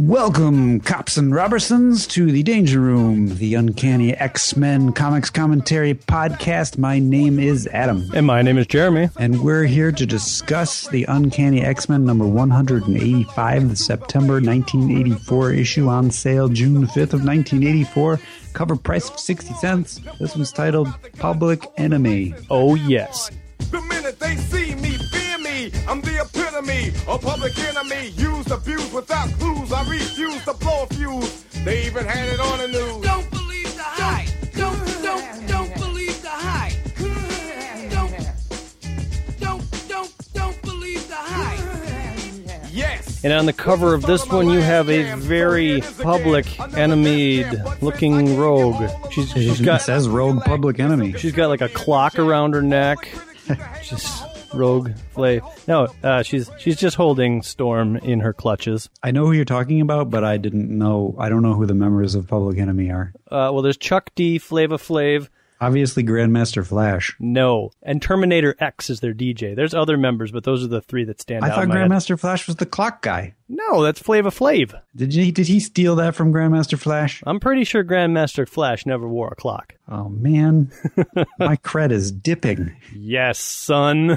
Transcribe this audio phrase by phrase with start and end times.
[0.00, 6.78] Welcome, cops and Robertsons, to the Danger Room, the Uncanny X Men Comics Commentary Podcast.
[6.78, 8.08] My name is Adam.
[8.14, 9.10] And my name is Jeremy.
[9.18, 15.88] And we're here to discuss the Uncanny X Men number 185, the September 1984 issue
[15.88, 18.18] on sale June 5th of 1984.
[18.54, 20.00] Cover price of 60 cents.
[20.18, 22.34] This one's titled Public Enemy.
[22.48, 23.30] Oh, yes.
[23.70, 25.70] The minute they see me, fear me.
[25.86, 28.08] I'm the epitome of public enemy.
[28.16, 29.72] Used, abused without clues.
[29.72, 31.44] I refuse to blow a fuse.
[31.64, 33.02] They even had it on the news.
[33.02, 34.28] Don't believe the hype.
[34.52, 36.72] Don't, don't, don't believe the hype.
[37.90, 38.20] Don't,
[39.40, 41.60] don't, don't, don't believe the hype.
[42.72, 43.22] Yes.
[43.24, 47.44] And on the cover of this one, you have a very public enemy
[47.82, 48.88] looking rogue.
[49.10, 51.14] She's, she's It got says Rogue Public Enemy.
[51.18, 53.08] she's got like a clock around her neck.
[53.82, 55.40] Just rogue flay.
[55.66, 58.88] No, uh, she's she's just holding Storm in her clutches.
[59.02, 61.14] I know who you're talking about, but I didn't know.
[61.18, 63.12] I don't know who the members of Public Enemy are.
[63.26, 65.28] Uh, well, there's Chuck D, Flava Flav.
[65.60, 67.14] Obviously, Grandmaster Flash.
[67.18, 69.54] No, and Terminator X is their DJ.
[69.54, 71.52] There's other members, but those are the three that stand I out.
[71.52, 71.90] I thought my head.
[71.90, 73.34] Grandmaster Flash was the clock guy.
[73.46, 74.80] No, that's Flava Flav.
[74.96, 75.30] Did he?
[75.30, 77.22] Did he steal that from Grandmaster Flash?
[77.26, 79.74] I'm pretty sure Grandmaster Flash never wore a clock.
[79.86, 80.70] Oh man,
[81.38, 82.74] my cred is dipping.
[82.94, 84.16] Yes, son.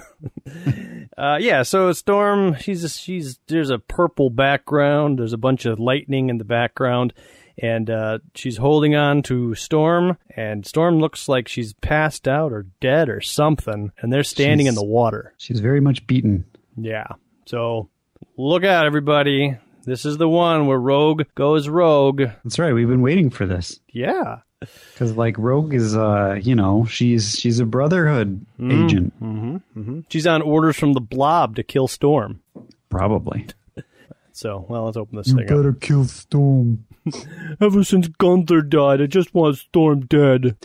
[1.17, 5.19] uh, yeah, so Storm, she's she's there's a purple background.
[5.19, 7.13] There's a bunch of lightning in the background,
[7.57, 10.17] and uh, she's holding on to Storm.
[10.35, 13.91] And Storm looks like she's passed out or dead or something.
[13.99, 15.33] And they're standing in the water.
[15.37, 16.45] She's very much beaten.
[16.75, 17.07] Yeah.
[17.45, 17.89] So
[18.37, 19.57] look out, everybody.
[19.85, 22.21] This is the one where Rogue goes rogue.
[22.43, 22.73] That's right.
[22.73, 24.37] We've been waiting for this Yeah.
[24.61, 29.99] because, like, Rogue is, uh, you know, she's she's a Brotherhood agent, Mm-hmm.
[30.07, 32.39] She's on orders from the Blob to kill Storm.
[32.89, 33.47] probably.
[34.33, 35.79] So, well, let's open this thing up.
[35.79, 36.85] kill Storm.
[37.61, 40.57] Ever since Gunther died, I just want Storm dead.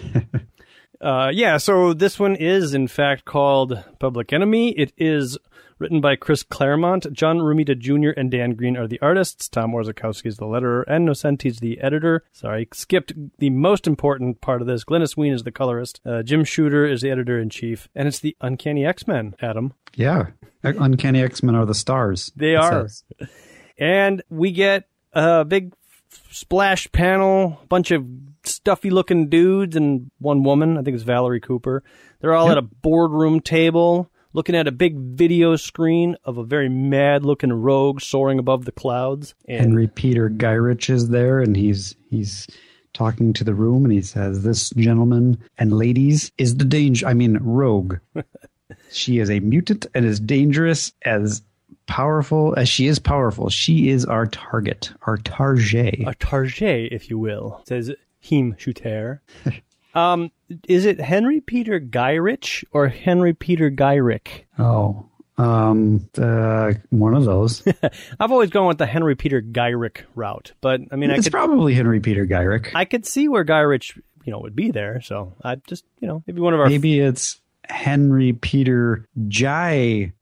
[1.03, 4.71] uh, yeah, so this one is, in fact, called Public Enemy.
[4.71, 5.37] It is
[5.79, 7.13] written by Chris Claremont.
[7.13, 8.19] John Romita Jr.
[8.19, 9.51] and Dan Green are the artists.
[9.51, 12.25] Tom Orzechowski is the letterer, and Nocenti's the editor.
[12.33, 14.83] Sorry, skipped the most important part of this.
[14.83, 16.01] Glynis Wein is the colorist.
[16.07, 17.89] Uh, Jim Shooter is the editor in chief.
[17.95, 19.75] And it's the Uncanny X Men, Adam.
[19.95, 20.29] Yeah,
[20.63, 22.33] Uncanny X Men are the stars.
[22.35, 22.89] They are.
[22.89, 23.05] says.
[23.79, 25.73] and we get a big
[26.31, 28.05] splash panel, bunch of
[28.45, 30.77] stuffy looking dudes and one woman.
[30.77, 31.83] I think it's Valerie Cooper.
[32.21, 36.69] They're all at a boardroom table looking at a big video screen of a very
[36.69, 39.35] mad looking rogue soaring above the clouds.
[39.49, 42.47] And Henry Peter Gyrich is there, and he's he's
[42.93, 47.07] talking to the room, and he says, "This gentleman and ladies is the danger.
[47.07, 47.97] I mean, Rogue.
[48.93, 51.43] she is a mutant and as dangerous as."
[51.89, 55.97] Powerful as she is powerful, she is our target, our target.
[56.07, 57.91] a target, if you will, says
[58.21, 59.23] Him Shooter.
[59.95, 60.31] um,
[60.69, 64.45] is it Henry Peter Gyrich or Henry Peter Gyrick?
[64.59, 67.63] Oh, um, uh, one of those.
[68.21, 71.33] I've always gone with the Henry Peter Gyrick route, but I mean, I it's could
[71.33, 72.71] probably Henry Peter Gyrich.
[72.75, 75.01] I could see where Guy Rich, you know, would be there.
[75.01, 76.69] So I just, you know, maybe one of our.
[76.69, 80.13] Maybe it's Henry Peter Gyrish.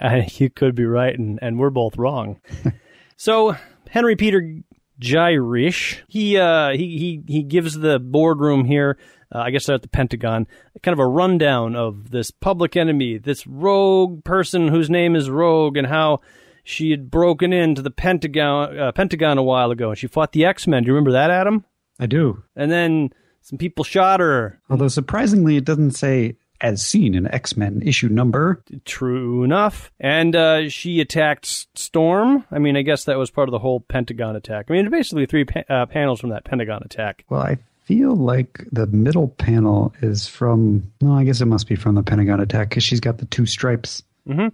[0.10, 2.40] Uh, you could be right, and, and we're both wrong.
[3.18, 3.54] so
[3.90, 4.62] Henry Peter
[4.98, 8.96] Gyrish, he uh, he he he gives the boardroom here.
[9.30, 10.46] Uh, I guess they're at the Pentagon,
[10.82, 15.76] kind of a rundown of this public enemy, this rogue person whose name is Rogue,
[15.76, 16.20] and how
[16.64, 20.46] she had broken into the Pentagon uh, Pentagon a while ago, and she fought the
[20.46, 20.82] X Men.
[20.82, 21.64] Do you remember that, Adam?
[21.98, 22.42] I do.
[22.56, 23.10] And then
[23.42, 24.60] some people shot her.
[24.70, 28.62] Although surprisingly, it doesn't say as seen in X Men issue number.
[28.84, 29.90] True enough.
[30.00, 31.46] And uh, she attacked
[31.78, 32.44] Storm.
[32.50, 34.66] I mean, I guess that was part of the whole Pentagon attack.
[34.68, 37.24] I mean, basically three pa- uh, panels from that Pentagon attack.
[37.28, 40.92] Well, I feel like the middle panel is from.
[41.00, 43.46] No, I guess it must be from the Pentagon attack because she's got the two
[43.46, 44.02] stripes.
[44.28, 44.50] I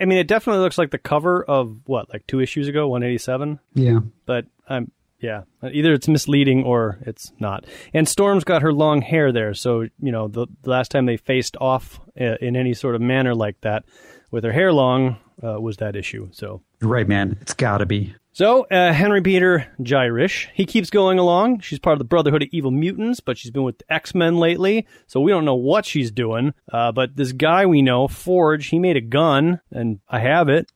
[0.00, 3.58] I mean, it definitely looks like the cover of what, like two issues ago, 187.
[3.74, 4.00] Yeah.
[4.24, 4.90] But I'm.
[5.18, 7.64] Yeah, either it's misleading or it's not.
[7.94, 11.16] And Storm's got her long hair there, so you know the, the last time they
[11.16, 13.84] faced off uh, in any sort of manner like that,
[14.30, 16.28] with her hair long, uh, was that issue.
[16.32, 17.38] So right, man.
[17.40, 18.14] It's got to be.
[18.36, 21.60] So, uh, Henry Peter Gyrish, he keeps going along.
[21.60, 24.36] She's part of the Brotherhood of Evil Mutants, but she's been with the X Men
[24.36, 26.52] lately, so we don't know what she's doing.
[26.70, 30.70] Uh, but this guy we know, Forge, he made a gun, and I have it.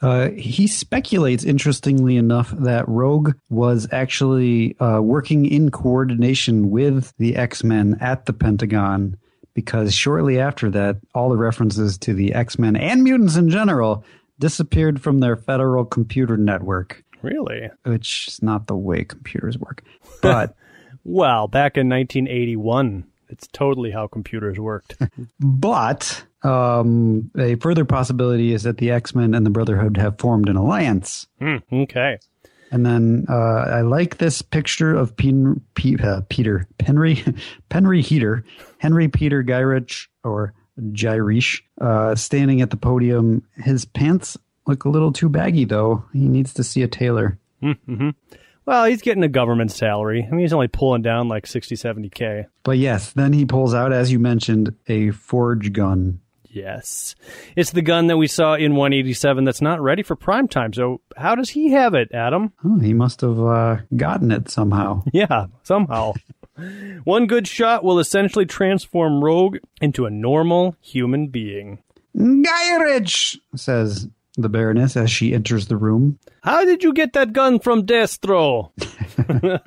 [0.00, 7.36] Uh, he speculates, interestingly enough, that Rogue was actually uh, working in coordination with the
[7.36, 9.16] X Men at the Pentagon
[9.54, 14.04] because shortly after that, all the references to the X Men and mutants in general
[14.38, 17.04] disappeared from their federal computer network.
[17.20, 17.68] Really?
[17.82, 19.82] which is not the way computers work.
[20.22, 20.54] But
[21.04, 24.96] Well, back in 1981, it's totally how computers worked.
[25.40, 30.48] but um, a further possibility is that the X Men and the Brotherhood have formed
[30.48, 31.26] an alliance.
[31.40, 32.18] Hmm, okay.
[32.70, 37.38] And then uh, I like this picture of Pen, Pe, uh, Peter Penry
[37.70, 38.44] Penry Heater
[38.78, 40.52] Henry Peter Gyrich or
[40.92, 43.42] Gyrish uh, standing at the podium.
[43.56, 44.36] His pants
[44.66, 46.04] look a little too baggy though.
[46.12, 47.38] He needs to see a tailor.
[48.68, 50.22] Well, he's getting a government salary.
[50.22, 52.48] I mean, he's only pulling down like 60, 70K.
[52.64, 56.20] But yes, then he pulls out, as you mentioned, a forge gun.
[56.50, 57.14] Yes.
[57.56, 60.74] It's the gun that we saw in 187 that's not ready for prime time.
[60.74, 62.52] So, how does he have it, Adam?
[62.62, 65.02] Oh, he must have uh, gotten it somehow.
[65.14, 66.12] Yeah, somehow.
[67.04, 71.82] One good shot will essentially transform Rogue into a normal human being.
[72.14, 74.08] Gyrich, says
[74.38, 76.18] the Baroness as she enters the room.
[76.42, 78.70] How did you get that gun from Destro?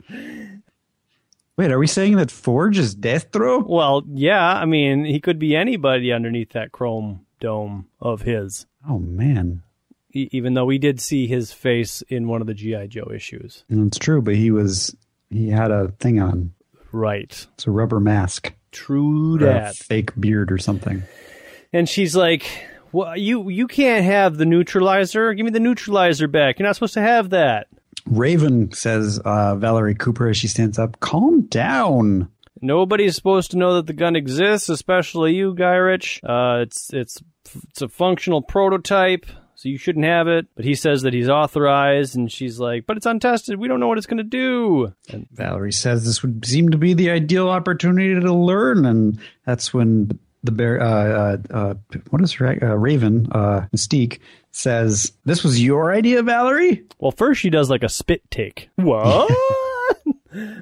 [1.57, 3.63] Wait, are we saying that Forge is Destro?
[3.67, 8.65] Well, yeah, I mean, he could be anybody underneath that chrome dome of his.
[8.87, 9.61] Oh man,
[10.13, 13.63] E- even though we did see his face in one of the GI Joe issues.
[13.69, 14.21] And it's true.
[14.21, 14.95] But he was
[15.29, 16.53] he had a thing on.
[16.91, 17.45] Right.
[17.53, 19.75] It's a rubber mask, True that.
[19.75, 21.03] fake beard or something.
[21.71, 22.45] And she's like,
[22.91, 25.33] "Well, you you can't have the neutralizer.
[25.33, 26.59] Give me the neutralizer back.
[26.59, 27.67] You're not supposed to have that."
[28.05, 30.99] Raven says uh, Valerie Cooper as she stands up.
[30.99, 32.29] Calm down.
[32.61, 36.21] Nobody's supposed to know that the gun exists, especially you, Guy Rich.
[36.23, 37.21] Uh, it's it's
[37.69, 40.45] it's a functional prototype, so you shouldn't have it.
[40.55, 43.59] But he says that he's authorized, and she's like, "But it's untested.
[43.59, 46.77] We don't know what it's going to do." And Valerie says this would seem to
[46.77, 51.73] be the ideal opportunity to learn, and that's when the bear, uh, uh, uh,
[52.09, 54.19] what is her, uh, Raven, uh, Mystique
[54.51, 58.69] says, "This was your idea, Valerie." well, first she does like a spit take.
[58.75, 59.31] What?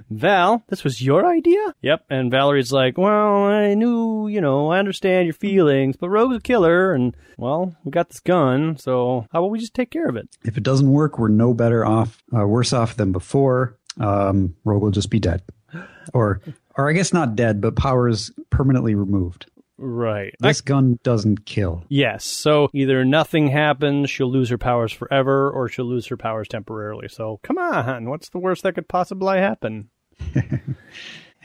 [0.09, 1.75] Val, this was your idea?
[1.81, 2.05] Yep.
[2.09, 6.41] And Valerie's like, well, I knew, you know, I understand your feelings, but Rogue's a
[6.41, 10.15] killer, and, well, we got this gun, so how about we just take care of
[10.15, 10.27] it?
[10.43, 13.77] If it doesn't work, we're no better off, uh, worse off than before.
[13.99, 15.43] Um, Rogue will just be dead,
[16.13, 16.41] or,
[16.75, 19.45] or I guess not dead, but powers permanently removed.
[19.81, 20.35] Right.
[20.39, 21.85] This gun doesn't kill.
[21.87, 22.25] Yes.
[22.25, 27.07] So either nothing happens, she'll lose her powers forever, or she'll lose her powers temporarily.
[27.07, 29.89] So come on, what's the worst that could possibly happen?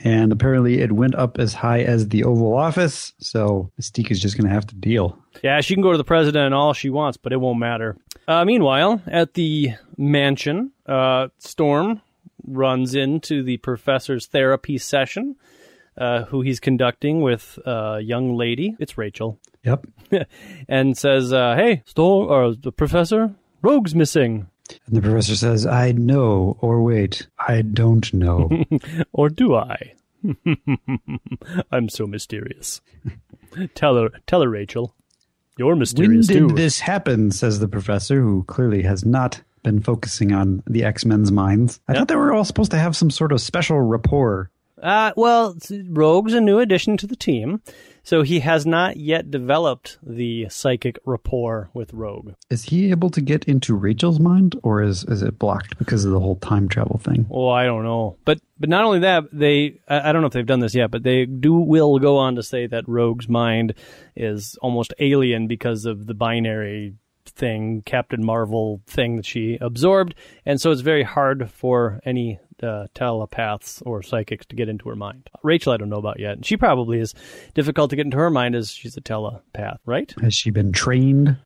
[0.03, 4.37] And apparently, it went up as high as the Oval Office, so Mystique is just
[4.37, 5.19] going to have to deal.
[5.43, 7.97] Yeah, she can go to the president and all she wants, but it won't matter.
[8.27, 12.03] Uh, meanwhile, at the mansion, uh, Storm
[12.47, 15.37] runs into the professor's therapy session,
[15.97, 18.77] uh, who he's conducting with a young lady.
[18.79, 19.39] It's Rachel.
[19.65, 19.87] Yep.
[20.69, 24.49] and says, uh, "Hey, Storm, or the professor, Rogue's missing."
[24.87, 28.65] And the professor says, I know, or wait, I don't know.
[29.13, 29.95] Or do I?
[31.71, 32.81] I'm so mysterious.
[33.75, 34.95] tell her, tell her, Rachel.
[35.57, 36.55] You're mysterious when did too.
[36.55, 37.31] this happen?
[37.31, 41.81] says the professor, who clearly has not been focusing on the X Men's minds.
[41.87, 44.51] I thought they were all supposed to have some sort of special rapport.
[44.85, 45.57] Uh, well,
[45.89, 47.63] Rogue's a new addition to the team,
[48.03, 52.35] so he has not yet developed the psychic rapport with Rogue.
[52.51, 56.13] Is he able to get into Rachel's mind, or is, is it blocked because of
[56.13, 57.27] the whole time travel thing?
[57.31, 60.35] Oh, I don't know, but but not only that, they I, I don't know if
[60.35, 63.73] they've done this yet, but they do will go on to say that Rogue's mind
[64.15, 66.95] is almost alien because of the binary
[67.27, 72.87] thing, Captain Marvel thing that she absorbed, and so it's very hard for any uh,
[72.95, 75.29] telepaths or psychics to get into her mind.
[75.43, 76.45] Rachel, I don't know about yet.
[76.45, 77.15] She probably is
[77.55, 80.15] difficult to get into her mind as she's a telepath, right?
[80.23, 81.37] Has she been trained?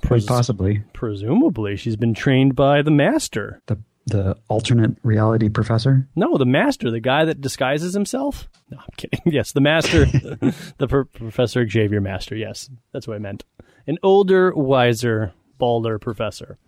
[0.00, 0.84] Quite Pres- possibly.
[0.92, 3.60] Presumably, she's been trained by the master.
[3.66, 6.08] The, the alternate reality professor?
[6.14, 8.48] No, the master, the guy that disguises himself.
[8.70, 9.20] No, I'm kidding.
[9.26, 10.04] Yes, the master,
[10.78, 12.36] the pro- Professor Xavier Master.
[12.36, 13.44] Yes, that's what I meant.
[13.86, 16.58] An older, wiser, balder professor.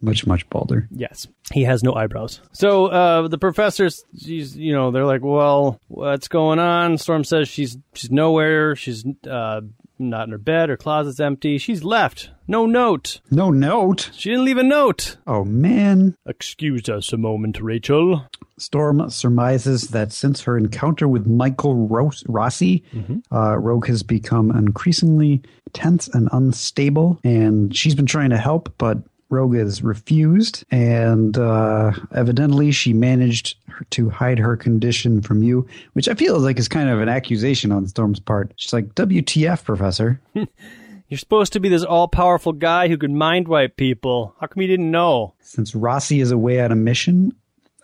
[0.00, 0.88] Much, much balder.
[0.90, 2.40] Yes, he has no eyebrows.
[2.52, 7.48] So uh, the professors, she's, you know, they're like, "Well, what's going on?" Storm says
[7.48, 8.76] she's she's nowhere.
[8.76, 9.62] She's uh,
[9.98, 10.68] not in her bed.
[10.68, 11.56] Her closet's empty.
[11.58, 12.30] She's left.
[12.46, 13.20] No note.
[13.30, 14.10] No note.
[14.14, 15.16] She didn't leave a note.
[15.26, 16.14] Oh, man.
[16.26, 18.28] Excuse us a moment, Rachel.
[18.58, 22.84] Storm surmises that since her encounter with Michael Ros- Rossi,
[23.32, 28.98] uh, Rogue has become increasingly tense and unstable, and she's been trying to help, but
[29.28, 33.56] Rogue has refused, and uh, evidently she managed
[33.90, 37.72] to hide her condition from you, which I feel like is kind of an accusation
[37.72, 38.52] on Storm's part.
[38.56, 40.20] She's like, "WTF, Professor?"
[41.08, 44.34] You're supposed to be this all powerful guy who could mind wipe people.
[44.40, 45.34] How come you didn't know?
[45.40, 47.32] Since Rossi is away on a mission,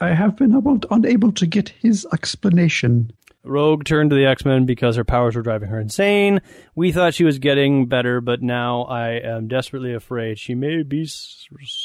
[0.01, 3.13] I have been able unable to get his explanation.
[3.45, 6.41] Rogue turned to the X Men because her powers were driving her insane.
[6.75, 11.09] We thought she was getting better, but now I am desperately afraid she may be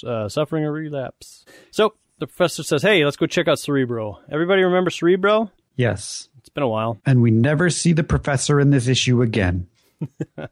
[0.05, 1.45] uh, suffering a relapse.
[1.71, 4.19] So the professor says, Hey, let's go check out Cerebro.
[4.31, 5.51] Everybody remember Cerebro?
[5.75, 6.29] Yes.
[6.39, 6.99] It's been a while.
[7.05, 9.67] And we never see the professor in this issue again.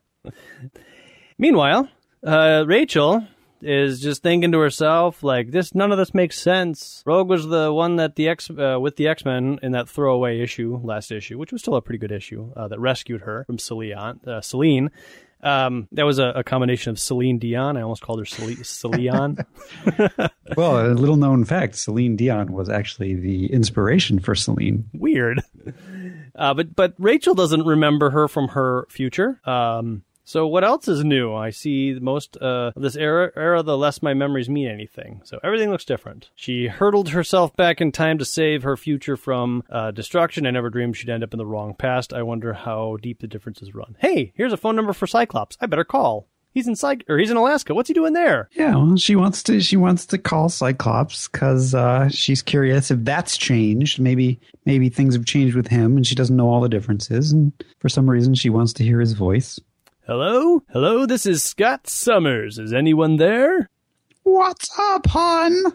[1.38, 1.90] Meanwhile,
[2.26, 3.26] uh, Rachel
[3.66, 7.04] is just thinking to herself, like, this, none of this makes sense.
[7.06, 10.80] Rogue was the one that the X, uh, with the X-Men in that throwaway issue,
[10.84, 14.20] last issue, which was still a pretty good issue, uh, that rescued her from Celine,
[14.28, 14.92] uh, Celine.
[15.42, 17.78] Um, that was a, a combination of Celine Dion.
[17.78, 18.64] I almost called her Celine.
[18.64, 19.38] Celine.
[20.56, 24.88] Well, a little known fact Celine Dion was actually the inspiration for Celine.
[24.94, 25.42] Weird.
[26.36, 29.42] Uh, but but Rachel doesn't remember her from her future.
[29.44, 31.34] Um, so what else is new?
[31.34, 35.22] I see most uh, this era, era, the less my memories mean anything.
[35.24, 36.30] So everything looks different.
[36.36, 40.46] She hurtled herself back in time to save her future from uh, destruction.
[40.46, 42.12] I never dreamed she'd end up in the wrong past.
[42.12, 43.96] I wonder how deep the differences run.
[44.00, 45.58] Hey, here's a phone number for Cyclops.
[45.62, 46.28] I better call.
[46.56, 47.76] He's in Cy- or he's in Alaska.
[47.76, 48.50] What's he doing there?
[48.54, 53.04] Yeah, well, she wants to she wants to call Cyclops because uh, she's curious if
[53.04, 54.00] that's changed.
[54.00, 57.34] Maybe maybe things have changed with him, and she doesn't know all the differences.
[57.34, 59.60] And for some reason, she wants to hear his voice.
[60.08, 61.08] Hello, hello.
[61.08, 62.60] This is Scott Summers.
[62.60, 63.72] Is anyone there?
[64.22, 65.74] What's up, hon?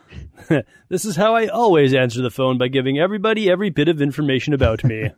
[0.88, 4.54] This is how I always answer the phone by giving everybody every bit of information
[4.54, 5.10] about me.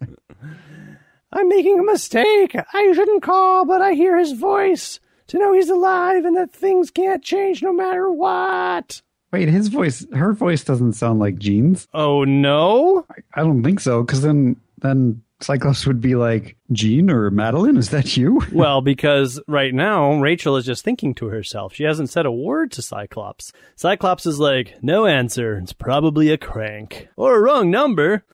[1.32, 2.56] I'm making a mistake.
[2.56, 6.90] I shouldn't call, but I hear his voice to know he's alive and that things
[6.90, 9.02] can't change no matter what.
[9.30, 11.86] Wait, his voice, her voice doesn't sound like Jean's.
[11.92, 13.06] Oh no?
[13.34, 17.90] I don't think so, because then then Cyclops would be like, Jean or Madelyne, is
[17.90, 18.40] that you?
[18.52, 21.74] Well, because right now Rachel is just thinking to herself.
[21.74, 23.52] She hasn't said a word to Cyclops.
[23.76, 25.58] Cyclops is like, no answer.
[25.58, 28.24] It's probably a crank or a wrong number.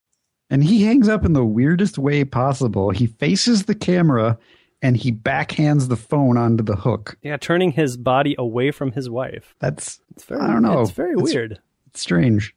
[0.50, 2.91] And he hangs up in the weirdest way possible.
[2.91, 4.38] He faces the camera
[4.83, 7.17] and he backhands the phone onto the hook.
[7.23, 9.55] Yeah, turning his body away from his wife.
[9.61, 10.81] That's It's very, I don't know.
[10.83, 11.59] It's very weird.
[11.88, 12.55] It's strange.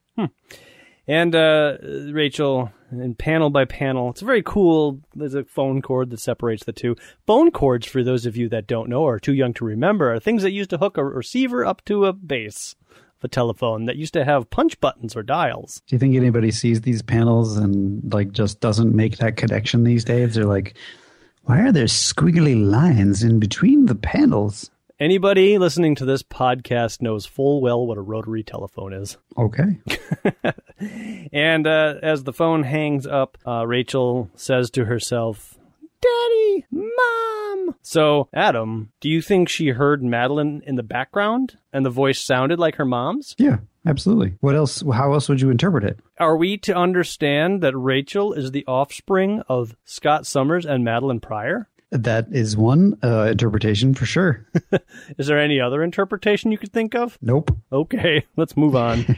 [1.07, 1.77] And uh,
[2.11, 4.99] Rachel, and panel by panel, it's very cool.
[5.15, 6.95] There's a phone cord that separates the two.
[7.25, 10.13] Phone cords, for those of you that don't know or are too young to remember,
[10.13, 13.85] are things that used to hook a receiver up to a base of a telephone
[13.85, 15.81] that used to have punch buttons or dials.
[15.87, 20.03] Do you think anybody sees these panels and like just doesn't make that connection these
[20.03, 20.35] days?
[20.35, 20.75] They're like,
[21.43, 24.70] why are there squiggly lines in between the panels?
[25.01, 29.17] Anybody listening to this podcast knows full well what a rotary telephone is.
[29.37, 29.79] Okay.
[31.33, 35.57] And uh, as the phone hangs up, uh, Rachel says to herself,
[36.01, 37.75] Daddy, Mom.
[37.81, 42.59] So, Adam, do you think she heard Madelyne in the background and the voice sounded
[42.59, 43.35] like her mom's?
[43.37, 44.35] Yeah, absolutely.
[44.41, 44.83] What else?
[44.93, 45.99] How else would you interpret it?
[46.19, 51.69] Are we to understand that Rachel is the offspring of Scott Summers and Madelyne Pryor?
[51.91, 54.47] That is one uh, interpretation for sure.
[55.17, 57.17] Is there any other interpretation you could think of?
[57.21, 57.51] nope.
[57.71, 59.17] Okay, let's move on.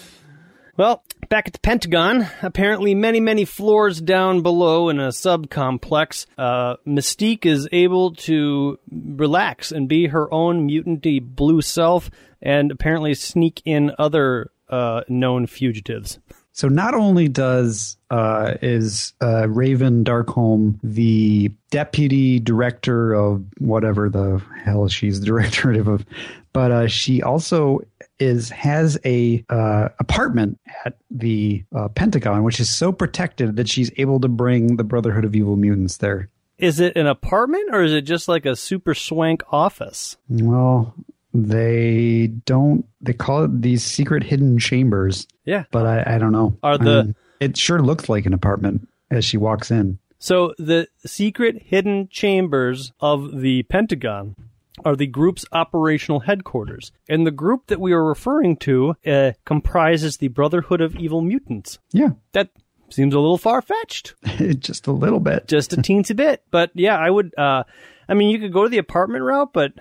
[0.76, 6.74] well, back at the Pentagon, apparently many, many floors down below in a subcomplex, uh,
[6.84, 13.62] Mystique is able to relax and be her own mutanty blue self and apparently sneak
[13.64, 16.18] in other uh, known fugitives.
[16.52, 24.42] So not only does uh, is uh, Raven Darkholme the deputy director of whatever the
[24.62, 26.04] hell she's the director of,
[26.52, 27.80] but uh, she also
[28.18, 33.90] is has a uh, apartment at the uh, Pentagon, which is so protected that she's
[33.96, 36.28] able to bring the Brotherhood of Evil Mutants there.
[36.58, 40.16] Is it an apartment or is it just like a super swank office?
[40.28, 40.94] Well,
[41.34, 42.84] they don't.
[43.00, 45.64] They call it these secret hidden chambers, Yeah.
[45.70, 46.56] but I, I don't know.
[46.62, 49.98] Are the- Um, it sure looks like an apartment as she walks in.
[50.18, 54.36] So the secret hidden chambers of the Pentagon
[54.84, 56.92] are the group's operational headquarters.
[57.08, 61.78] And the group that we are referring to uh, comprises the Brotherhood of Evil Mutants.
[61.92, 62.50] Yeah, That
[62.90, 64.14] seems a little far fetched,
[64.60, 65.48] just a little bit.
[65.48, 66.42] just a teensy bit.
[66.52, 67.34] But yeah, I would.
[67.36, 67.64] Uh,
[68.08, 69.72] I mean, you could go to the apartment route, but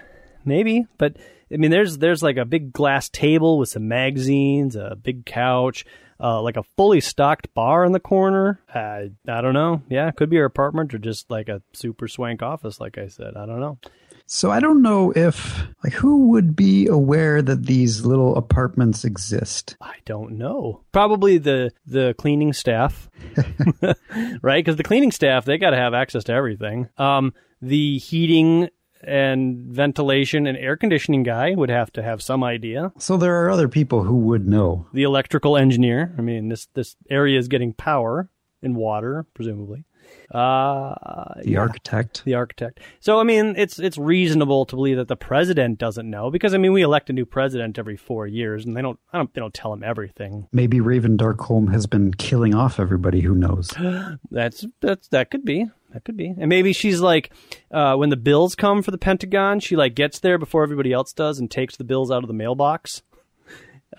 [0.45, 0.87] maybe.
[0.97, 1.17] But
[1.53, 5.85] I mean, there's there's like a big glass table with some magazines, a big couch.
[6.23, 8.61] Uh, like a fully stocked bar in the corner.
[8.71, 9.81] Uh, I don't know.
[9.89, 13.07] Yeah, it could be her apartment or just like a super swank office, like I
[13.07, 13.35] said.
[13.35, 13.79] I don't know.
[14.27, 19.75] So I don't know if like who would be aware that these little apartments exist.
[19.81, 20.85] I don't know.
[20.93, 23.09] Probably the the cleaning staff,
[24.41, 24.63] right?
[24.63, 26.87] Because the cleaning staff they got to have access to everything.
[26.97, 28.69] Um, the heating
[29.03, 32.91] and ventilation and air conditioning guy would have to have some idea.
[32.97, 34.85] So there are other people who would know.
[34.93, 36.13] The electrical engineer.
[36.17, 38.29] I mean, this this area is getting power
[38.61, 39.85] and water, presumably.
[40.33, 40.95] Uh,
[41.43, 42.23] The architect.
[42.25, 42.79] the architect.
[42.99, 46.57] So I mean, it's it's reasonable to believe that the president doesn't know because I
[46.57, 48.99] mean, we elect a new president every four years, and they don't.
[49.13, 49.33] I don't.
[49.33, 50.47] They don't tell him everything.
[50.51, 53.73] Maybe Raven Darkholme has been killing off everybody who knows.
[54.31, 55.69] That's that's that could be.
[55.93, 56.27] That could be.
[56.27, 57.31] And maybe she's like,
[57.71, 61.11] uh, when the bills come for the Pentagon, she like gets there before everybody else
[61.13, 63.01] does and takes the bills out of the mailbox,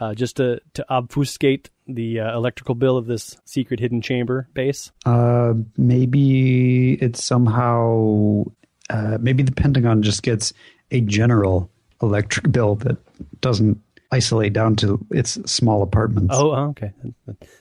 [0.00, 4.90] uh, just to to obfuscate the uh, electrical bill of this secret hidden chamber base.
[5.04, 8.44] Uh, maybe it's somehow.
[8.90, 10.52] Uh, maybe the Pentagon just gets
[10.90, 11.70] a general
[12.02, 12.96] electric bill that
[13.40, 13.80] doesn't
[14.11, 16.34] isolate down to its small apartments.
[16.37, 16.92] Oh, oh, okay.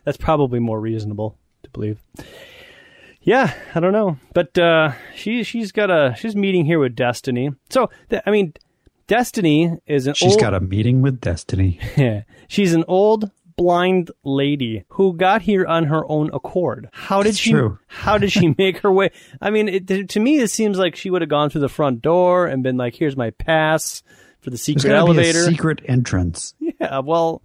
[0.03, 2.01] That's probably more reasonable to believe.
[3.23, 7.51] Yeah, I don't know, but uh, she she's got a she's meeting here with Destiny.
[7.69, 8.53] So th- I mean,
[9.07, 11.79] Destiny is an She's old, got a meeting with Destiny.
[11.95, 16.89] Yeah, she's an old blind lady who got here on her own accord.
[16.93, 17.51] How did That's she?
[17.51, 17.77] true.
[17.87, 19.11] How did she make her way?
[19.39, 22.01] I mean, it, to me, it seems like she would have gone through the front
[22.01, 24.01] door and been like, "Here's my pass
[24.39, 26.55] for the secret elevator." secret entrance.
[26.81, 27.43] Yeah, well,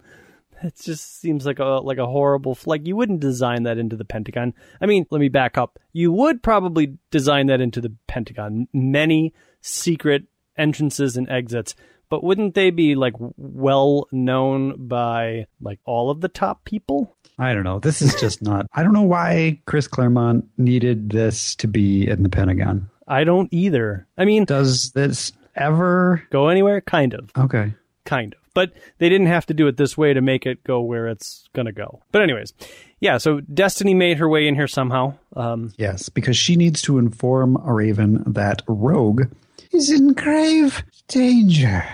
[0.63, 4.05] it just seems like a like a horrible like you wouldn't design that into the
[4.05, 4.53] Pentagon.
[4.81, 5.79] I mean, let me back up.
[5.93, 8.67] You would probably design that into the Pentagon.
[8.73, 10.23] Many secret
[10.57, 11.75] entrances and exits,
[12.09, 17.15] but wouldn't they be like well known by like all of the top people?
[17.39, 17.79] I don't know.
[17.79, 18.65] This is just not.
[18.73, 22.89] I don't know why Chris Claremont needed this to be in the Pentagon.
[23.07, 24.07] I don't either.
[24.17, 26.23] I mean, Does this ever?
[26.31, 27.29] go anywhere kind of.
[27.37, 27.73] Okay.
[28.05, 28.39] kind of.
[28.57, 31.47] But they didn't have to do it this way to make it go where it's
[31.53, 32.01] gonna go.
[32.11, 32.53] But anyways,
[32.99, 33.19] yeah.
[33.19, 35.13] So Destiny made her way in here somehow.
[35.35, 39.25] Um, Yes, because she needs to inform Raven that Rogue
[39.71, 41.85] is in grave danger.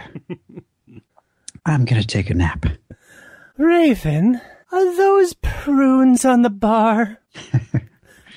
[1.66, 2.66] I'm going to take a nap.
[3.58, 4.40] Raven,
[4.72, 7.20] are those prunes on the bar?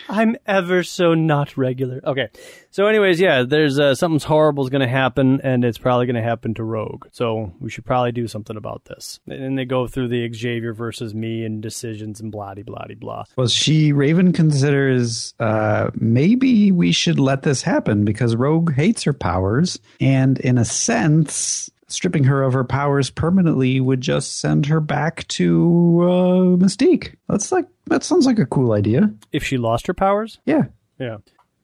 [0.08, 2.00] I'm ever so not regular.
[2.04, 2.28] Okay.
[2.70, 6.16] So, anyways, yeah, there's uh, something's horrible is going to happen, and it's probably going
[6.16, 7.06] to happen to Rogue.
[7.12, 9.18] So, we should probably do something about this.
[9.26, 13.24] And they go through the Xavier versus me and decisions and blah, blah, blah.
[13.36, 19.12] Well, she, Raven considers uh, maybe we should let this happen because Rogue hates her
[19.12, 19.78] powers.
[20.00, 25.26] And in a sense, stripping her of her powers permanently would just send her back
[25.28, 27.14] to uh, Mystique.
[27.28, 29.12] That's like, that sounds like a cool idea.
[29.32, 30.64] If she lost her powers, Yeah.
[30.98, 31.18] Yeah.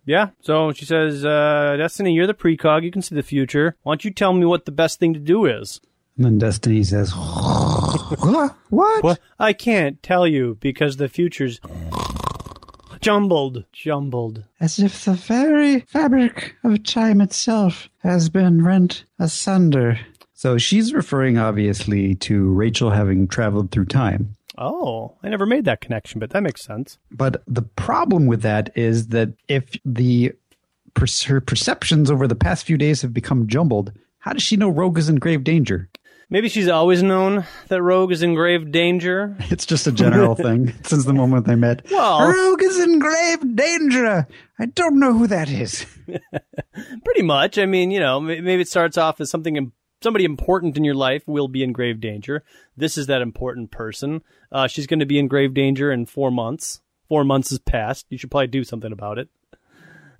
[0.04, 0.30] Yeah.
[0.40, 2.82] So she says, uh, Destiny, you're the precog.
[2.82, 3.76] You can see the future.
[3.82, 5.80] Why don't you tell me what the best thing to do is?
[6.16, 8.56] And then Destiny says, What?
[8.68, 9.02] What?
[9.04, 11.60] Well, I can't tell you because the future's
[13.00, 13.64] jumbled.
[13.72, 14.44] Jumbled.
[14.60, 19.98] As if the very fabric of time itself has been rent asunder.
[20.42, 24.34] So she's referring obviously to Rachel having traveled through time.
[24.58, 26.98] Oh, I never made that connection, but that makes sense.
[27.12, 30.32] But the problem with that is that if the
[30.94, 34.68] per- her perceptions over the past few days have become jumbled, how does she know
[34.68, 35.88] Rogue is in grave danger?
[36.28, 39.36] Maybe she's always known that Rogue is in grave danger.
[39.52, 41.86] It's just a general thing since the moment they met.
[41.88, 44.26] Well- Rogue is in grave danger.
[44.58, 45.86] I don't know who that is.
[47.04, 47.58] Pretty much.
[47.58, 49.70] I mean, you know, maybe it starts off as something
[50.02, 52.42] somebody important in your life will be in grave danger.
[52.76, 54.22] This is that important person.
[54.50, 56.80] Uh, she's going to be in grave danger in four months.
[57.08, 58.06] Four months has passed.
[58.10, 59.28] You should probably do something about it.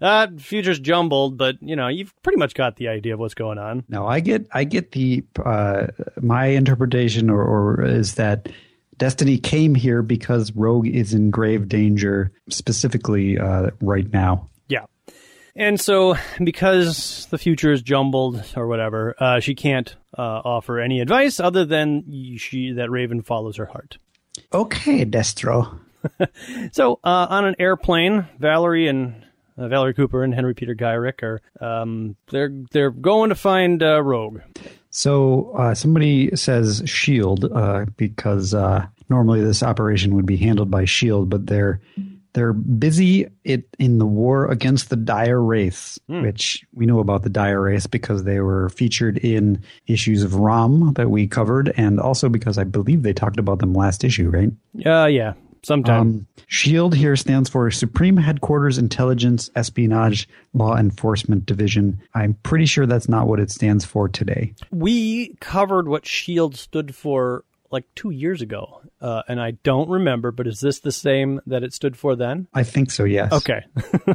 [0.01, 3.59] Uh, future's jumbled, but you know you've pretty much got the idea of what's going
[3.59, 3.85] on.
[3.88, 5.87] No, I get I get the uh,
[6.21, 8.49] my interpretation or, or is that
[8.99, 14.49] Destiny came here because Rogue is in grave danger specifically uh, right now.
[15.54, 21.00] And so, because the future is jumbled or whatever, uh, she can't uh, offer any
[21.00, 23.98] advice other than she that Raven follows her heart.
[24.52, 25.78] Okay, Destro.
[26.72, 29.24] So, uh, on an airplane, Valerie and
[29.56, 34.02] uh, Valerie Cooper and Henry Peter Gyrick are um, they're they're going to find uh,
[34.02, 34.40] Rogue.
[34.90, 40.84] So uh, somebody says Shield uh, because uh, normally this operation would be handled by
[40.84, 41.80] Shield, but they're
[42.35, 47.31] they're busy it in the war against the Dire Wraiths, which we know about the
[47.31, 52.29] Dire Wraiths because they were featured in issues of ROM that we covered, and also
[52.29, 54.51] because I believe they talked about them last issue, right?
[54.87, 56.01] Uh, yeah, sometime.
[56.01, 62.01] Um, SHIELD here stands for Supreme Headquarters Intelligence Espionage Law Enforcement Division.
[62.14, 64.55] I'm pretty sure that's not what it stands for today.
[64.71, 70.30] we covered what Shield stood for like two years ago, uh, and I don't remember.
[70.30, 72.46] But is this the same that it stood for then?
[72.54, 73.32] I think so, yes.
[73.32, 73.64] Okay.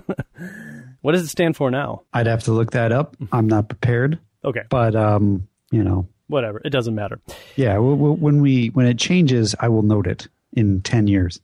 [1.01, 2.01] What does it stand for now?
[2.11, 3.15] I'd have to look that up.
[3.31, 6.59] I'm not prepared, Okay, but um, you know, whatever.
[6.65, 7.21] It doesn't matter.
[7.55, 7.77] yeah.
[7.77, 11.39] When we when it changes, I will note it in ten years.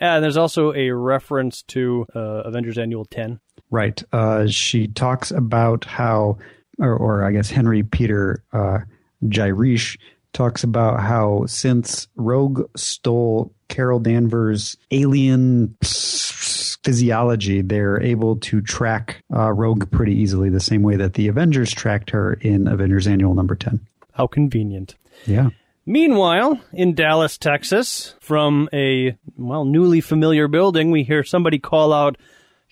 [0.00, 3.38] And there's also a reference to uh, Avengers Annual 10.
[3.70, 4.02] Right.
[4.12, 6.38] Uh, she talks about how,
[6.80, 8.78] or, or I guess Henry Peter uh,
[9.24, 9.96] Gyrish
[10.32, 19.52] talks about how since Rogue stole Carol Danvers' alien physiology, they're able to track uh,
[19.52, 23.54] Rogue pretty easily, the same way that the Avengers tracked her in Avengers Annual Number
[23.54, 23.80] 10.
[24.12, 24.96] How convenient.
[25.26, 25.50] Yeah.
[25.84, 32.16] Meanwhile, in Dallas, Texas, from a, well, newly familiar building, we hear somebody call out,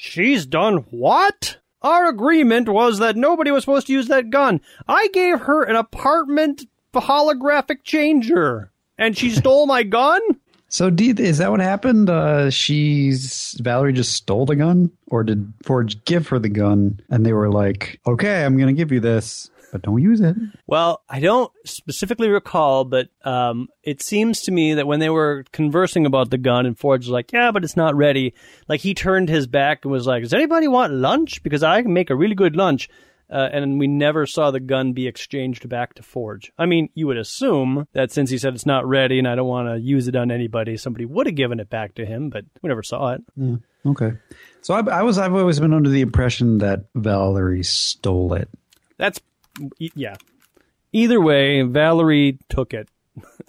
[0.03, 1.59] She's done what?
[1.83, 4.63] Our agreement was that nobody was supposed to use that gun.
[4.89, 6.65] I gave her an apartment
[6.99, 10.21] holographic changer, and she stole my gun?
[10.73, 12.09] So, do you, is that what happened?
[12.09, 17.27] Uh, she's Valerie just stole the gun, or did Forge give her the gun, and
[17.27, 20.37] they were like, "Okay, I'm going to give you this, but don't use it."
[20.69, 25.45] Well, I don't specifically recall, but um, it seems to me that when they were
[25.51, 28.33] conversing about the gun, and Ford was like, "Yeah, but it's not ready."
[28.69, 31.43] Like he turned his back and was like, "Does anybody want lunch?
[31.43, 32.89] Because I can make a really good lunch."
[33.31, 36.53] Uh, and we never saw the gun be exchanged back to Forge.
[36.59, 39.47] I mean, you would assume that since he said it's not ready and I don't
[39.47, 42.45] want to use it on anybody, somebody would have given it back to him, but
[42.61, 43.23] we never saw it.
[43.87, 44.13] Okay.
[44.63, 48.49] So I, I was I've always been under the impression that Valerie stole it.
[48.99, 49.21] That's
[49.79, 50.17] yeah.
[50.93, 52.89] Either way, Valerie took it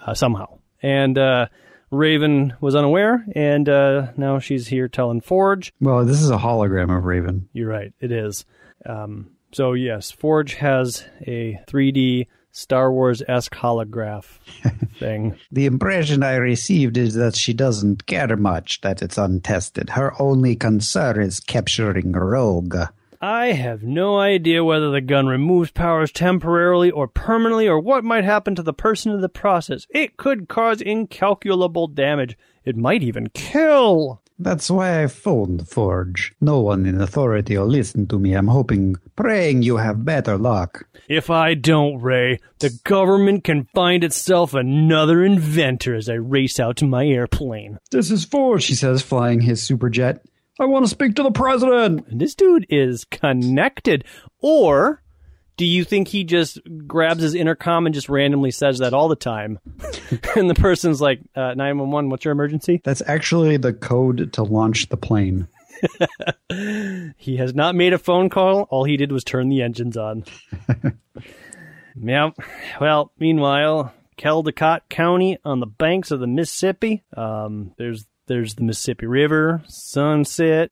[0.00, 1.48] uh, somehow, and uh,
[1.90, 5.72] Raven was unaware, and uh, now she's here telling Forge.
[5.80, 7.48] Well, this is a hologram of Raven.
[7.52, 8.46] You're right, it is.
[8.86, 14.38] Um, so yes, Forge has a 3D Star Wars esque holograph
[14.98, 15.36] thing.
[15.52, 19.90] The impression I received is that she doesn't care much that it's untested.
[19.90, 22.76] Her only concern is capturing Rogue.
[23.20, 28.24] I have no idea whether the gun removes powers temporarily or permanently, or what might
[28.24, 29.86] happen to the person in the process.
[29.90, 32.36] It could cause incalculable damage.
[32.64, 34.22] It might even kill.
[34.38, 36.34] That's why I phoned Forge.
[36.40, 38.34] No one in authority will listen to me.
[38.34, 40.86] I'm hoping, praying you have better luck.
[41.08, 46.76] If I don't, Ray, the government can find itself another inventor as I race out
[46.78, 47.78] to my airplane.
[47.90, 50.20] This is Forge, he says, flying his superjet.
[50.58, 52.06] I want to speak to the president.
[52.08, 54.04] And this dude is connected.
[54.40, 55.02] Or
[55.56, 59.16] do you think he just grabs his intercom and just randomly says that all the
[59.16, 59.58] time?
[60.36, 62.80] and the person's like, uh, 911, what's your emergency?
[62.84, 65.48] That's actually the code to launch the plane.
[67.18, 68.62] He has not made a phone call.
[68.70, 70.24] All he did was turn the engines on.
[71.96, 72.30] yeah.
[72.80, 77.02] Well, meanwhile, Caldecott County on the banks of the Mississippi.
[77.16, 80.70] Um, there's there's the Mississippi River, sunset,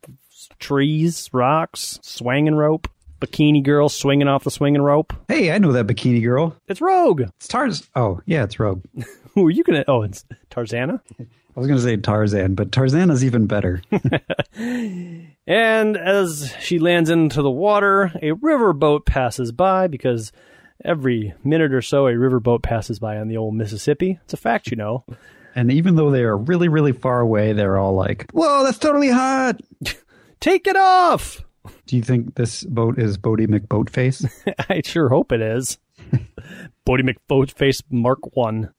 [0.58, 2.88] trees, rocks, swinging rope,
[3.26, 5.12] bikini girl swinging off the swinging rope.
[5.28, 6.56] Hey, I know that bikini girl.
[6.68, 7.22] It's Rogue.
[7.22, 7.88] It's Tarz.
[7.94, 8.84] Oh, yeah, it's Rogue.
[9.34, 9.84] Who are you gonna?
[9.88, 11.00] Oh, it's Tarzana.
[11.56, 13.80] I was going to say Tarzan, but Tarzan is even better.
[15.46, 20.32] And as she lands into the water, a riverboat passes by because
[20.82, 24.18] every minute or so a riverboat passes by on the old Mississippi.
[24.24, 25.04] It's a fact, you know.
[25.54, 29.10] and even though they are really, really far away, they're all like, whoa, that's totally
[29.10, 29.60] hot.
[30.40, 31.42] Take it off!
[31.86, 34.28] Do you think this boat is Boaty McBoatface?
[34.68, 35.78] I sure hope it is.
[36.86, 38.72] Boaty McBoatface Mark 1.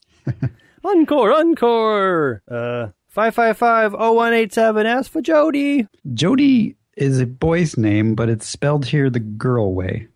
[0.84, 2.44] encore, encore!
[2.50, 5.88] Uh, 555-0187, ask for Jody.
[6.14, 10.08] Jody is a boy's name, but it's spelled here the girl way.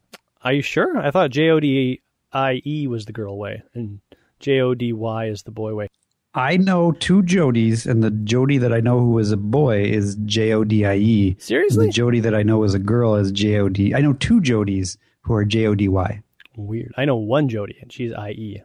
[0.44, 0.98] Are you sure?
[0.98, 4.02] I thought J-O-D-I-E was the girl way, and
[4.40, 5.88] J-O-D-Y is the boy way.
[6.34, 10.16] I know two Jodies, and the Jody that I know who is a boy is
[10.26, 11.36] J O D I E.
[11.40, 11.88] Seriously?
[11.88, 13.96] The Jody that I know is a girl is J O D.
[13.96, 16.22] I know two Jodies who are J O D Y.
[16.56, 16.94] Weird.
[16.98, 18.62] I know one Jody, and she's IE.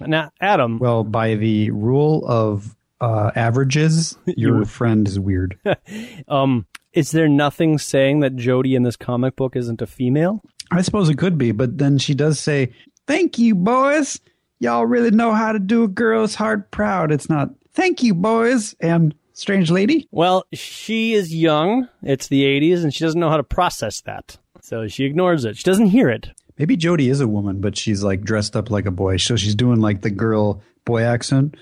[0.00, 5.58] Now, Adam, Well, by the rule of uh, averages, your friend is weird.
[6.28, 10.42] um, is there nothing saying that Jody in this comic book isn't a female?
[10.70, 12.72] I suppose it could be, but then she does say,
[13.06, 14.20] Thank you, boys.
[14.60, 17.12] Y'all really know how to do a girl's heart proud.
[17.12, 18.74] It's not, Thank you, boys.
[18.80, 20.08] And strange lady.
[20.10, 21.88] Well, she is young.
[22.02, 24.36] It's the 80s, and she doesn't know how to process that.
[24.60, 25.56] So she ignores it.
[25.56, 26.30] She doesn't hear it.
[26.58, 29.18] Maybe Jody is a woman, but she's like dressed up like a boy.
[29.18, 31.56] So she's doing like the girl boy accent.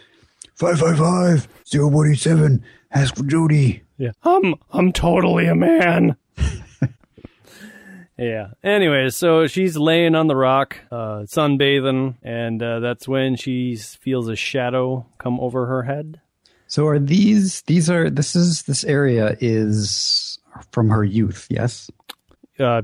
[0.54, 2.64] 555 047.
[2.92, 3.82] Ask for Jody.
[3.98, 4.12] Yeah.
[4.22, 6.16] I'm I'm totally a man.
[8.18, 8.48] yeah.
[8.62, 14.28] Anyway, so she's laying on the rock, uh, sunbathing, and uh, that's when she feels
[14.28, 16.20] a shadow come over her head.
[16.68, 20.38] So are these, these are, this is, this area is
[20.72, 21.46] from her youth.
[21.50, 21.90] Yes.
[22.58, 22.82] Uh,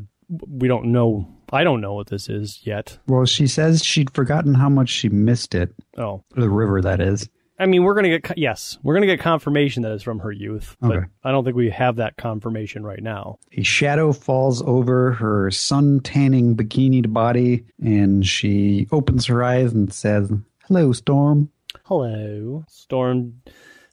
[0.48, 1.26] we don't know.
[1.52, 2.98] I don't know what this is yet.
[3.06, 5.74] Well, she says she'd forgotten how much she missed it.
[5.98, 7.28] Oh, The river, that is.
[7.62, 10.76] I mean, we're gonna get yes, we're gonna get confirmation that it's from her youth,
[10.80, 11.06] but Okay.
[11.22, 13.38] I don't think we have that confirmation right now.
[13.56, 19.92] A shadow falls over her sun tanning bikinied body, and she opens her eyes and
[19.92, 20.32] says,
[20.66, 21.50] Hello, Storm.
[21.84, 23.42] Hello, Storm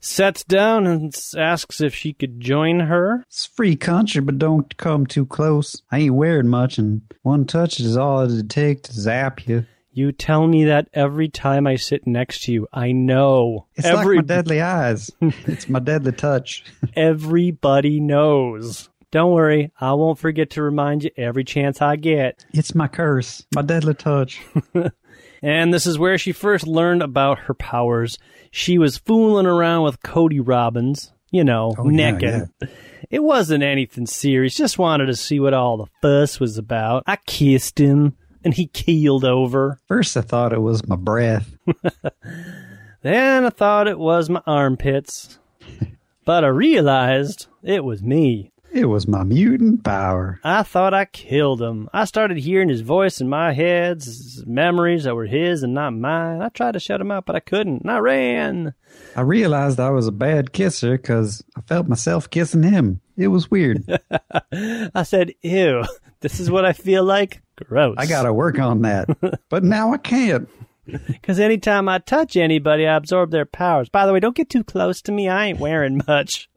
[0.01, 3.23] sets down and asks if she could join her.
[3.27, 5.81] It's free country, but don't come too close.
[5.91, 9.65] I ain't wearing much, and one touch is all it'd take to zap you.
[9.91, 12.67] You tell me that every time I sit next to you.
[12.71, 13.65] I know.
[13.75, 15.11] It's Every, like my deadly eyes.
[15.21, 16.63] it's my deadly touch.
[16.95, 18.89] everybody knows.
[19.11, 22.45] Don't worry, I won't forget to remind you every chance I get.
[22.53, 23.43] It's my curse.
[23.55, 24.41] My deadly touch.
[25.41, 28.17] And this is where she first learned about her powers.
[28.51, 32.49] She was fooling around with Cody Robbins, you know, Oh, yeah, necking.
[33.09, 37.03] It wasn't anything serious, just wanted to see what all the fuss was about.
[37.07, 39.79] I kissed him, and he keeled over.
[39.87, 41.55] First, I thought it was my breath.
[43.01, 45.39] Then I thought it was my armpits.
[46.25, 48.51] but I realized it was me.
[48.71, 50.39] It was my mutant power.
[50.43, 51.89] I thought I killed him.
[51.91, 54.03] I started hearing his voice in my head,
[54.45, 56.41] memories that were his and not mine.
[56.41, 58.73] I tried to shut him out, but I couldn't, and I ran.
[59.15, 63.01] I realized I was a bad kisser because I felt myself kissing him.
[63.17, 63.83] It was weird.
[64.51, 65.83] I said, ew,
[66.21, 67.41] this is what I feel like?
[67.55, 67.95] Gross.
[67.97, 69.09] I gotta work on that.
[69.49, 70.47] But now I can't.
[70.85, 73.89] Because anytime I touch anybody, I absorb their powers.
[73.89, 75.27] By the way, don't get too close to me.
[75.27, 76.49] I ain't wearing much.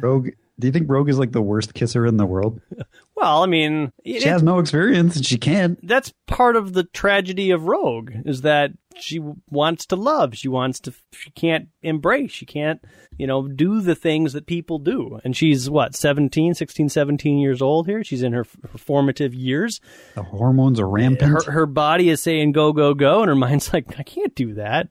[0.00, 2.60] Rogue, do you think Rogue is like the worst kisser in the world?
[3.16, 5.78] Well, I mean, it- She has no experience and she can't.
[5.86, 10.34] that's part of the tragedy of Rogue is that she wants to love.
[10.36, 12.32] She wants to, she can't embrace.
[12.32, 12.84] She can't,
[13.16, 15.20] you know, do the things that people do.
[15.24, 18.02] And she's what, 17, 16, 17 years old here?
[18.02, 19.80] She's in her, her formative years.
[20.16, 21.44] The hormones are rampant.
[21.46, 23.20] Her, her body is saying go, go, go.
[23.22, 24.88] And her mind's like, I can't do that.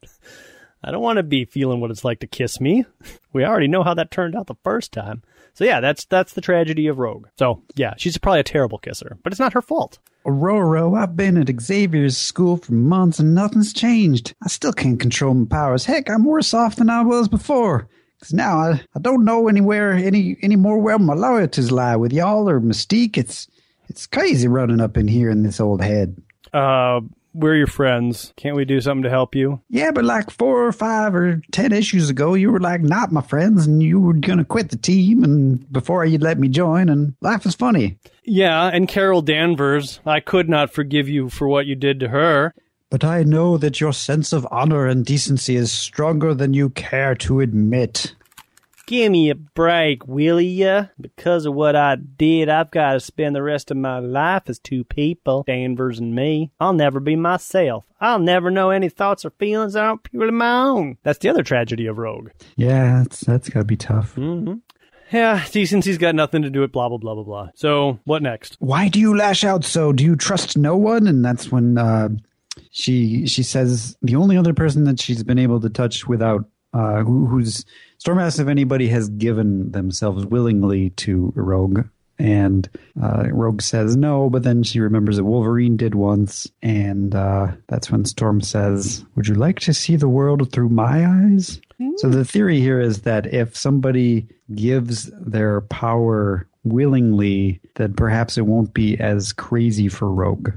[0.84, 2.86] I don't want to be feeling what it's like to kiss me.
[3.32, 5.24] We already know how that turned out the first time.
[5.54, 7.28] So yeah, that's, that's the tragedy of Rogue.
[7.38, 10.00] So yeah, she's probably a terrible kisser, but it's not her fault.
[10.26, 14.34] Roro, I've been at Xavier's school for months and nothing's changed.
[14.44, 15.86] I still can't control my powers.
[15.86, 17.88] Heck, I'm worse off than I was before.
[18.22, 22.14] 'Cause now I, I don't know anywhere any any more where my loyalties lie with
[22.14, 23.18] y'all or Mystique.
[23.18, 23.50] It's
[23.90, 26.16] it's crazy running up in here in this old head.
[26.54, 27.02] Uh,
[27.34, 28.34] we're your friends.
[28.38, 29.62] Can't we do something to help you?
[29.70, 33.22] Yeah, but like four or five or ten issues ago, you were like not my
[33.22, 37.16] friends, and you were gonna quit the team, and before you'd let me join, and
[37.22, 37.98] life is funny.
[38.24, 42.54] Yeah, and Carol Danvers, I could not forgive you for what you did to her.
[42.90, 47.16] But I know that your sense of honor and decency is stronger than you care
[47.16, 48.14] to admit.
[48.86, 50.88] Give me a break, will ya?
[51.00, 54.60] Because of what I did, I've got to spend the rest of my life as
[54.60, 56.52] two people, Danvers and me.
[56.60, 57.86] I'll never be myself.
[58.02, 60.98] I'll never know any thoughts or feelings that aren't purely my own.
[61.04, 62.32] That's the other tragedy of Rogue.
[62.58, 64.16] Yeah, that's that's gotta be tough.
[64.16, 64.56] Mm-hmm.
[65.14, 67.50] Yeah, decency's got nothing to do with blah, blah, blah, blah, blah.
[67.56, 68.58] So, what next?
[68.60, 69.94] Why do you lash out so?
[69.94, 71.08] Do you trust no one?
[71.08, 72.10] And that's when uh,
[72.72, 77.04] she she says the only other person that she's been able to touch without uh,
[77.04, 77.66] who, who's
[77.98, 81.88] Storm asks if anybody has given themselves willingly to Rogue.
[82.20, 82.70] And
[83.02, 87.90] uh, Rogue says no, but then she remembers that Wolverine did once, and uh, that's
[87.90, 91.60] when Storm says, "Would you like to see the world through my eyes?"
[91.98, 98.46] So the theory here is that if somebody gives their power willingly, then perhaps it
[98.46, 100.52] won't be as crazy for Rogue.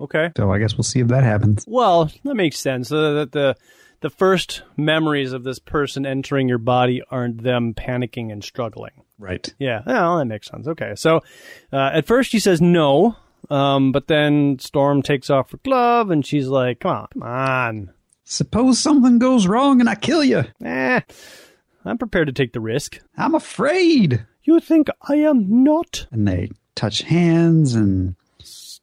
[0.00, 0.30] Okay.
[0.36, 1.64] So I guess we'll see if that happens.
[1.66, 2.88] Well, that makes sense.
[2.88, 3.56] So that the
[4.06, 8.92] the first memories of this person entering your body aren't them panicking and struggling.
[9.18, 9.52] Right.
[9.58, 10.68] Yeah, well, that makes sense.
[10.68, 11.24] Okay, so
[11.72, 13.16] uh, at first she says no,
[13.50, 17.92] um, but then Storm takes off her glove and she's like, "Come on, come on,
[18.22, 20.44] Suppose something goes wrong and I kill you.
[20.64, 21.00] eh,
[21.84, 24.24] I'm prepared to take the risk." I'm afraid.
[24.44, 26.06] You think I am not?
[26.12, 28.14] And they touch hands and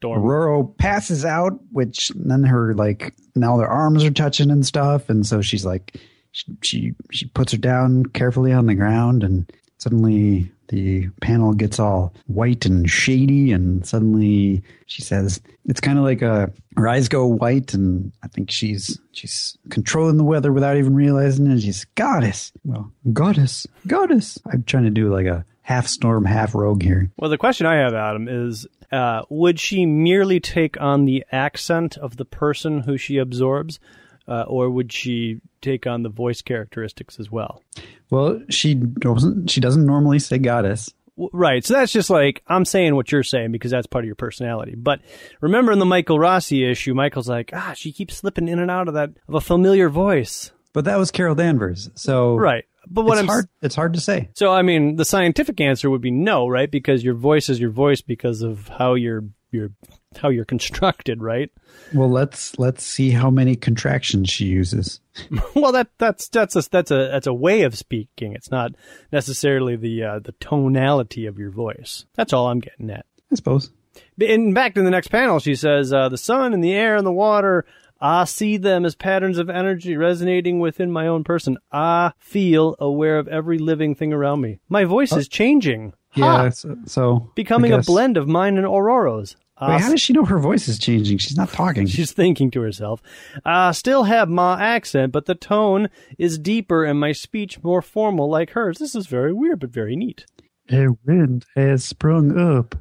[0.04, 0.22] Storm.
[0.22, 5.26] Roro passes out, which then her like now their arms are touching and stuff, and
[5.26, 5.98] so she's like
[6.34, 11.80] she she, she puts her down carefully on the ground, and suddenly the panel gets
[11.80, 17.08] all white and shady, and suddenly she says it's kind of like a her eyes
[17.08, 21.62] go white, and I think she's she's controlling the weather without even realizing it.
[21.62, 24.38] She's goddess, well goddess, goddess.
[24.52, 27.12] I'm trying to do like a half storm, half rogue here.
[27.18, 31.98] Well, the question I have, Adam, is uh, would she merely take on the accent
[31.98, 33.80] of the person who she absorbs,
[34.28, 37.64] uh, or would she take on the voice characteristics as well?
[38.12, 39.50] Well, she doesn't.
[39.50, 40.94] She doesn't normally say goddess.
[41.16, 41.64] Right.
[41.64, 44.74] So that's just like I'm saying what you're saying because that's part of your personality.
[44.76, 45.00] But
[45.42, 48.88] remember in the Michael Rossi issue, Michael's like, ah, she keeps slipping in and out
[48.88, 50.52] of that of a familiar voice.
[50.74, 51.92] But that was Carol Danvers.
[51.94, 52.66] So Right.
[52.88, 53.50] But what it's I'm hard.
[53.62, 54.30] It's hard to say.
[54.34, 56.70] so I mean, the scientific answer would be no, right?
[56.70, 59.72] Because your voice is your voice because of how you're you're
[60.18, 61.50] how you're constructed, right?
[61.94, 65.00] Well, let's let's see how many contractions she uses.
[65.56, 68.34] well, that that's that's a that's a that's a way of speaking.
[68.34, 68.74] It's not
[69.12, 72.06] necessarily the uh, the tonality of your voice.
[72.16, 73.06] That's all I'm getting at.
[73.32, 73.72] I suppose.
[74.20, 77.06] In fact, in the next panel, she says, uh, "The sun and the air and
[77.06, 77.66] the water,
[78.04, 81.58] I see them as patterns of energy resonating within my own person.
[81.72, 84.60] I feel aware of every living thing around me.
[84.68, 86.50] My voice uh, is changing, Yeah.
[86.50, 90.40] So, so becoming a blend of mine and Aurora's." Wait, how does she know her
[90.40, 91.20] voice is changing?
[91.20, 91.88] She's not talking.
[91.88, 93.02] She's thinking to herself,
[93.46, 98.30] I still have my accent, but the tone is deeper and my speech more formal
[98.30, 98.80] like hers.
[98.80, 100.26] This is very weird, but very neat.
[100.70, 102.76] A wind has sprung up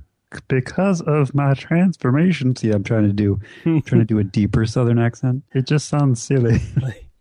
[0.48, 2.54] because of my transformation.
[2.56, 5.44] See, I'm trying to do, trying to do a deeper Southern accent.
[5.54, 6.60] It just sounds silly.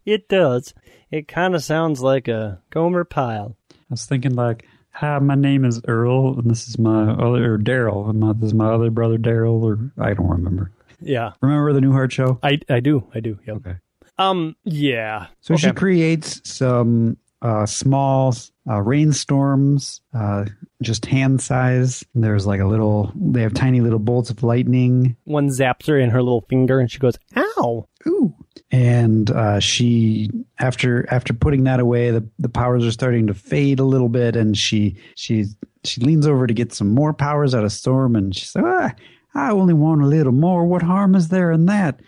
[0.03, 0.73] It does.
[1.11, 3.55] It kind of sounds like a Gomer Pyle.
[3.71, 7.59] I was thinking like, "Hi, my name is Earl, and this is my other or
[7.59, 10.71] Daryl, and my, this is my other brother Daryl, or I don't remember.
[11.01, 12.39] Yeah, Remember the Newhart show?
[12.41, 13.07] I I do.
[13.13, 13.37] I do.
[13.45, 13.57] Yep.
[13.57, 13.75] Okay.
[14.17, 15.27] Um, yeah.
[15.41, 18.35] So she creates some uh, small
[18.69, 20.45] uh, rainstorms, uh,
[20.81, 22.03] just hand size.
[22.13, 23.11] There's like a little.
[23.15, 25.15] They have tiny little bolts of lightning.
[25.23, 27.87] One zaps her in her little finger and she goes, ow.
[28.07, 28.33] Ooh.
[28.71, 33.79] And uh, she, after after putting that away, the, the powers are starting to fade
[33.79, 35.45] a little bit, and she she
[35.83, 38.93] she leans over to get some more powers out of Storm, and she says, ah,
[39.35, 40.65] "I only want a little more.
[40.65, 41.99] What harm is there in that?"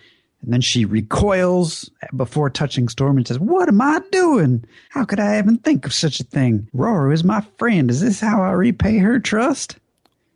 [0.43, 4.65] And then she recoils before touching Storm and says, "What am I doing?
[4.89, 6.67] How could I even think of such a thing?
[6.75, 7.89] Roro is my friend.
[7.89, 9.77] Is this how I repay her trust?"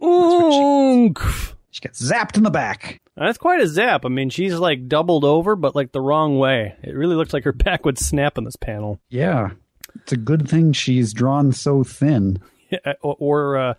[0.04, 1.56] Oomph.
[1.72, 3.02] She gets zapped in the back.
[3.16, 4.06] That's quite a zap.
[4.06, 6.76] I mean, she's like doubled over, but like the wrong way.
[6.84, 9.00] It really looks like her back would snap in this panel.
[9.10, 9.52] Yeah,
[9.96, 12.40] it's a good thing she's drawn so thin.
[12.70, 13.74] Yeah, or or uh,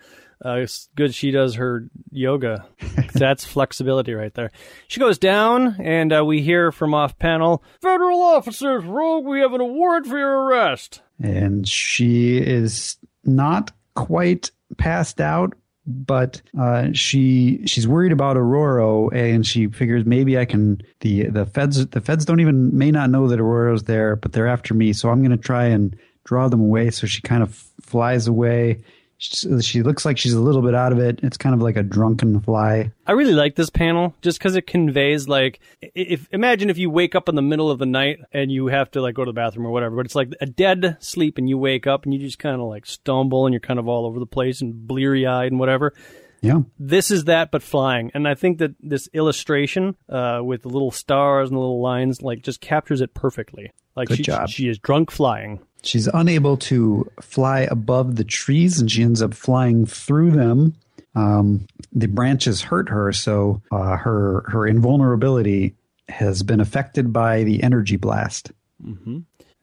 [0.44, 2.66] uh, it's good she does her yoga.
[3.14, 4.51] That's flexibility right there.
[4.87, 9.53] She goes down, and uh, we hear from off panel Federal officers, Rogue, we have
[9.55, 11.03] an award for your arrest.
[11.20, 15.55] and she is not quite passed out
[15.90, 21.46] but uh, she she's worried about Aurora and she figures maybe I can the the
[21.46, 24.92] feds the feds don't even may not know that Aurora's there but they're after me
[24.92, 28.83] so I'm going to try and draw them away so she kind of flies away
[29.18, 31.76] she, she looks like she's a little bit out of it it's kind of like
[31.76, 36.70] a drunken fly I really like this panel just because it conveys like if imagine
[36.70, 39.14] if you wake up in the middle of the night and you have to like
[39.14, 41.87] go to the bathroom or whatever, but it's like a dead sleep and you wake
[41.87, 44.26] up and you just kind of like stumble and you're kind of all over the
[44.26, 45.94] place and bleary eyed and whatever.
[46.42, 50.68] yeah This is that, but flying, and I think that this illustration uh, with the
[50.68, 53.72] little stars and the little lines like just captures it perfectly.
[53.96, 54.48] Like Good she, job.
[54.48, 55.61] she is drunk flying.
[55.82, 60.74] She's unable to fly above the trees and she ends up flying through them.
[61.14, 65.74] Um, the branches hurt her, so uh, her her invulnerability
[66.08, 68.52] has been affected by the energy blast.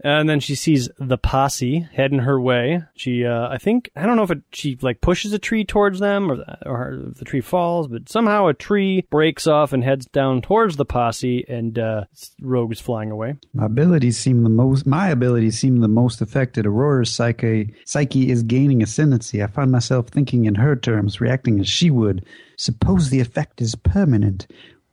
[0.06, 2.84] And then she sees the posse heading her way.
[2.96, 6.00] She, uh, I think, I don't know if it, she like pushes a tree towards
[6.00, 10.06] them or, or if the tree falls, but somehow a tree breaks off and heads
[10.06, 12.06] down towards the posse and, uh,
[12.40, 13.34] Rogue is flying away.
[13.56, 14.86] My abilities seem the most.
[14.86, 16.68] My abilities seem the most affected.
[16.68, 19.42] Aurora's psyche psyche is gaining ascendancy.
[19.42, 22.24] I find myself thinking in her terms, reacting as she would.
[22.58, 24.46] Suppose the effect is permanent.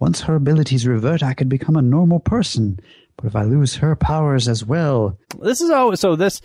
[0.03, 2.81] Once her abilities revert, I could become a normal person.
[3.17, 6.41] But if I lose her powers as well, This is always, so this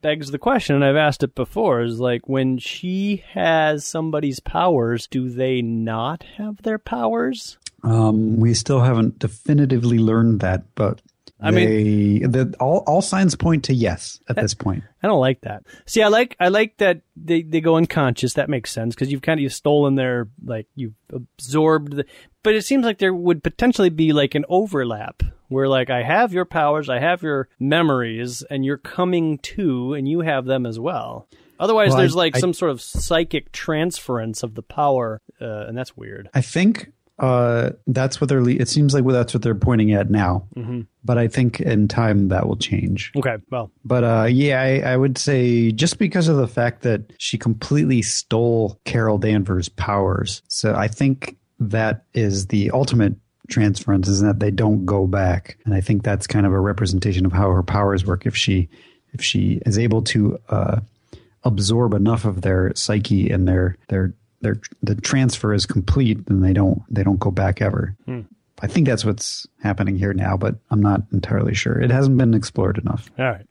[0.00, 5.06] begs the question, and I've asked it before, is like when she has somebody's powers,
[5.06, 7.58] do they not have their powers?
[7.84, 11.00] Um, we still haven't definitively learned that, but
[11.42, 14.84] I they, the, all all signs point to yes at this point.
[15.02, 15.64] I don't like that.
[15.86, 18.34] See, I like I like that they, they go unconscious.
[18.34, 21.96] That makes sense because you've kind of you've stolen their like you've absorbed.
[21.96, 22.04] The,
[22.42, 26.32] but it seems like there would potentially be like an overlap where like I have
[26.32, 30.78] your powers, I have your memories, and you're coming to, and you have them as
[30.78, 31.28] well.
[31.60, 35.66] Otherwise, Well, I- there's like I- some sort of psychic transference of the power, uh,
[35.66, 36.28] and that's weird.
[36.34, 36.90] I think
[37.22, 38.42] uh, that's what they're.
[38.42, 40.46] le- It seems like that's what they're pointing at now.
[40.56, 40.80] Mm-hmm.
[41.04, 43.12] But I think in time that will change.
[43.16, 47.12] Okay, well, But uh, yeah, I, I would say just because of the fact that
[47.18, 53.14] she completely stole Carol Danvers' powers, so I think that is the ultimate
[53.48, 57.24] transference is that they don't go back, and I think that's kind of a representation
[57.24, 58.26] of how her powers work.
[58.26, 58.68] If she
[59.12, 60.80] if she is able to uh,
[61.44, 66.52] absorb enough of their psyche and their their their the transfer is complete, then they
[66.52, 67.96] don't they don't go back ever.
[68.60, 71.80] I think that's what's happening here now, but I'm not entirely sure.
[71.80, 73.10] It hasn't been explored enough.
[73.18, 73.44] All right.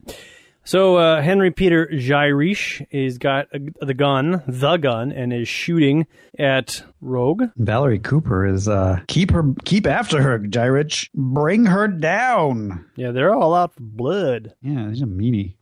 [0.63, 6.05] So uh, Henry Peter Gyrich is got a, the gun, the gun, and is shooting
[6.37, 7.45] at Rogue.
[7.57, 11.09] Valerie Cooper is uh keep her keep after her, Gyrich.
[11.15, 12.85] Bring her down.
[12.95, 14.53] Yeah, they're all out for blood.
[14.61, 15.55] Yeah, he's a meanie.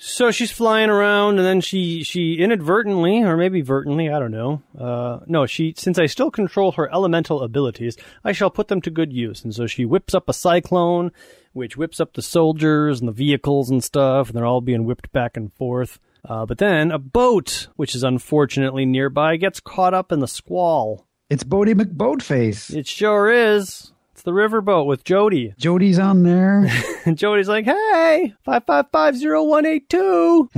[0.00, 4.62] So she's flying around, and then she she inadvertently, or maybe vertently, I don't know.
[4.78, 8.90] Uh, no, she since I still control her elemental abilities, I shall put them to
[8.90, 9.42] good use.
[9.42, 11.10] And so she whips up a cyclone,
[11.52, 15.10] which whips up the soldiers and the vehicles and stuff, and they're all being whipped
[15.10, 15.98] back and forth.
[16.24, 21.08] Uh, but then a boat, which is unfortunately nearby, gets caught up in the squall.
[21.28, 22.74] It's Boaty McBoatface.
[22.74, 23.92] It sure is.
[24.28, 25.54] The riverboat with Jody.
[25.56, 26.66] Jody's on there.
[27.06, 30.48] And Jody's like, hey, 5550182.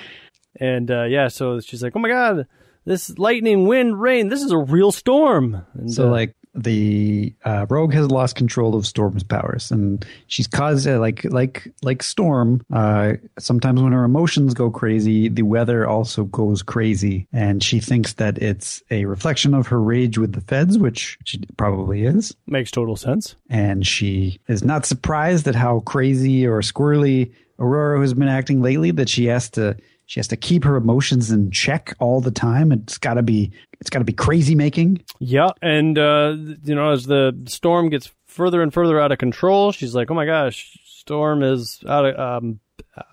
[0.60, 2.46] and uh, yeah, so she's like, oh my God,
[2.84, 5.64] this lightning, wind, rain, this is a real storm.
[5.72, 10.46] And, So uh, like the uh, rogue has lost control of Storm's powers, and she's
[10.46, 12.62] caused uh, like like like Storm.
[12.72, 18.14] Uh, sometimes when her emotions go crazy, the weather also goes crazy, and she thinks
[18.14, 22.34] that it's a reflection of her rage with the feds, which she probably is.
[22.46, 23.36] makes total sense.
[23.50, 28.90] And she is not surprised at how crazy or squirrely Aurora has been acting lately.
[28.90, 29.76] That she has to
[30.06, 32.72] she has to keep her emotions in check all the time.
[32.72, 35.04] It's got to be it's got to be crazy making.
[35.18, 39.72] Yeah, and uh, you know, as the storm gets further and further out of control,
[39.72, 42.60] she's like, "Oh my gosh, storm is out of um,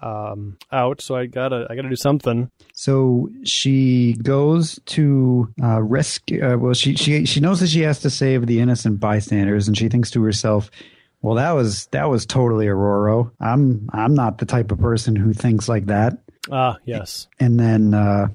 [0.02, 2.50] um, out." So I gotta, I gotta do something.
[2.74, 6.46] So she goes to uh, rescue.
[6.46, 9.76] Uh, well, she she she knows that she has to save the innocent bystanders, and
[9.76, 10.70] she thinks to herself,
[11.24, 13.32] "Well, that was that was totally Aurora.
[13.42, 16.20] I'm I'm not the type of person who thinks like that."
[16.52, 18.28] Ah, yes, And then uh,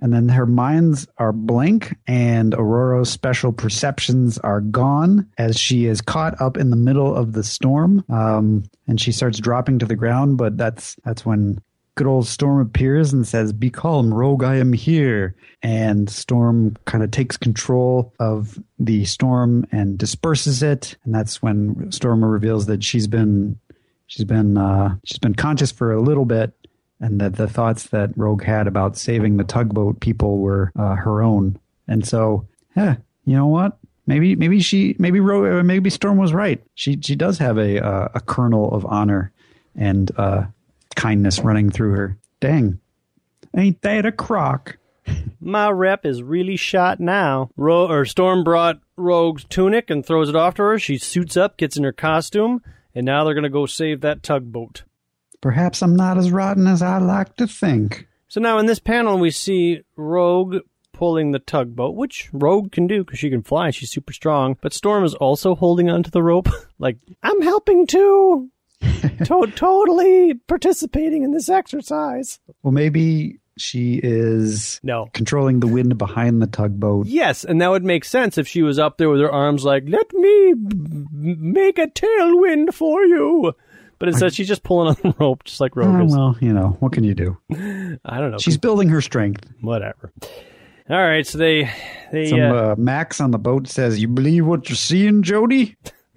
[0.00, 6.00] and then her minds are blank, and Aurora's special perceptions are gone as she is
[6.00, 9.94] caught up in the middle of the storm, um, and she starts dropping to the
[9.94, 10.38] ground.
[10.38, 11.60] But that's that's when
[11.94, 15.34] good old Storm appears and says, Be calm, Rogue, I am here.
[15.62, 20.96] And Storm kind of takes control of the storm and disperses it.
[21.04, 23.58] And that's when Storm reveals that she's been
[24.06, 26.52] she's been uh, she's been conscious for a little bit
[27.02, 31.20] and that the thoughts that Rogue had about saving the tugboat people were uh, her
[31.20, 31.58] own.
[31.88, 32.46] And so,
[32.76, 33.76] yeah, you know what?
[34.06, 36.62] Maybe maybe she maybe Rogue uh, maybe Storm was right.
[36.74, 39.32] She she does have a uh, a kernel of honor
[39.76, 40.44] and uh,
[40.96, 42.18] kindness running through her.
[42.40, 42.80] Dang,
[43.56, 44.78] ain't that a crock?
[45.40, 47.50] my rep is really shot now.
[47.56, 50.78] Ro- or Storm brought Rogue's tunic and throws it off to her.
[50.78, 52.62] She suits up, gets in her costume,
[52.94, 54.84] and now they're gonna go save that tugboat.
[55.42, 58.08] Perhaps I'm not as rotten as I like to think.
[58.28, 60.56] So now in this panel, we see Rogue
[60.94, 63.70] pulling the tugboat, which Rogue can do because she can fly.
[63.70, 64.56] She's super strong.
[64.62, 66.48] But Storm is also holding onto the rope.
[66.78, 68.48] like, I'm helping too.
[69.24, 72.40] to- totally participating in this exercise.
[72.62, 75.08] Well, maybe she is No.
[75.12, 77.06] controlling the wind behind the tugboat.
[77.06, 79.84] Yes, and that would make sense if she was up there with her arms like,
[79.88, 83.52] let me b- make a tailwind for you.
[84.02, 86.12] But instead, she's just pulling on the rope, just like Rogue Oh, is.
[86.12, 87.38] well, you know, what can you do?
[88.04, 88.38] I don't know.
[88.38, 89.48] She's building her strength.
[89.60, 90.12] whatever.
[90.90, 91.70] All right, so they
[92.10, 95.76] they Some uh, uh, Max on the boat says, "You believe what you're seeing, Jody?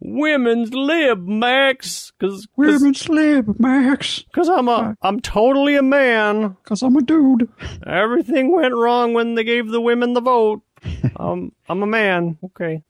[0.00, 6.56] women's lib, Max, because Women slip, Max, Cause I'm a, I'm totally a man.
[6.64, 7.48] because I'm a dude."
[7.86, 10.62] Everything went wrong when they gave the women the vote.
[11.16, 12.38] um, I'm a man.
[12.46, 12.82] Okay.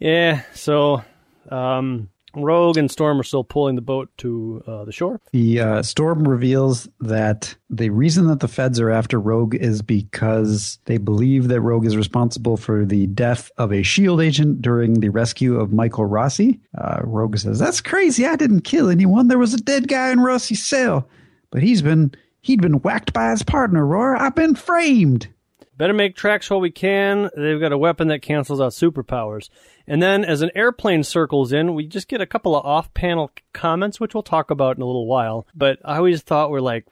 [0.00, 0.42] Yeah.
[0.54, 1.04] So,
[1.50, 5.20] um, Rogue and Storm are still pulling the boat to uh, the shore.
[5.32, 10.78] The uh, storm reveals that the reason that the feds are after Rogue is because
[10.84, 15.08] they believe that Rogue is responsible for the death of a Shield agent during the
[15.10, 16.60] rescue of Michael Rossi.
[16.76, 18.26] Uh, Rogue says, "That's crazy.
[18.26, 19.28] I didn't kill anyone.
[19.28, 21.08] There was a dead guy in Rossi's cell,
[21.50, 23.86] but he's been he'd been whacked by his partner.
[23.86, 24.16] Roar.
[24.16, 25.28] I've been framed."
[25.76, 27.30] Better make tracks while we can.
[27.36, 29.48] They've got a weapon that cancels out superpowers.
[29.86, 33.98] And then, as an airplane circles in, we just get a couple of off-panel comments,
[33.98, 35.46] which we'll talk about in a little while.
[35.54, 36.86] But I always thought we're like,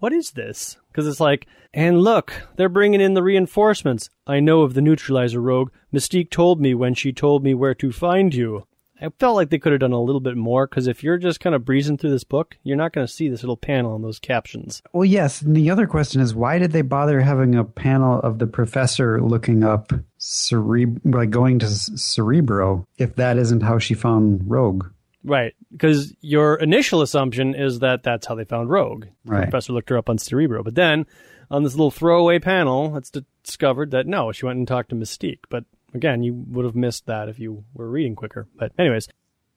[0.00, 0.76] what is this?
[0.90, 4.08] Because it's like, and look, they're bringing in the reinforcements.
[4.26, 5.70] I know of the neutralizer rogue.
[5.92, 8.66] Mystique told me when she told me where to find you.
[9.00, 11.40] I felt like they could have done a little bit more because if you're just
[11.40, 14.04] kind of breezing through this book, you're not going to see this little panel and
[14.04, 14.82] those captions.
[14.92, 15.40] Well, yes.
[15.42, 19.20] And the other question is, why did they bother having a panel of the professor
[19.20, 24.86] looking up cere- like going to Cerebro if that isn't how she found Rogue?
[25.24, 29.06] Right, because your initial assumption is that that's how they found Rogue.
[29.24, 29.42] The Right.
[29.42, 31.06] professor looked her up on Cerebro, but then
[31.50, 33.10] on this little throwaway panel, it's
[33.42, 35.40] discovered that no, she went and talked to Mystique.
[35.50, 35.64] But
[35.94, 38.46] again, you would have missed that if you were reading quicker.
[38.56, 39.08] But anyways,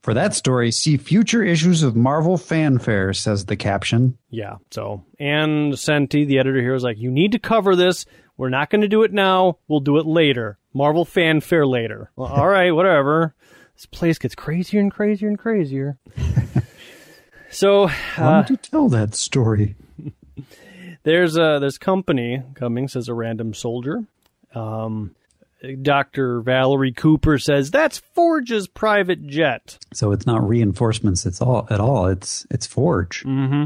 [0.02, 4.18] For that story, see future issues of Marvel Fanfare, says the caption.
[4.30, 4.58] yeah.
[4.72, 8.06] So and Senti, the editor here, is like, you need to cover this.
[8.38, 9.58] We're not going to do it now.
[9.68, 10.58] We'll do it later.
[10.74, 12.10] Marvel fanfare later.
[12.16, 13.36] Well, all right, whatever.
[13.76, 15.98] This place gets crazier and crazier and crazier.
[17.52, 19.76] so Why uh, don't you tell that story?
[21.04, 24.04] There's a there's company coming, says a random soldier.
[24.54, 25.16] Um,
[25.82, 26.42] Dr.
[26.42, 29.78] Valerie Cooper says that's Forge's private jet.
[29.94, 31.26] So it's not reinforcements.
[31.26, 32.08] It's all at all.
[32.08, 33.24] It's it's Forge.
[33.24, 33.66] Mm-hmm.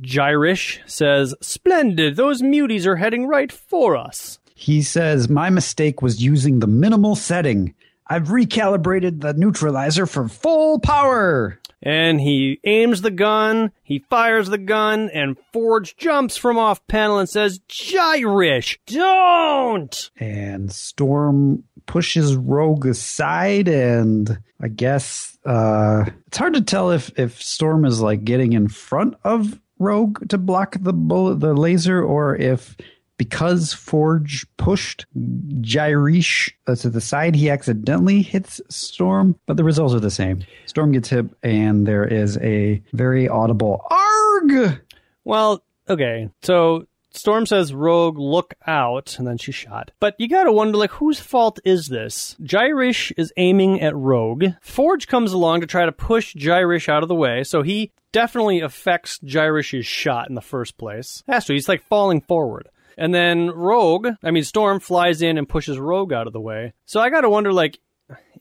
[0.00, 4.38] Gyrich says, Splendid, those muties are heading right for us.
[4.54, 7.74] He says my mistake was using the minimal setting.
[8.10, 11.60] I've recalibrated the neutralizer for full power.
[11.80, 17.18] And he aims the gun, he fires the gun, and Forge jumps from off panel
[17.18, 20.10] and says, Gyrich, don't!
[20.18, 27.40] And Storm pushes Rogue aside, and I guess uh, it's hard to tell if if
[27.40, 32.36] Storm is like getting in front of Rogue to block the bullet, the laser, or
[32.36, 32.76] if
[33.20, 39.36] because Forge pushed Gyrich uh, to the side, he accidentally hits Storm.
[39.44, 40.42] But the results are the same.
[40.64, 44.80] Storm gets hit, and there is a very audible "arg."
[45.22, 49.90] Well, okay, so Storm says, Rogue, look out, and then she's shot.
[50.00, 52.36] But you gotta wonder, like, whose fault is this?
[52.40, 54.46] Gyrich is aiming at Rogue.
[54.62, 58.60] Forge comes along to try to push Gyrich out of the way, so he definitely
[58.60, 61.22] affects Gyrich's shot in the first place.
[61.28, 62.70] Has to, he's like falling forward.
[63.00, 66.74] And then Rogue, I mean, Storm flies in and pushes Rogue out of the way.
[66.84, 67.80] So I gotta wonder, like,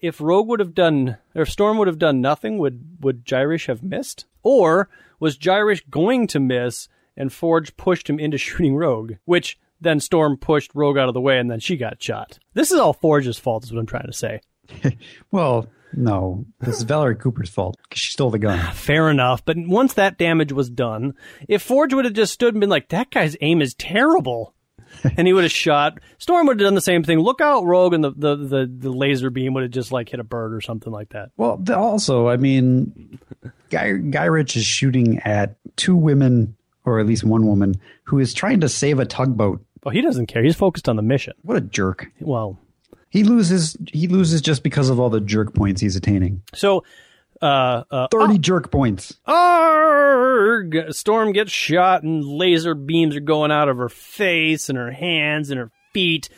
[0.01, 3.67] if Rogue would have done, or if Storm would have done nothing, would would Gyrich
[3.67, 4.25] have missed?
[4.43, 10.01] Or was Gyrich going to miss and Forge pushed him into shooting Rogue, which then
[10.01, 12.37] Storm pushed Rogue out of the way and then she got shot?
[12.53, 14.41] This is all Forge's fault, is what I'm trying to say.
[15.31, 18.59] Well, no, this is Valerie Cooper's fault because she stole the gun.
[18.59, 21.13] Ah, fair enough, but once that damage was done,
[21.47, 24.53] if Forge would have just stood and been like, that guy's aim is terrible.
[25.17, 25.99] and he would have shot.
[26.17, 27.19] Storm would have done the same thing.
[27.19, 30.19] Look out, Rogue, and the, the, the, the laser beam would have just like hit
[30.19, 31.29] a bird or something like that.
[31.37, 33.19] Well, also, I mean,
[33.69, 38.61] Guy Gyrich is shooting at two women, or at least one woman, who is trying
[38.61, 39.63] to save a tugboat.
[39.85, 40.43] Oh, he doesn't care.
[40.43, 41.33] He's focused on the mission.
[41.43, 42.07] What a jerk!
[42.19, 42.59] Well,
[43.09, 43.75] He loses.
[43.91, 46.43] He loses just because of all the jerk points he's attaining.
[46.53, 46.83] so
[47.41, 49.17] uh, uh, Thirty jerk points.
[49.25, 50.91] Arg!
[50.91, 55.49] Storm gets shot, and laser beams are going out of her face and her hands
[55.49, 56.29] and her feet.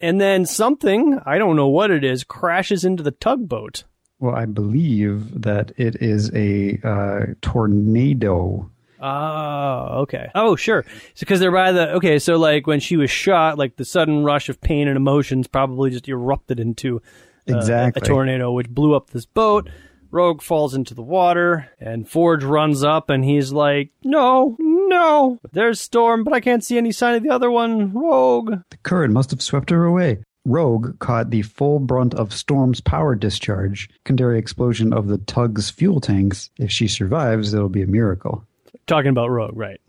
[0.00, 3.84] And then something, I don't know what it is, crashes into the tugboat.
[4.18, 8.68] Well, I believe that it is a uh, tornado.
[9.02, 10.30] Oh, okay.
[10.34, 10.84] Oh, sure.
[11.18, 12.18] because they're by the okay.
[12.18, 15.90] So like when she was shot, like the sudden rush of pain and emotions probably
[15.90, 17.02] just erupted into
[17.50, 18.00] uh, Exactly.
[18.00, 19.68] a tornado, which blew up this boat.
[20.12, 25.80] Rogue falls into the water, and Forge runs up, and he's like, "No, no, there's
[25.80, 29.30] Storm, but I can't see any sign of the other one, Rogue." The current must
[29.30, 30.18] have swept her away.
[30.44, 36.00] Rogue caught the full brunt of Storm's power discharge, secondary explosion of the tug's fuel
[36.00, 36.50] tanks.
[36.58, 38.44] If she survives, it'll be a miracle.
[38.86, 39.80] Talking about Rogue, right?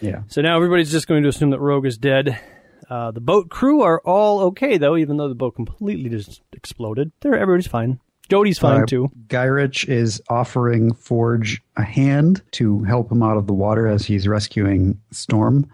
[0.00, 0.22] Yeah.
[0.28, 2.38] So now everybody's just going to assume that Rogue is dead.
[2.88, 7.12] Uh, the boat crew are all okay though, even though the boat completely just exploded.
[7.20, 8.00] They're everybody's fine.
[8.28, 9.10] Jody's fine Uh, too.
[9.28, 14.26] Gyrich is offering Forge a hand to help him out of the water as he's
[14.28, 15.68] rescuing Storm.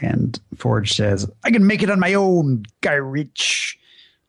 [0.00, 3.76] And Forge says, I can make it on my own, Gyrich.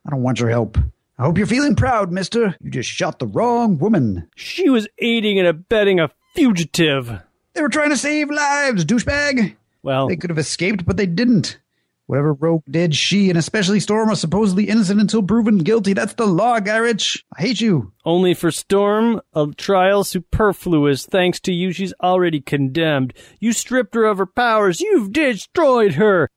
[0.06, 0.78] I don't want your help.
[1.18, 2.56] I hope you're feeling proud, mister.
[2.62, 4.30] You just shot the wrong woman.
[4.36, 7.20] She was aiding and abetting a fugitive.
[7.56, 9.56] They were trying to save lives, douchebag.
[9.82, 11.60] Well, They could have escaped, but they didn't.
[12.08, 15.94] Whatever Rogue did, she and especially Storm are supposedly innocent until proven guilty.
[15.94, 17.26] That's the law, Guy Rich.
[17.36, 17.94] I hate you.
[18.06, 21.08] only for Storm, a trial superfluous.
[21.08, 23.14] Thanks to you, she's already condemned.
[23.40, 24.82] You stripped her of her powers.
[24.82, 26.30] You've destroyed her.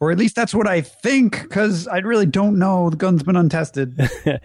[0.00, 2.90] Or at least that's what I think, because I really don't know.
[2.90, 4.00] The gun's been untested.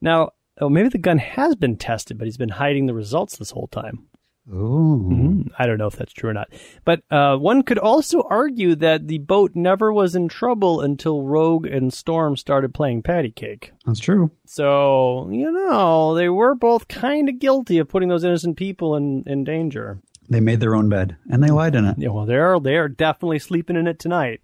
[0.00, 3.50] Now, oh, maybe the gun has been tested, but he's been hiding the results this
[3.50, 4.06] whole time.
[4.52, 5.44] Oh.
[5.58, 6.52] I don't know if that's true or not.
[6.84, 11.66] But uh, one could also argue that the boat never was in trouble until Rogue
[11.66, 13.72] and Storm started playing patty cake.
[13.86, 14.30] That's true.
[14.46, 19.24] So, you know, they were both kind of guilty of putting those innocent people in,
[19.26, 20.00] in danger.
[20.28, 21.96] They made their own bed, and they lied in it.
[21.98, 24.40] Yeah, well, they're, they're definitely sleeping in it tonight.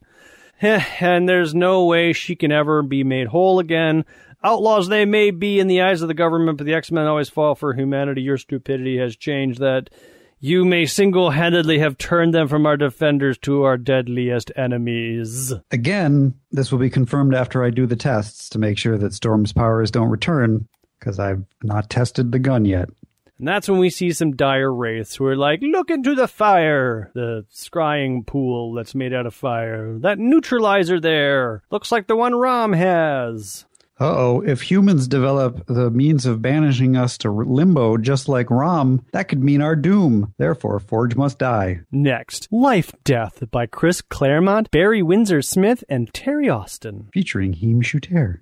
[0.61, 4.05] and there's no way she can ever be made whole again.
[4.47, 7.29] Outlaws they may be in the eyes of the government, but the X Men always
[7.29, 8.23] fall for humanity.
[8.23, 9.91] Your stupidity has changed that.
[10.39, 15.53] You may single handedly have turned them from our defenders to our deadliest enemies.
[15.71, 19.55] Again, this will be confirmed after I do the tests to make sure that Storm's
[19.55, 20.69] powers don't return,
[21.01, 22.91] because I've not tested the gun yet.
[23.39, 27.11] And that's when we see some dire wraiths who are like, look into the fire,
[27.15, 29.99] the scrying pool that's made out of fire.
[29.99, 33.65] That neutralizer there looks like the one Rom has.
[33.99, 39.05] Uh oh, if humans develop the means of banishing us to limbo just like Rom,
[39.13, 40.35] that could mean our doom.
[40.37, 41.81] Therefore, Forge must die.
[41.91, 47.09] Next, Life Death by Chris Claremont, Barry Windsor Smith, and Terry Austin.
[47.15, 48.41] Featuring Jim Shooter.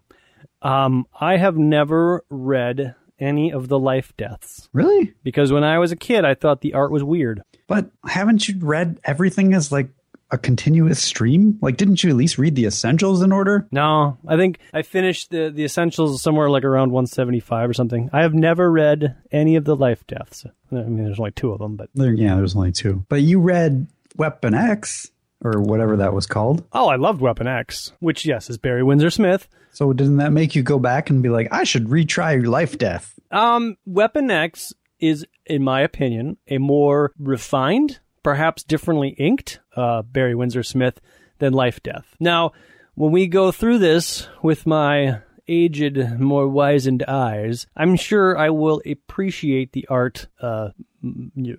[0.60, 5.14] Um, I have never read any of the Life Deaths Really?
[5.22, 7.42] because when I was a kid, I thought the art was weird.
[7.68, 9.88] But haven't you read everything as like
[10.34, 11.58] a continuous stream?
[11.62, 13.66] Like, didn't you at least read the essentials in order?
[13.70, 18.10] No, I think I finished the the essentials somewhere like around 175 or something.
[18.12, 20.44] I have never read any of the Life Deaths.
[20.70, 23.04] I mean, there's only two of them, but There, yeah, there's only two.
[23.08, 25.10] But you read Weapon X
[25.42, 26.64] or whatever that was called.
[26.72, 29.48] oh, I loved Weapon X, which yes is Barry Windsor Smith.
[29.72, 33.18] So didn't that make you go back and be like, I should retry Life Death?
[33.30, 40.34] Um, Weapon X is, in my opinion, a more refined, perhaps differently inked uh, Barry
[40.34, 41.00] Windsor Smith
[41.38, 42.16] than Life Death.
[42.18, 42.52] Now,
[42.96, 48.80] when we go through this with my aged, more wizened eyes, I'm sure I will
[48.90, 50.26] appreciate the art.
[50.40, 50.70] Uh,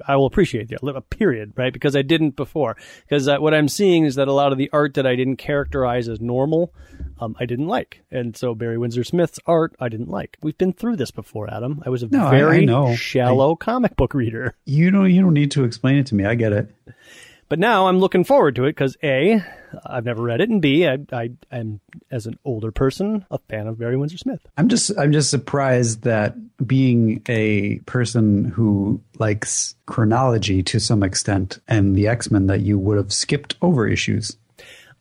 [0.08, 1.72] I will appreciate the art, period, right?
[1.72, 2.76] Because I didn't before.
[3.08, 5.36] Because uh, what I'm seeing is that a lot of the art that I didn't
[5.38, 6.74] characterize as normal,
[7.20, 8.02] um, I didn't like.
[8.10, 10.38] And so Barry Windsor Smith's art, I didn't like.
[10.42, 11.84] We've been through this before, Adam.
[11.86, 12.96] I was a No, very I know.
[12.96, 14.56] shallow comic book reader.
[14.66, 16.26] You don't you don't need to explain it to me.
[16.26, 16.70] I get it.
[17.48, 19.44] But now I'm looking forward to it because A,
[19.86, 21.80] I've never read it, and B, I, I am,
[22.10, 24.40] as an older person, a fan of Barry Windsor Smith.
[24.58, 26.36] I'm just I'm just surprised that
[26.66, 32.98] being a person who likes chronology to some extent and the X-Men that you would
[32.98, 34.38] have skipped over issues.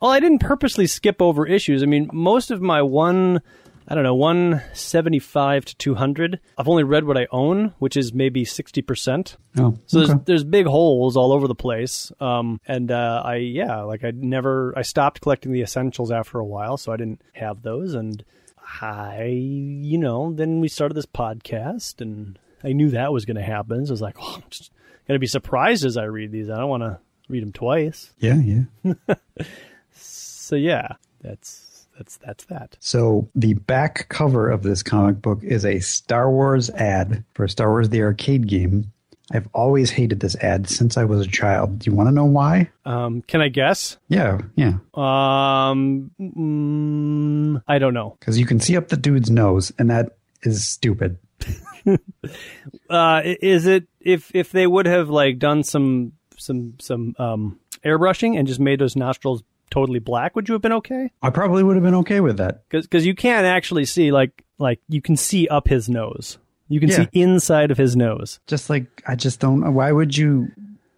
[0.00, 1.82] Well, I didn't purposely skip over issues.
[1.82, 3.40] I mean, most of my one,
[3.86, 8.44] I don't know, 175 to 200, I've only read what I own, which is maybe
[8.44, 9.36] 60%.
[9.58, 10.06] Oh, So okay.
[10.06, 12.10] there's, there's big holes all over the place.
[12.20, 16.44] Um, and uh, I, yeah, like I never, I stopped collecting the essentials after a
[16.44, 17.94] while, so I didn't have those.
[17.94, 18.24] And
[18.80, 23.42] I, you know, then we started this podcast, and I knew that was going to
[23.42, 23.84] happen.
[23.86, 24.70] So I was like, oh, I'm just
[25.06, 26.48] going to be surprised as I read these.
[26.48, 28.12] I don't want to read them twice.
[28.18, 28.94] yeah, yeah.
[29.96, 32.76] So yeah, that's that's that's that.
[32.80, 37.70] So the back cover of this comic book is a Star Wars ad for Star
[37.70, 38.92] Wars the arcade game.
[39.32, 41.78] I've always hated this ad since I was a child.
[41.78, 42.70] Do you want to know why?
[42.84, 43.96] Um, can I guess?
[44.08, 44.74] Yeah, yeah.
[44.92, 48.16] Um, mm, I don't know.
[48.20, 51.18] Because you can see up the dude's nose, and that is stupid.
[52.88, 58.38] Uh, is it if if they would have like done some some some um airbrushing
[58.38, 59.42] and just made those nostrils
[59.74, 61.10] totally black, would you have been okay?
[61.22, 62.62] I probably would have been okay with that.
[62.70, 66.38] Because you can't actually see like like you can see up his nose.
[66.68, 66.96] You can Yeah.
[66.96, 68.40] see inside of his nose.
[68.46, 69.74] Just like I just don't.
[69.74, 70.48] Why would you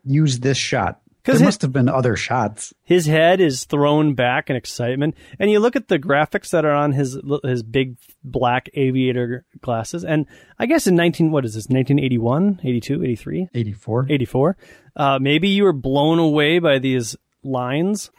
[0.05, 1.01] use this shot?
[1.25, 2.73] 'Cause There it- must have been other shots.
[2.85, 6.71] His head is thrown back in excitement, and you look at the graphics that are
[6.85, 10.05] on his his big black aviator glasses.
[10.05, 14.07] And I guess in 19 what is this 1981, 82, 83, Eighty-four.
[14.09, 14.57] 84,
[14.95, 17.17] uh, maybe you were blown away by these
[17.47, 18.11] lines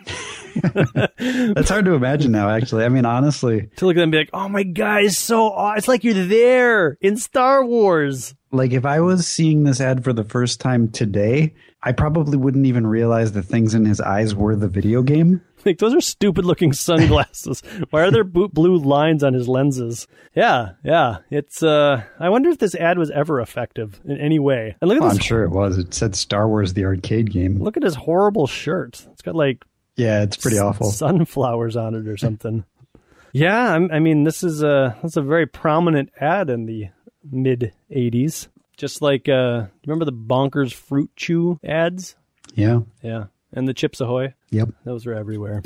[1.17, 2.49] That's hard to imagine now.
[2.49, 5.17] Actually, I mean, honestly, to look at them and be like, "Oh my god, it's
[5.17, 9.81] so aw- it's like you're there in Star Wars." like if I was seeing this
[9.81, 11.53] ad for the first time today,
[11.83, 15.41] I probably wouldn't even realize the things in his eyes were the video game.
[15.65, 17.61] Like those are stupid looking sunglasses.
[17.89, 20.07] Why are there blue lines on his lenses?
[20.35, 21.17] Yeah, yeah.
[21.29, 24.75] It's uh I wonder if this ad was ever effective in any way.
[24.81, 25.77] And look at Oh, this I'm sure it was.
[25.77, 27.57] It said Star Wars the arcade game.
[27.61, 29.05] look at his horrible shirt.
[29.11, 30.91] It's got like Yeah, it's pretty awful.
[30.91, 32.63] sunflowers on it or something.
[33.33, 36.89] yeah, I'm, I mean this is a that's a very prominent ad in the
[37.29, 38.47] mid 80s.
[38.77, 42.15] Just like uh remember the Bonkers Fruit Chew ads?
[42.53, 42.81] Yeah.
[43.01, 43.25] Yeah.
[43.53, 44.33] And the Chips Ahoy.
[44.51, 44.69] Yep.
[44.83, 45.63] Those are everywhere.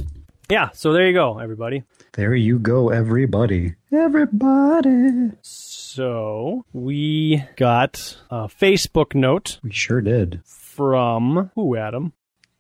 [0.50, 1.84] Yeah, so there you go, everybody.
[2.14, 3.76] There you go, everybody.
[3.92, 5.32] Everybody.
[5.42, 10.42] So we got a Facebook note We sure did.
[10.46, 12.14] from who, Adam?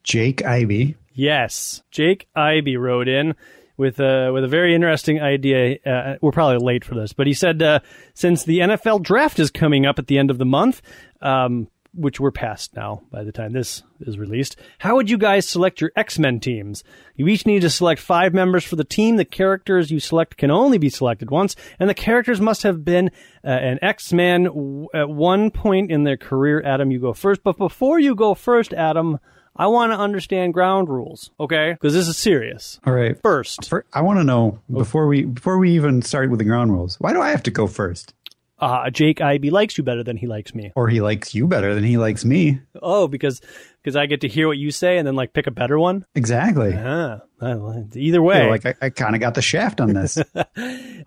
[0.03, 0.95] Jake Ivy.
[1.13, 3.35] Yes, Jake Ivy wrote in
[3.77, 5.77] with a with a very interesting idea.
[5.85, 7.79] Uh, we're probably late for this, but he said uh,
[8.13, 10.81] since the NFL draft is coming up at the end of the month,
[11.21, 14.55] um, which we're past now by the time this is released.
[14.79, 16.83] How would you guys select your X Men teams?
[17.15, 19.17] You each need to select five members for the team.
[19.17, 23.11] The characters you select can only be selected once, and the characters must have been
[23.43, 26.61] uh, an X Man w- at one point in their career.
[26.65, 27.43] Adam, you go first.
[27.43, 29.19] But before you go first, Adam,
[29.55, 31.73] I want to understand ground rules, okay?
[31.73, 32.79] Because this is serious.
[32.85, 33.21] All right.
[33.21, 36.71] First, For, I want to know before we before we even start with the ground
[36.71, 36.95] rules.
[37.01, 38.13] Why do I have to go first?
[38.61, 40.71] Uh, Jake Ivy likes you better than he likes me.
[40.75, 42.61] Or he likes you better than he likes me?
[42.81, 43.41] Oh, because
[43.81, 46.05] because I get to hear what you say and then like pick a better one.
[46.13, 46.71] Exactly.
[46.73, 48.41] Well, either way.
[48.41, 50.17] feel like I, I kind of got the shaft on this.
[50.35, 50.43] All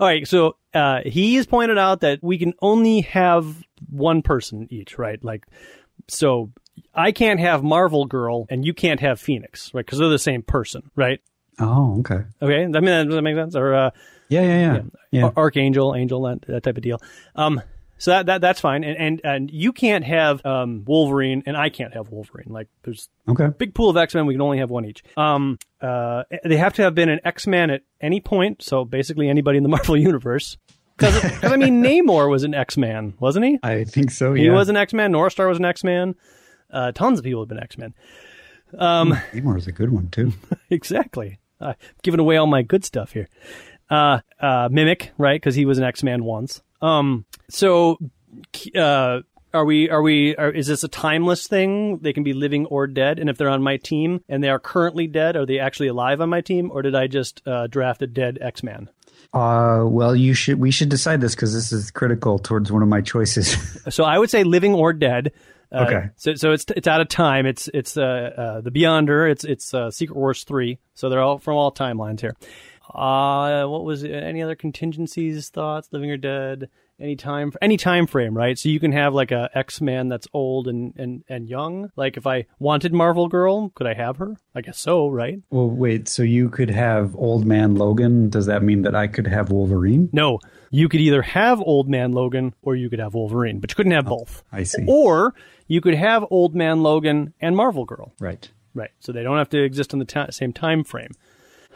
[0.01, 4.99] right, so uh, he has pointed out that we can only have one person each,
[4.99, 5.23] right?
[5.23, 5.47] Like,
[6.09, 6.51] so
[6.93, 9.87] I can't have Marvel Girl and you can't have Phoenix, right?
[9.87, 11.21] Because they're the same person, right?
[11.61, 12.25] oh, okay.
[12.43, 13.55] Okay, I mean that, does that make sense?
[13.55, 13.91] Or uh,
[14.29, 14.83] Yeah, yeah, yeah.
[15.11, 15.25] Yeah.
[15.25, 17.01] Ar- Archangel, Angel, that, that type of deal.
[17.37, 17.61] Um,
[17.99, 21.68] so that, that that's fine, and and and you can't have um, Wolverine, and I
[21.68, 22.49] can't have Wolverine.
[22.51, 23.49] Like, there's Okay.
[23.57, 24.27] big pool of X Men.
[24.27, 25.03] We can only have one each.
[25.16, 28.62] Um, uh, they have to have been an X Man at any point.
[28.62, 30.57] So basically, anybody in the Marvel universe.
[30.97, 33.59] Because I mean, Namor was an X Man, wasn't he?
[33.62, 34.33] I think so.
[34.35, 34.43] Yeah.
[34.45, 35.12] He was an X Man.
[35.12, 36.14] North Star was an X Man.
[36.70, 37.95] Uh, tons of people have been X Men.
[38.72, 40.33] Namor is a good one too.
[40.70, 41.39] exactly.
[41.61, 43.29] Uh, giving away all my good stuff here.
[43.91, 45.41] Uh, uh, Mimic, right?
[45.41, 46.62] Because he was an X Man once.
[46.80, 47.99] Um, so,
[48.76, 49.20] uh,
[49.53, 49.89] are we?
[49.89, 50.35] Are we?
[50.37, 51.99] Are, is this a timeless thing?
[51.99, 54.59] They can be living or dead, and if they're on my team and they are
[54.59, 58.03] currently dead, are they actually alive on my team, or did I just uh, draft
[58.03, 58.91] a dead X Man?
[59.32, 60.59] Uh, well, you should.
[60.59, 63.57] We should decide this because this is critical towards one of my choices.
[63.91, 65.32] So I would say living or dead.
[65.70, 66.09] Uh, Okay.
[66.16, 67.47] So so it's it's out of time.
[67.47, 69.30] It's it's uh, uh the Beyonder.
[69.30, 70.78] It's it's uh, Secret Wars three.
[70.95, 72.35] So they're all from all timelines here.
[72.93, 74.12] Uh, what was it?
[74.12, 75.49] any other contingencies?
[75.49, 75.89] Thoughts?
[75.93, 76.68] Living or dead?
[77.01, 77.53] Any time?
[77.61, 78.37] Any time frame?
[78.37, 78.57] Right.
[78.57, 81.91] So you can have like a X Man that's old and and and young.
[81.97, 84.37] Like if I wanted Marvel Girl, could I have her?
[84.55, 85.09] I guess so.
[85.09, 85.41] Right.
[85.51, 86.09] well, wait.
[86.09, 88.30] So you could have Old Man Logan.
[88.30, 90.09] Does that mean that I could have Wolverine?
[90.12, 90.39] No,
[90.70, 93.93] you could either have Old Man Logan or you could have Wolverine, but you couldn't
[93.93, 94.45] have both.
[94.53, 94.85] I see.
[94.87, 95.35] Or
[95.66, 98.12] you could have Old Man Logan and Marvel Girl.
[98.20, 98.49] Right.
[98.72, 98.91] Right.
[99.01, 101.11] So they don't have to exist in the same time frame.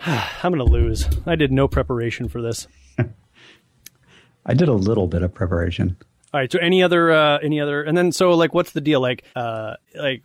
[0.06, 1.08] I'm going to lose.
[1.26, 2.66] I did no preparation for this.
[4.46, 5.96] I did a little bit of preparation.
[6.32, 6.50] All right.
[6.50, 9.00] So any other, uh, any other, and then so like, what's the deal?
[9.00, 10.22] Like, uh, like,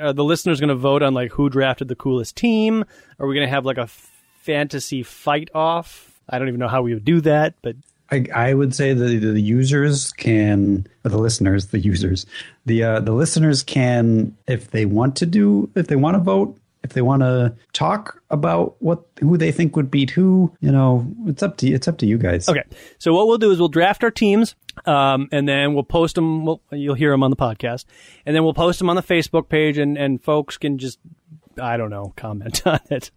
[0.00, 2.84] are the listeners going to vote on like who drafted the coolest team?
[3.18, 3.88] Are we going to have like a
[4.42, 6.20] fantasy fight off?
[6.28, 7.76] I don't even know how we would do that, but
[8.10, 12.26] I, I would say that the users can, or the listeners, the users,
[12.66, 16.56] the uh, the listeners can, if they want to do, if they want to vote,
[16.82, 21.06] if they want to talk about what who they think would beat who, you know,
[21.26, 22.48] it's up to it's up to you guys.
[22.48, 22.62] Okay.
[22.98, 24.54] So what we'll do is we'll draft our teams,
[24.86, 26.44] um, and then we'll post them.
[26.44, 27.84] We'll, you'll hear them on the podcast,
[28.24, 30.98] and then we'll post them on the Facebook page, and, and folks can just,
[31.60, 33.10] I don't know, comment on it.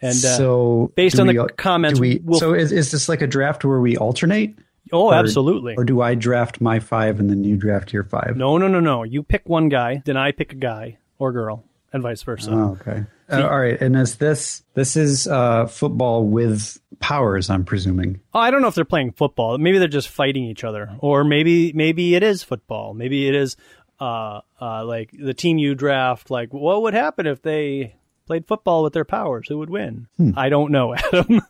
[0.00, 3.26] And uh, so based on the comments, we, we'll- so is, is this like a
[3.26, 4.54] draft where we alternate?
[4.92, 5.74] oh, Or- absolutely.
[5.76, 8.36] Or do I draft my five and then you draft your five?
[8.36, 9.04] no, no, no, no.
[9.04, 12.50] You pick one guy, then I pick a guy or girl, and vice versa.
[12.52, 13.04] Oh, okay.
[13.30, 13.80] Uh, all right.
[13.80, 17.50] And is this this is uh, football with powers?
[17.50, 18.20] I'm presuming.
[18.34, 19.58] Oh, I don't know if they're playing football.
[19.58, 22.94] Maybe they're just fighting each other, or maybe maybe it is football.
[22.94, 23.56] Maybe it is
[24.00, 26.30] uh, uh, like the team you draft.
[26.30, 27.94] Like, what would happen if they
[28.32, 29.46] played football with their powers?
[29.48, 30.06] Who would win?
[30.36, 31.42] I don't know, Adam.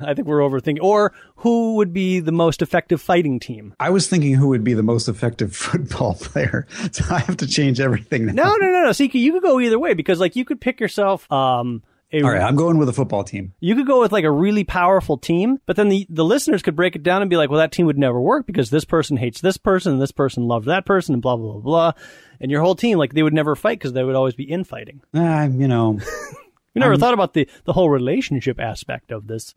[0.00, 0.82] I think we're overthinking.
[0.82, 3.74] Or who would be the most effective fighting team?
[3.78, 7.46] I was thinking who would be the most effective football player, so I have to
[7.46, 8.32] change everything now.
[8.32, 8.92] No, no, no, no.
[8.92, 11.30] See, you could go either way because, like, you could pick yourself.
[11.30, 11.82] Um,
[12.12, 13.52] a, All right, I'm going with a football team.
[13.60, 16.76] You could go with like a really powerful team, but then the, the listeners could
[16.76, 19.16] break it down and be like, well, that team would never work because this person
[19.16, 21.92] hates this person and this person loves that person and blah, blah, blah, blah.
[22.40, 25.00] And your whole team, like, they would never fight because they would always be infighting.
[25.14, 25.98] Ah, you know,
[26.74, 29.54] You never thought about the, the whole relationship aspect of this.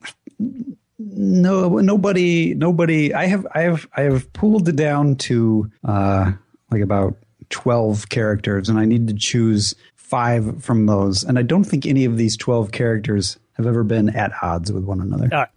[0.98, 3.14] no, nobody, nobody.
[3.14, 6.32] I have, I have, I have pulled it down to uh,
[6.72, 7.18] like about
[7.50, 9.76] twelve characters, and I need to choose
[10.10, 11.24] five from those.
[11.24, 14.84] And I don't think any of these twelve characters have ever been at odds with
[14.84, 15.30] one another.
[15.32, 15.50] All right.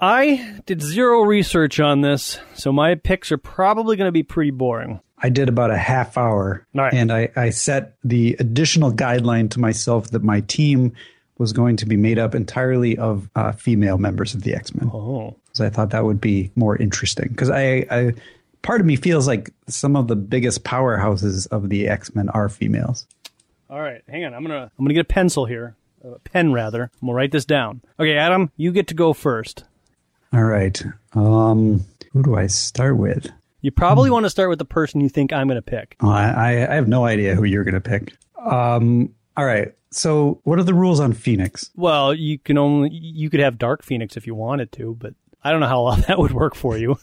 [0.00, 4.52] I did zero research on this, so my picks are probably going to be pretty
[4.52, 5.00] boring.
[5.20, 6.94] I did about a half hour, right.
[6.94, 10.92] and I, I set the additional guideline to myself that my team
[11.38, 14.90] was going to be made up entirely of uh, female members of the X Men.
[14.92, 15.36] Oh.
[15.46, 17.28] because I thought that would be more interesting.
[17.28, 18.12] Because I, I,
[18.62, 22.48] part of me feels like some of the biggest powerhouses of the X Men are
[22.48, 23.06] females.
[23.70, 24.34] All right, hang on.
[24.34, 26.90] I'm gonna I'm gonna get a pencil here, a pen rather.
[27.02, 27.82] I'm gonna write this down.
[28.00, 29.64] Okay, Adam, you get to go first.
[30.32, 30.82] All right,
[31.14, 33.30] um, who do I start with?
[33.60, 35.96] You probably want to start with the person you think I'm going to pick.
[36.00, 38.14] Oh, I, I I have no idea who you're going to pick.
[38.38, 39.74] Um, all right.
[39.90, 41.70] So, what are the rules on Phoenix?
[41.74, 45.14] Well, you can only you could have Dark Phoenix if you wanted to, but
[45.44, 46.98] I don't know how well that would work for you.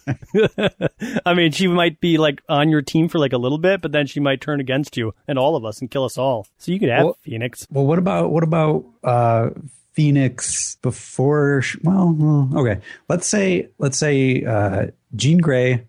[1.26, 3.92] I mean, she might be like on your team for like a little bit, but
[3.92, 6.48] then she might turn against you and all of us and kill us all.
[6.58, 7.66] So you could have Well- Phoenix.
[7.72, 9.50] Well, what about what about uh,
[9.94, 11.62] Phoenix before?
[11.62, 12.82] sh- Well, well, okay.
[13.10, 15.86] Let's say let's say uh, Jean Grey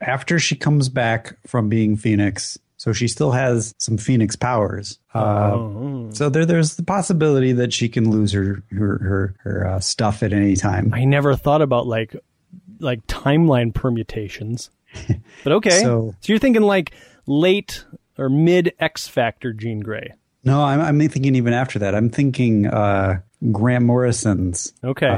[0.00, 4.98] after she comes back from being Phoenix, so she still has some Phoenix powers.
[5.14, 9.80] Uh, So there, there's the possibility that she can lose her her her, her uh,
[9.80, 10.92] stuff at any time.
[10.94, 12.14] I never thought about like
[12.80, 14.70] like timeline permutations.
[15.44, 15.80] But okay.
[15.82, 16.92] So- so you're thinking like
[17.26, 17.84] late
[18.18, 20.12] or mid X Factor Jean Grey.
[20.44, 21.94] No, I'm, I'm thinking even after that.
[21.94, 23.20] I'm thinking uh,
[23.52, 25.08] Grant Morrison's Okay.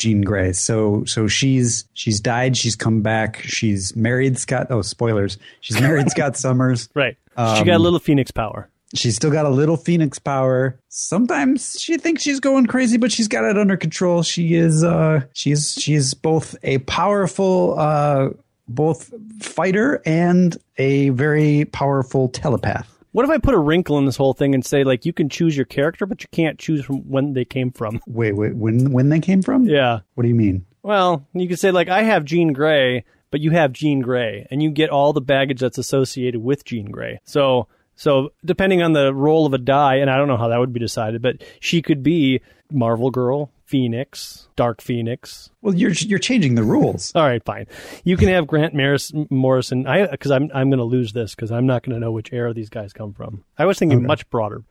[0.00, 0.52] Jean Grey.
[0.52, 2.56] So so she's she's died.
[2.56, 3.40] She's come back.
[3.42, 4.66] She's married Scott.
[4.70, 5.38] Oh, spoilers.
[5.60, 6.88] She's married Scott Summers.
[6.94, 7.16] Right.
[7.36, 8.68] she Um, got a little Phoenix power.
[8.94, 10.76] She's still got a little Phoenix power.
[10.88, 14.22] Sometimes she thinks she's going crazy, but she's got it under control.
[14.24, 18.30] She is uh she's she's both a powerful uh
[18.68, 22.88] both fighter and a very powerful telepath.
[23.12, 25.28] What if I put a wrinkle in this whole thing and say like you can
[25.28, 28.00] choose your character, but you can't choose from when they came from?
[28.06, 29.64] Wait, wait, when when they came from?
[29.64, 30.00] Yeah.
[30.14, 30.66] What do you mean?
[30.82, 34.62] Well, you could say like I have Jean Grey, but you have Jean Grey, and
[34.62, 37.20] you get all the baggage that's associated with Jean Grey.
[37.24, 37.68] So,
[38.00, 40.72] so depending on the roll of a die, and I don't know how that would
[40.72, 42.40] be decided, but she could be
[42.72, 45.50] Marvel Girl, Phoenix, Dark Phoenix.
[45.60, 47.12] Well, you're you're changing the rules.
[47.14, 47.66] All right, fine.
[48.02, 49.86] You can have Grant Maris, Morrison.
[49.86, 52.32] I because I'm I'm going to lose this because I'm not going to know which
[52.32, 53.44] era these guys come from.
[53.58, 54.64] I was thinking much broader.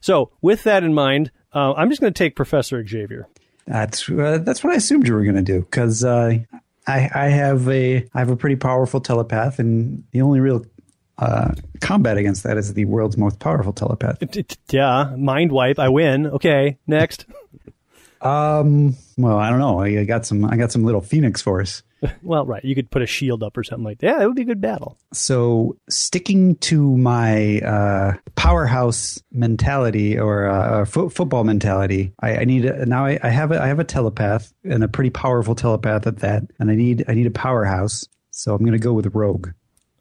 [0.00, 3.26] So with that in mind, uh, I'm just going to take Professor Xavier.
[3.66, 6.38] That's uh, that's what I assumed you were going to do because uh,
[6.86, 10.64] I I have a I have a pretty powerful telepath, and the only real
[11.18, 14.18] uh, combat against that is the world's most powerful telepath.
[14.70, 15.78] Yeah, mind wipe.
[15.78, 16.26] I win.
[16.26, 17.26] Okay, next.
[18.20, 19.80] Um, well, I don't know.
[19.80, 21.82] I, I got some I got some little Phoenix Force.
[22.22, 22.62] Well, right.
[22.62, 24.06] You could put a shield up or something like that.
[24.06, 24.98] Yeah, it would be a good battle.
[25.14, 32.66] So sticking to my uh, powerhouse mentality or uh, fo- football mentality, I, I need
[32.66, 33.06] a, now.
[33.06, 36.44] I, I have a, I have a telepath and a pretty powerful telepath at that,
[36.60, 38.06] and I need I need a powerhouse.
[38.30, 39.48] So I'm going to go with Rogue.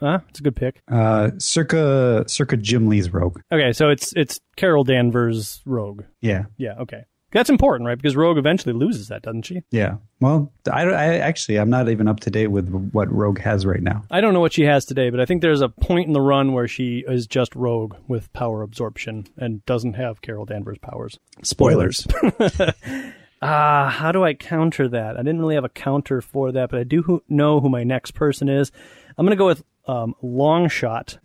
[0.05, 0.19] Huh?
[0.29, 0.81] It's a good pick.
[0.87, 3.39] Uh, circa circa Jim Lee's Rogue.
[3.51, 6.03] Okay, so it's it's Carol Danvers Rogue.
[6.21, 7.05] Yeah, Yeah, okay.
[7.31, 7.97] That's important, right?
[7.97, 9.61] Because Rogue eventually loses that, doesn't she?
[9.69, 9.95] yeah.
[10.21, 13.81] Well, I, I actually I'm not even up to date with what Rogue has right
[13.81, 14.03] now.
[14.09, 16.21] I don't know what she has today, but I think there's a point in the
[16.21, 21.17] run where she is just Rogue with power absorption and doesn't have Carol Danvers powers.
[21.41, 22.07] Spoilers.
[23.41, 25.15] Ah, how do I counter that?
[25.17, 27.83] I didn't really have a counter for that, but I do who- know who my
[27.83, 28.71] next person is.
[29.17, 31.17] I'm going to go with um, Longshot.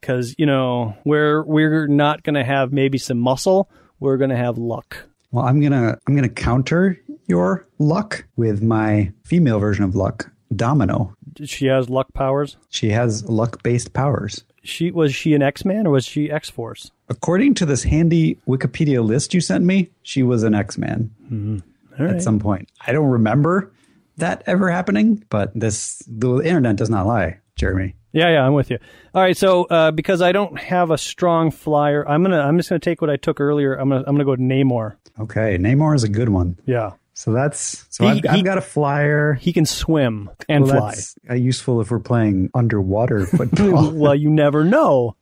[0.00, 3.68] because you know we're we're not going to have maybe some muscle.
[4.00, 5.04] We're going to have luck.
[5.32, 11.14] Well, I'm gonna I'm gonna counter your luck with my female version of luck, Domino.
[11.44, 12.56] She has luck powers.
[12.70, 14.44] She has luck based powers.
[14.62, 16.90] She was she an X Man or was she X Force?
[17.08, 21.62] According to this handy Wikipedia list you sent me, she was an X Man
[21.98, 22.68] at some point.
[22.86, 23.70] I don't remember
[24.16, 27.96] that ever happening, but this the internet does not lie, Jeremy.
[28.12, 28.78] Yeah, yeah, I'm with you.
[29.14, 32.68] All right, so uh, because I don't have a strong flyer, I'm gonna I'm just
[32.68, 33.74] gonna take what I took earlier.
[33.74, 34.96] I'm gonna I'm gonna go with Namor.
[35.18, 36.58] Okay, Namor is a good one.
[36.66, 39.34] Yeah, So that's so He- I've, he- I've got a flyer.
[39.34, 40.90] he can swim and Well, fly.
[40.90, 43.90] that's uh, useful if we're playing underwater football.
[43.94, 45.16] well, you never know.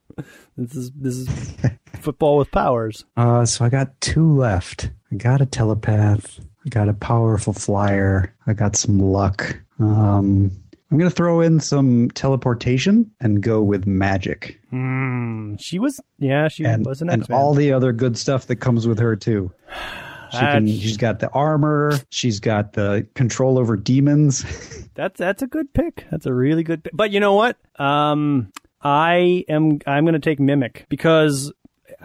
[0.56, 1.28] This is this is
[2.00, 3.04] football with powers.
[3.16, 4.90] Uh, so I got two left.
[5.12, 6.38] I got a telepath.
[6.64, 8.34] I got a powerful flyer.
[8.46, 9.56] I got some luck.
[9.80, 10.52] Um,
[10.94, 14.54] I'm gonna throw in some teleportation and go with Magik
[15.60, 18.86] She was yeah, she and was an and all the other good stuff that comes
[18.86, 19.50] with her too.
[20.30, 21.98] She can, she's got the armor.
[22.10, 24.44] She's got the control over demons.
[24.94, 26.06] That's that's a good pick.
[26.12, 26.92] That's a really good pick.
[26.94, 27.56] But you know what?
[27.80, 31.52] Um, I am I'm gonna take Mimic because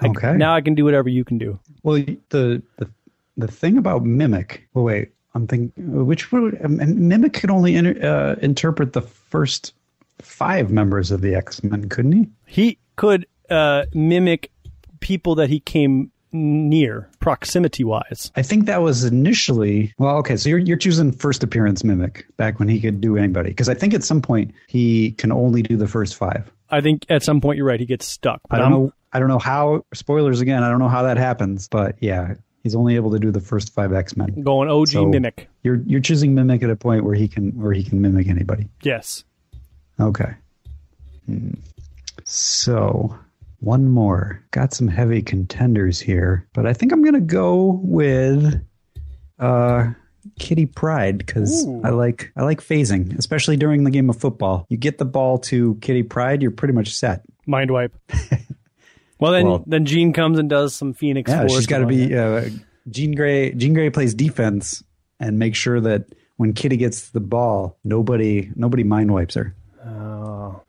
[0.01, 1.59] I- now I can do whatever you can do.
[1.83, 2.89] well, the the
[3.37, 4.67] the thing about mimic.
[4.73, 5.11] Well, wait.
[5.35, 5.71] I'm thinking
[6.05, 6.77] which would um,
[7.07, 9.73] mimic could only inter, uh, interpret the first
[10.19, 12.27] five members of the X Men, couldn't he?
[12.45, 14.51] He could uh, mimic
[14.99, 18.31] people that he came near proximity wise.
[18.35, 20.17] I think that was initially well.
[20.17, 23.69] Okay, so you're you're choosing first appearance mimic back when he could do anybody because
[23.69, 26.51] I think at some point he can only do the first five.
[26.69, 27.79] I think at some point you're right.
[27.79, 28.41] He gets stuck.
[28.51, 28.93] I don't I'm- know.
[29.11, 29.83] I don't know how.
[29.91, 30.63] Spoilers again.
[30.63, 33.73] I don't know how that happens, but yeah, he's only able to do the first
[33.73, 34.41] five X Men.
[34.43, 35.49] going OG So- mimic.
[35.63, 38.67] You're you're choosing mimic at a point where he can where he can mimic anybody.
[38.83, 39.23] Yes.
[39.99, 40.33] Okay.
[41.25, 41.51] Hmm.
[42.25, 43.17] So,
[43.59, 44.41] one more.
[44.51, 48.63] Got some heavy contenders here, but I think I'm going to go with
[49.39, 49.91] uh
[50.37, 54.65] Kitty Pryde because I like I like phasing, especially during the game of football.
[54.69, 57.23] You get the ball to Kitty Pryde, you're pretty much set.
[57.47, 57.93] Mind wipe.
[59.19, 61.29] well, then Well- then Jean comes and does some Phoenix.
[61.29, 62.49] Yeah, Force she's got to be uh,
[62.89, 63.53] Jean Grey.
[63.53, 64.83] Jean Grey plays defense
[65.19, 66.05] and make sure that
[66.37, 69.55] when Kitty gets the ball, nobody nobody mind wipes her.
[69.85, 70.61] Oh,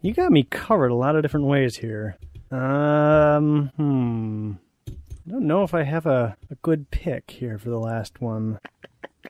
[0.00, 2.16] you got me covered a lot of different ways here.
[2.50, 4.52] Um, hmm.
[4.88, 8.58] I don't know if I have a, a good pick here for the last one.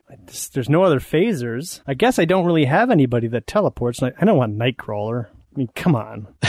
[0.08, 1.80] I just- there's no other phasers.
[1.86, 4.02] I guess I don't really have anybody that teleports.
[4.02, 5.26] I, I don't want Nightcrawler.
[5.54, 6.28] I mean, come on.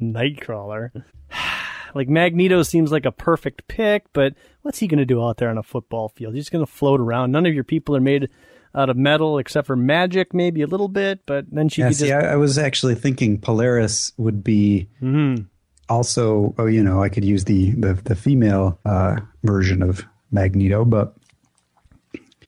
[0.00, 0.90] Nightcrawler.
[1.94, 5.48] like Magneto seems like a perfect pick, but what's he going to do out there
[5.50, 6.34] on a football field?
[6.34, 7.32] He's going to float around.
[7.32, 8.28] None of your people are made
[8.74, 11.96] out of metal except for Magik, maybe a little bit, but then she Yeah, could
[11.96, 12.24] see, just.
[12.24, 15.46] I, I was actually thinking Polaris would be Mhm.
[15.90, 16.54] also.
[16.58, 21.14] Oh, you know, I could use the the, the female uh, version of Magneto, but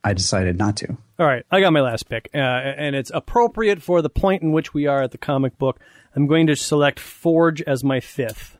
[0.02, 0.96] I decided not to.
[1.16, 4.50] All right, I got my last pick, uh, and it's appropriate for the point in
[4.50, 5.78] which we are at the comic book.
[6.16, 8.58] I'm going to select Forge as my fifth.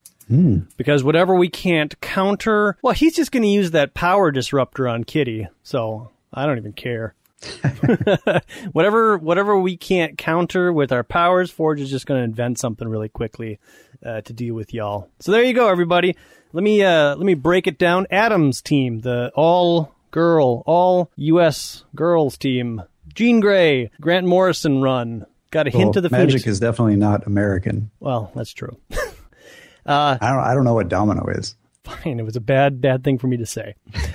[0.77, 5.03] Because whatever we can't counter, well, he's just going to use that power disruptor on
[5.03, 5.49] Kitty.
[5.65, 7.15] So I don't even care.
[8.73, 12.87] whatever, whatever we can't counter with our powers, Forge is just going to invent something
[12.87, 13.59] really quickly
[14.05, 15.09] uh, to deal with y'all.
[15.19, 16.17] So there you go, everybody.
[16.53, 18.07] Let me uh, let me break it down.
[18.13, 21.85] Adam's team, the all girl, all U.S.
[21.97, 22.83] girls team.
[23.15, 25.27] Jean Grey, Grant Morrison run.
[25.51, 26.47] Got a hint of the magic Phoenix.
[26.47, 27.91] is definitely not American.
[28.01, 28.79] well, that's true.
[29.87, 30.41] Uh, I don't.
[30.41, 31.57] I don't know what Domino is.
[31.85, 33.75] Fine, it was a bad, bad thing for me to say.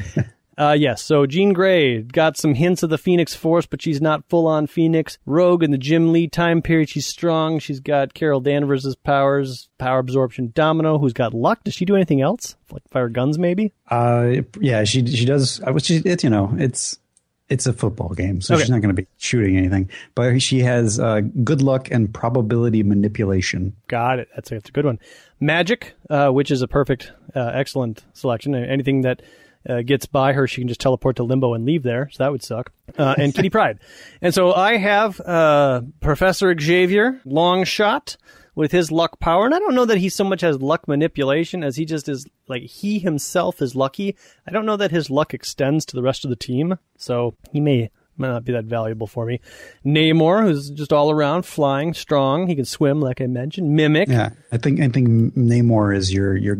[0.59, 4.27] uh, yes, so Jean Grey got some hints of the Phoenix Force, but she's not
[4.29, 5.17] full on Phoenix.
[5.25, 7.59] Rogue in the Jim Lee time period, she's strong.
[7.59, 10.51] She's got Carol Danvers' powers, power absorption.
[10.53, 11.63] Domino, who's got luck.
[11.63, 12.57] Does she do anything else?
[12.71, 13.71] Like fire guns, maybe?
[13.89, 15.61] Uh, yeah, she she does.
[15.61, 15.75] I.
[15.77, 16.99] She, it's you know, it's
[17.47, 18.61] it's a football game, so Okay.
[18.63, 19.89] she's not going to be shooting anything.
[20.13, 23.75] But she has uh, good luck and probability manipulation.
[23.87, 24.27] Got it.
[24.35, 24.99] That's a, that's a good one.
[25.41, 28.53] Magik, uh, which is a perfect, uh, excellent selection.
[28.53, 29.21] Anything that
[29.67, 32.09] uh, gets by her, she can just teleport to limbo and leave there.
[32.11, 32.71] So that would suck.
[32.97, 33.79] Uh, and Kitty Pryde.
[34.21, 38.17] And so I have uh, Professor Xavier, Longshot
[38.55, 39.45] with his luck power.
[39.45, 42.25] And I don't know that he so much has luck manipulation as he just is
[42.47, 44.15] like he himself is lucky.
[44.47, 46.77] I don't know that his luck extends to the rest of the team.
[46.97, 47.89] So he may
[48.19, 49.39] might not be that valuable for me.
[49.85, 52.47] Namor, who's just all around flying, strong.
[52.47, 53.75] He can swim, like I mentioned.
[53.75, 54.09] Mimic.
[54.09, 56.57] Yeah, I think I think Namor is your your.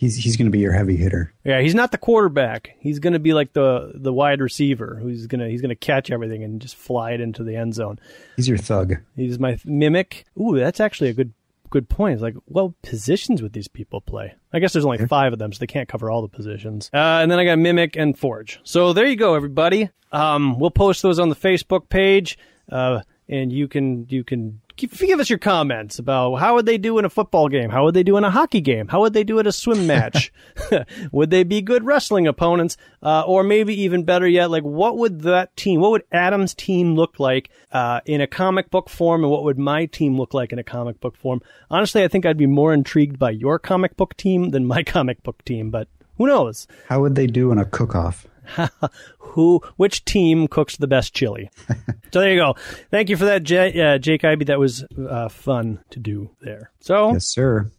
[0.00, 1.30] He's he's going to be your heavy hitter.
[1.44, 2.70] Yeah, he's not the quarterback.
[2.80, 5.74] He's going to be like the the wide receiver who's going to he's going to
[5.74, 7.98] catch everything and just fly it into the end zone.
[8.34, 8.94] He's your thug.
[9.14, 10.24] He's my mimic.
[10.40, 11.34] Ooh, that's actually a good
[11.68, 12.14] good point.
[12.14, 14.32] It's like, what positions would these people play?
[14.54, 16.88] I guess there's only five of them, so they can't cover all the positions.
[16.94, 18.58] Uh, and then I got mimic and forge.
[18.64, 19.90] So there you go, everybody.
[20.12, 22.38] Um, we'll post those on the Facebook page,
[22.72, 26.76] uh, and you can you can give, give us your comments about how would they
[26.76, 29.12] do in a football game, how would they do in a hockey game, how would
[29.12, 30.32] they do at a swim match,
[31.12, 35.22] would they be good wrestling opponents, uh, or maybe even better yet, like what would
[35.22, 39.30] that team, what would Adam's team look like uh, in a comic book form, and
[39.30, 41.40] what would my team look like in a comic book form?
[41.70, 45.22] Honestly, I think I'd be more intrigued by your comic book team than my comic
[45.22, 46.66] book team, but who knows?
[46.88, 48.26] How would they do in a cook-off?
[49.18, 51.50] Who, which team cooks the best chili?
[52.12, 52.54] so there you go.
[52.90, 54.46] Thank you for that, J- uh, Jake Ivy.
[54.46, 56.70] That was uh, fun to do there.
[56.80, 57.70] So Yes, sir.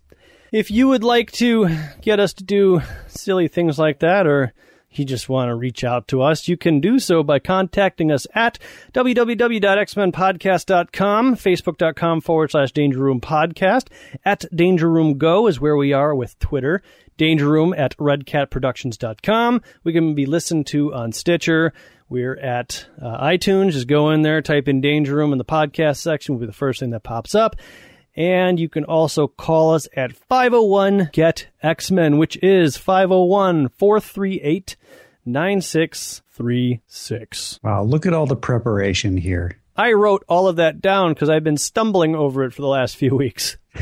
[0.51, 1.67] if you would like to
[2.01, 4.53] get us to do silly things like that, or
[4.99, 8.27] you just want to reach out to us, you can do so by contacting us
[8.33, 8.59] at
[8.93, 13.87] www.xmenpodcast.com, facebook.com forward slash Danger Room Podcast.
[14.25, 16.81] At Danger Room Go is where we are with Twitter.
[17.17, 19.61] Danger Room at redcatproductions.com.
[19.83, 21.73] We can be listened to on Stitcher.
[22.09, 23.71] We're at uh, iTunes.
[23.71, 26.51] Just go in there, type in Danger Room in the podcast section, will be the
[26.51, 27.55] first thing that pops up.
[28.15, 34.75] And you can also call us at 501 GET X Men, which is 501 438
[35.25, 37.59] 9636.
[37.63, 39.57] Wow, look at all the preparation here.
[39.77, 42.97] I wrote all of that down because I've been stumbling over it for the last
[42.97, 43.57] few weeks.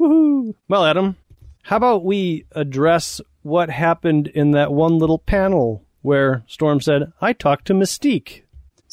[0.00, 0.54] Woohoo!
[0.68, 1.16] Well, Adam,
[1.62, 7.32] how about we address what happened in that one little panel where Storm said, I
[7.32, 8.41] talked to Mystique?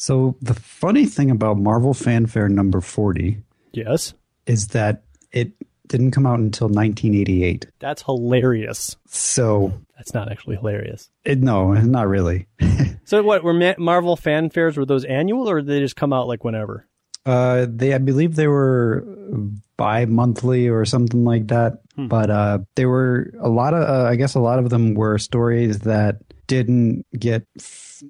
[0.00, 3.36] So the funny thing about Marvel Fanfare number 40
[3.72, 4.14] Yes.
[4.46, 5.52] is that it
[5.88, 7.66] didn't come out until 1988.
[7.80, 8.96] That's hilarious.
[9.06, 11.10] So That's not actually hilarious.
[11.24, 12.46] It, no, not really.
[13.04, 14.76] So what were Ma- Marvel fanfares?
[14.76, 16.86] Were those annual or did they just come out like whenever?
[17.26, 19.04] Uh, they, I believe they were
[19.76, 21.80] bi-monthly or something like that.
[21.96, 25.18] But uh, they were a lot of, uh, I guess, a lot of them were
[25.18, 26.20] stories that
[26.50, 27.46] didn't get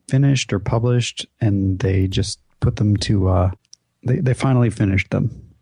[0.09, 3.29] finished or published, and they just put them to.
[3.29, 3.51] Uh,
[4.03, 5.55] they they finally finished them.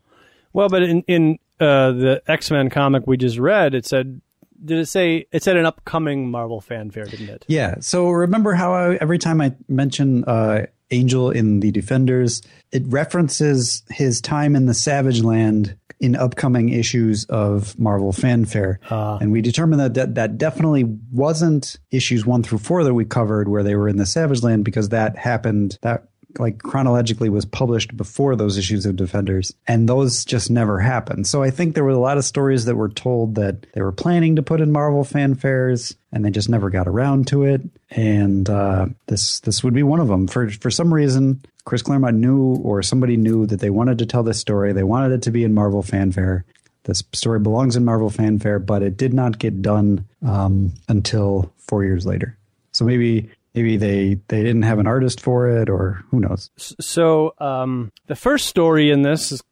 [0.53, 4.21] Well, but in in uh, the X Men comic we just read, it said,
[4.63, 7.43] did it say it said an upcoming Marvel fanfare, didn't it?
[7.49, 7.75] Yeah.
[7.81, 13.83] So remember how I, every time I mention uh, Angel in the Defenders, it references
[13.89, 19.81] his time in the Savage Land in upcoming issues of Marvel Fanfare, and we determined
[19.81, 23.89] that, that that definitely wasn't issues one through four that we covered where they were
[23.89, 28.85] in the Savage Land because that happened that like chronologically was published before those issues
[28.85, 31.25] of Defenders, and those just never happened.
[31.25, 33.91] So I think there were a lot of stories that were told that they were
[33.91, 37.61] planning to put in Marvel fanfares, and they just never got around to it.
[37.89, 40.27] And uh, this this would be one of them.
[40.27, 44.23] For for some reason, Chris Claremont knew, or somebody knew, that they wanted to tell
[44.23, 44.73] this story.
[44.73, 46.43] They wanted it to be in Marvel fanfare.
[46.85, 51.83] This story belongs in Marvel fanfare, but it did not get done um, until four
[51.83, 52.35] years later.
[52.71, 56.49] So maybe maybe they they didn't have an artist for it, or who knows.
[56.57, 59.43] So um, the first story in this is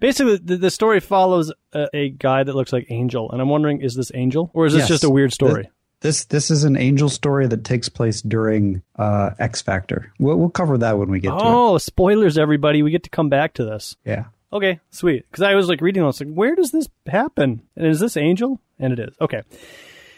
[0.00, 3.82] basically the, the story follows a, a guy that looks like Angel, and I'm wondering,
[3.82, 4.88] is this Angel or is this Yes.
[4.88, 5.62] just a weird story?
[5.62, 10.12] This this this is an angel story that takes place during uh, X Factor.
[10.18, 11.42] We'll, we'll cover that when we get to it.
[11.42, 12.82] oh, spoilers, everybody!
[12.82, 13.96] We get to come back to this.
[14.04, 14.26] Yeah.
[14.52, 15.24] Okay, sweet.
[15.30, 17.62] Because I was like reading this, like, where does this happen?
[17.76, 18.60] And is this Angel?
[18.78, 19.14] And it is.
[19.20, 19.42] Okay.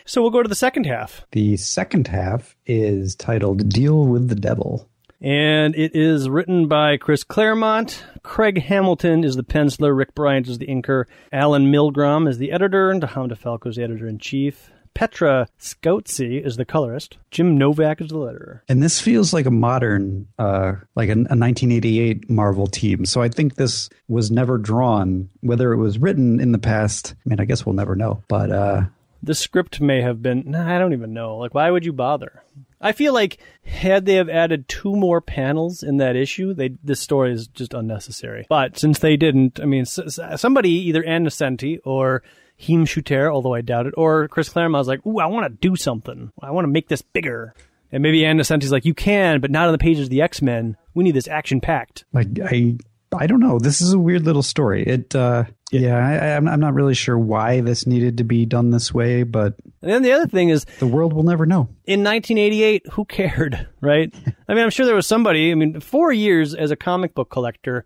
[0.04, 1.26] So we'll go to the second half.
[1.32, 4.88] The second half is titled "Deal with the Devil."
[5.20, 8.04] And it is written by Chris Claremont.
[8.22, 9.96] Craig Hamilton is the penciler.
[9.96, 11.06] Rick Bryant is the inker.
[11.32, 12.90] Allen Milgrom is the editor.
[12.90, 14.70] And Tom DeFalco is the editor in chief.
[14.98, 17.18] Petra Scotese is the colorist.
[17.30, 18.62] Jim Novak is the letterer.
[18.68, 23.04] And this feels like a modern, uh, like a, a 1988 Marvel team.
[23.04, 25.28] So I think this was never drawn.
[25.40, 28.24] Whether it was written in the past, I mean, I guess we'll never know.
[28.26, 28.82] But uh,
[29.22, 30.42] The script may have been.
[30.46, 31.36] Nah, I don't even know.
[31.36, 32.42] Like, why would you bother?
[32.80, 37.00] I feel like had they have added two more panels in that issue, they this
[37.00, 38.46] story is just unnecessary.
[38.48, 42.22] But since they didn't, I mean, s- s- somebody either Ann Nocenti or
[42.60, 45.68] Heem Shooter, although I doubt it, or Chris Claremont was like, "Ooh, I want to
[45.68, 46.32] do something.
[46.42, 47.54] I want to make this bigger."
[47.90, 50.42] And maybe Ann Nocenti's like, "You can, but not on the pages of the X
[50.42, 50.76] Men.
[50.92, 52.76] We need this action packed." like I,
[53.16, 53.58] I don't know.
[53.58, 54.82] This is a weird little story.
[54.82, 58.70] It, uh, yeah, I, I'm, I'm not really sure why this needed to be done
[58.70, 61.68] this way, but And then the other thing is, the world will never know.
[61.86, 64.12] in 1988, who cared, right?
[64.48, 65.52] I mean, I'm sure there was somebody.
[65.52, 67.84] I mean, four years as a comic book collector,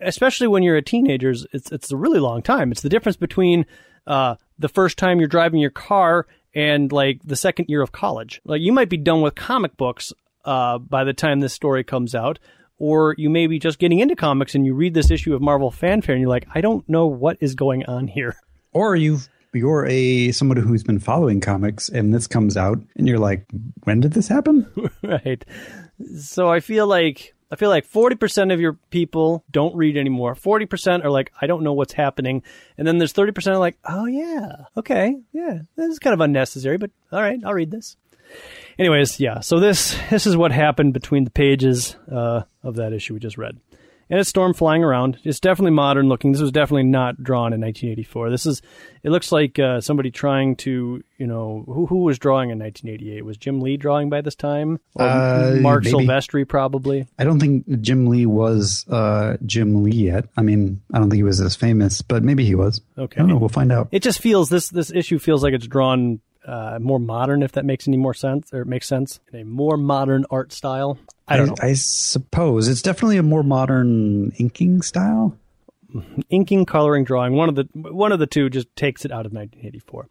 [0.00, 2.72] especially when you're a teenager, it's it's a really long time.
[2.72, 3.66] It's the difference between
[4.06, 8.40] uh, the first time you're driving your car and like the second year of college.
[8.44, 10.12] Like you might be done with comic books
[10.44, 12.38] uh, by the time this story comes out.
[12.76, 15.70] Or you may be just getting into comics and you read this issue of Marvel
[15.70, 18.36] Fanfare and you're like, I don't know what is going on here.
[18.72, 23.20] Or you've you're a somebody who's been following comics and this comes out and you're
[23.20, 23.46] like,
[23.84, 24.66] when did this happen?
[25.02, 25.44] right.
[26.18, 30.34] So I feel like I feel like 40% of your people don't read anymore.
[30.34, 32.42] 40% are like I don't know what's happening.
[32.76, 34.64] And then there's 30% are like, "Oh yeah.
[34.76, 35.14] Okay.
[35.32, 35.60] Yeah.
[35.76, 37.96] This is kind of unnecessary, but all right, I'll read this."
[38.76, 39.38] Anyways, yeah.
[39.38, 43.38] So this this is what happened between the pages uh, of that issue we just
[43.38, 43.60] read.
[44.10, 45.18] And a Storm flying around.
[45.24, 46.32] It's definitely modern looking.
[46.32, 48.30] This was definitely not drawn in 1984.
[48.30, 48.60] This is.
[49.02, 53.24] It looks like uh, somebody trying to, you know, who who was drawing in 1988?
[53.24, 54.78] Was Jim Lee drawing by this time?
[54.94, 55.96] Or Uh, Marc maybe.
[56.06, 57.06] Silvestri probably.
[57.18, 60.26] I don't think Jim Lee was uh, Jim Lee yet.
[60.36, 62.80] I mean, I don't think he was as famous, but maybe he was.
[62.98, 63.16] Okay.
[63.16, 63.36] I don't know.
[63.38, 63.88] We'll find out.
[63.92, 67.64] It just feels this this issue feels like it's drawn uh, more modern, if that
[67.64, 70.98] makes any more sense or it makes sense in a more modern art style.
[71.26, 71.54] I don't know.
[71.60, 75.36] I suppose it's definitely a more modern inking style.
[76.28, 77.34] inking, coloring, drawing.
[77.34, 80.08] One of the one of the two just takes it out of 1984.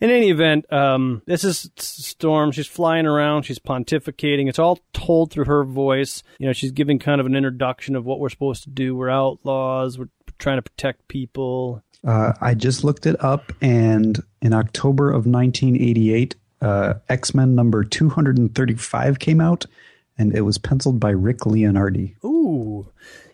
[0.00, 2.52] In any event, um, this is Storm.
[2.52, 3.42] She's flying around.
[3.42, 4.48] She's pontificating.
[4.48, 6.22] It's all told through her voice.
[6.38, 8.94] You know, she's giving kind of an introduction of what we're supposed to do.
[8.94, 9.98] We're outlaws.
[9.98, 10.08] We're
[10.38, 11.82] trying to protect people.
[12.06, 17.82] Uh, I just looked it up, and in October of 1988, uh, X Men number
[17.82, 19.66] 235 came out,
[20.18, 22.14] and it was penciled by Rick Leonardi.
[22.24, 22.86] Ooh,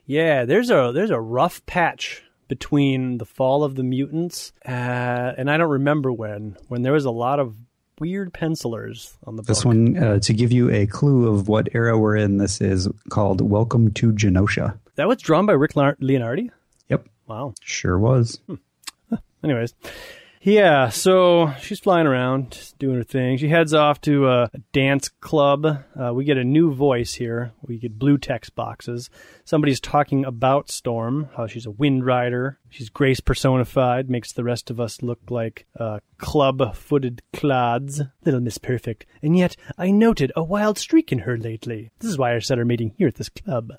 [0.07, 0.45] yeah.
[0.45, 5.57] There's a there's a rough patch between the fall of the mutants, uh, and I
[5.57, 7.57] don't remember when when there was a lot of
[8.01, 9.47] weird pencilers on the book.
[9.49, 12.89] This one, uh, to give you a clue of what era we're in, this is
[13.09, 14.77] called Welcome to Genosha.
[14.97, 16.51] That was drawn by Rick Leonardi.
[16.89, 17.55] Yep, Wow.
[17.63, 18.41] sure was.
[19.43, 19.75] Anyways,
[20.47, 23.39] Yeah, so she's flying around, doing her thing.
[23.39, 25.65] She heads off to a, a dance club.
[25.99, 27.53] Uh, we get a new voice here.
[27.63, 29.09] We get blue text boxes.
[29.47, 32.59] Somebody's talking about Storm, how she's a wind rider.
[32.69, 38.03] She's grace personified, makes the rest of us look like uh, club footed clods.
[38.27, 39.07] Little Miss Perfect.
[39.23, 41.91] And yet, I noted a wild streak in her lately.
[42.01, 43.73] This is why I set our meeting here at this club.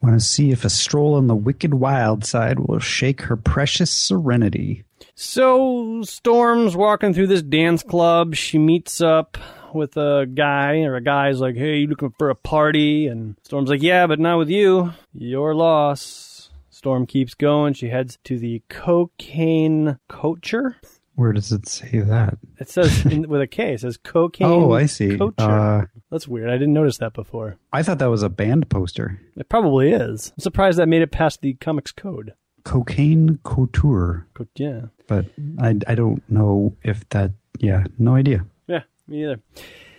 [0.00, 3.90] Want to see if a stroll on the wicked wild side will shake her precious
[3.90, 4.84] serenity.
[5.20, 8.36] So Storm's walking through this dance club.
[8.36, 9.36] She meets up
[9.74, 13.68] with a guy, or a guy's like, "Hey, you looking for a party?" And Storm's
[13.68, 14.92] like, "Yeah, but not with you.
[15.12, 17.74] Your loss." Storm keeps going.
[17.74, 20.76] She heads to the cocaine coacher.
[21.16, 22.38] Where does it say that?
[22.60, 23.74] It says in, with a K.
[23.74, 24.46] It says cocaine.
[24.46, 25.16] Oh, I see.
[25.16, 25.82] Coacher.
[25.82, 26.48] Uh, That's weird.
[26.48, 27.56] I didn't notice that before.
[27.72, 29.20] I thought that was a band poster.
[29.36, 30.32] It probably is.
[30.38, 32.34] I'm surprised that made it past the comics code.
[32.68, 34.26] Cocaine Couture.
[34.34, 34.82] Co- yeah.
[35.06, 35.24] But
[35.58, 38.44] I, I don't know if that, yeah, no idea.
[38.66, 39.40] Yeah, me either.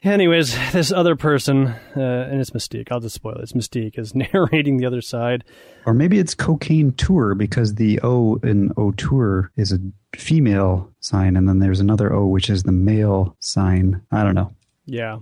[0.04, 2.90] Anyways, this other person, uh, and it's Mystique.
[2.92, 3.42] I'll just spoil it.
[3.42, 5.44] It's Mystique is narrating the other side.
[5.86, 9.80] Or maybe it's Cocaine Tour because the O in O Tour is a
[10.16, 14.02] female sign, and then there's another O which is the male sign.
[14.12, 14.54] I don't know.
[14.86, 15.20] Yeah.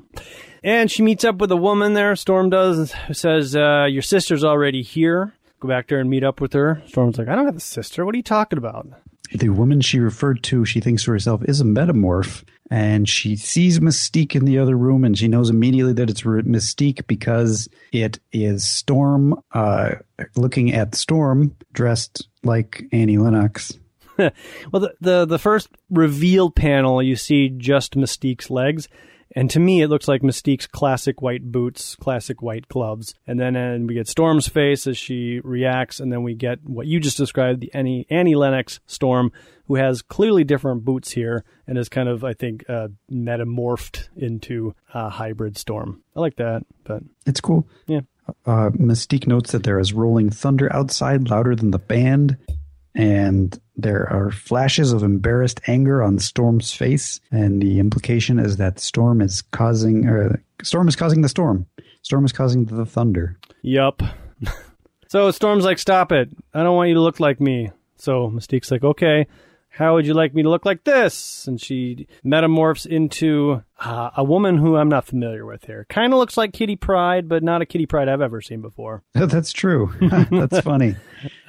[0.64, 4.44] And she meets up with a woman there, Storm does, who says, uh, Your sister's
[4.44, 5.34] already here.
[5.60, 6.82] Go back there and meet up with her.
[6.88, 8.06] Storm's like, I don't have a sister.
[8.06, 8.88] What are you talking about?
[9.34, 12.44] The woman she referred to, she thinks to herself, is a metamorph.
[12.70, 17.08] And she sees Mystique in the other room, and she knows immediately that it's Mystique
[17.08, 19.96] because it is Storm uh,
[20.36, 23.78] looking at Storm dressed like Annie Lennox.
[24.72, 28.90] Well, the, the the first reveal panel, you see just Mystique's legs,
[29.38, 33.56] and to me, it looks like Mystique's classic white boots, classic white gloves, and then
[33.56, 37.18] and we get Storm's face as she reacts, and then we get what you just
[37.18, 39.32] described, the Annie Annie Lennox Storm,
[39.68, 44.74] who has clearly different boots here, and is kind of I think uh, metamorphed into
[44.94, 46.02] a hybrid Storm.
[46.16, 47.68] I like that, but It's cool.
[47.86, 48.02] yeah.
[48.46, 52.38] Uh, Mystique notes that there is rolling thunder outside, louder than the band,
[52.98, 57.22] and there are flashes of embarrassed anger on Storm's face.
[57.32, 61.68] And the implication is that Storm is causing, or Storm is causing the storm.
[62.02, 63.38] Storm is causing the thunder.
[63.62, 64.02] Yup.
[65.10, 66.30] so Storm's like, stop it.
[66.56, 67.72] I don't want you to look like me.
[67.98, 69.28] So Mystique's like, okay,
[69.78, 71.48] how would you like me to look like this?
[71.48, 75.86] And she metamorphs into uh, a woman who I'm not familiar with here.
[75.90, 79.04] Kind of looks like Kitty Pryde, but not a Kitty Pryde I've ever seen before.
[79.14, 79.94] That's true.
[80.32, 80.96] That's funny.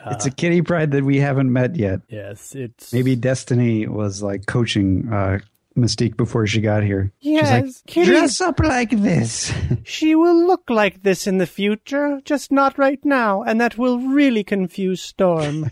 [0.07, 2.01] it's a Kitty Pryde that we haven't met yet.
[2.09, 5.39] Yes, it's Maybe Destiny was like coaching uh,
[5.77, 7.13] Mystique before she got here.
[7.21, 9.53] Yes, She's like, Kitty- dress up like this.
[9.85, 13.99] She will look like this in the future, just not right now, and that will
[14.01, 15.71] really confuse Storm.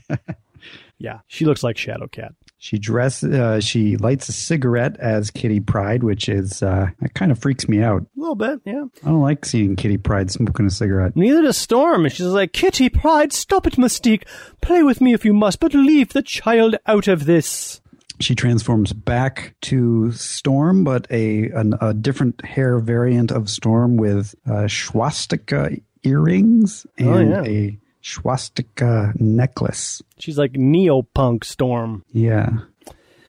[0.99, 2.35] yeah, she looks like Shadowcat.
[2.67, 3.23] She dress.
[3.23, 7.69] Uh, she lights a cigarette as Kitty Pryde, which is uh, it kind of freaks
[7.69, 8.03] me out.
[8.03, 8.87] A little bit, yeah.
[9.05, 11.15] I don't like seeing Kitty Pryde smoking a cigarette.
[11.15, 12.09] Neither does Storm.
[12.09, 14.25] She's like, Kitty Pryde, stop it, Mystique.
[14.63, 17.81] Play with me if you must, but leave the child out of this.
[18.19, 24.35] She transforms back to Storm, but a an, a different hair variant of Storm with
[24.51, 25.71] uh, swastika
[26.03, 27.43] earrings and Oh, yeah.
[27.45, 30.03] a swastika necklace.
[30.19, 32.05] She's like neopunk Storm.
[32.13, 32.51] Yeah.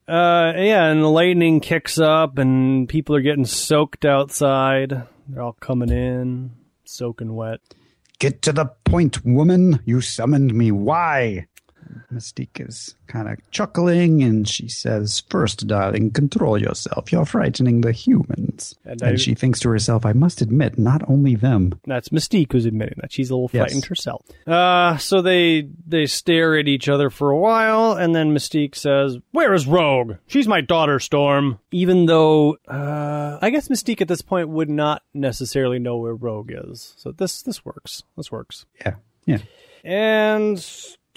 [0.08, 5.04] Uh, yeah, and the lightning kicks up, and people are getting soaked outside.
[5.28, 6.52] They're all coming in,
[6.86, 7.60] soaking wet.
[8.20, 9.82] Get to the point, woman.
[9.86, 10.72] You summoned me.
[10.72, 11.48] Why?
[12.14, 17.12] Mystique is kind of chuckling and she says, First, darling, control yourself.
[17.12, 18.76] You're frightening the humans.
[18.86, 21.80] And And, I- she thinks to herself, I must admit, not only them.
[21.86, 23.64] That's Mystique who's admitting that she's a little Yes.
[23.64, 24.26] frightened herself.
[24.46, 29.18] Uh, so they they stare at each other for a while, and then Mystique says,
[29.32, 30.16] "Where is Rogue?
[30.28, 35.02] She's my daughter, Storm." Even though, uh, I guess Mystique at this point would not
[35.14, 36.94] necessarily know where Rogue is.
[36.98, 38.04] So this this works.
[38.18, 38.66] This works.
[38.86, 38.96] Yeah.
[39.26, 39.40] Yeah.
[39.84, 40.58] And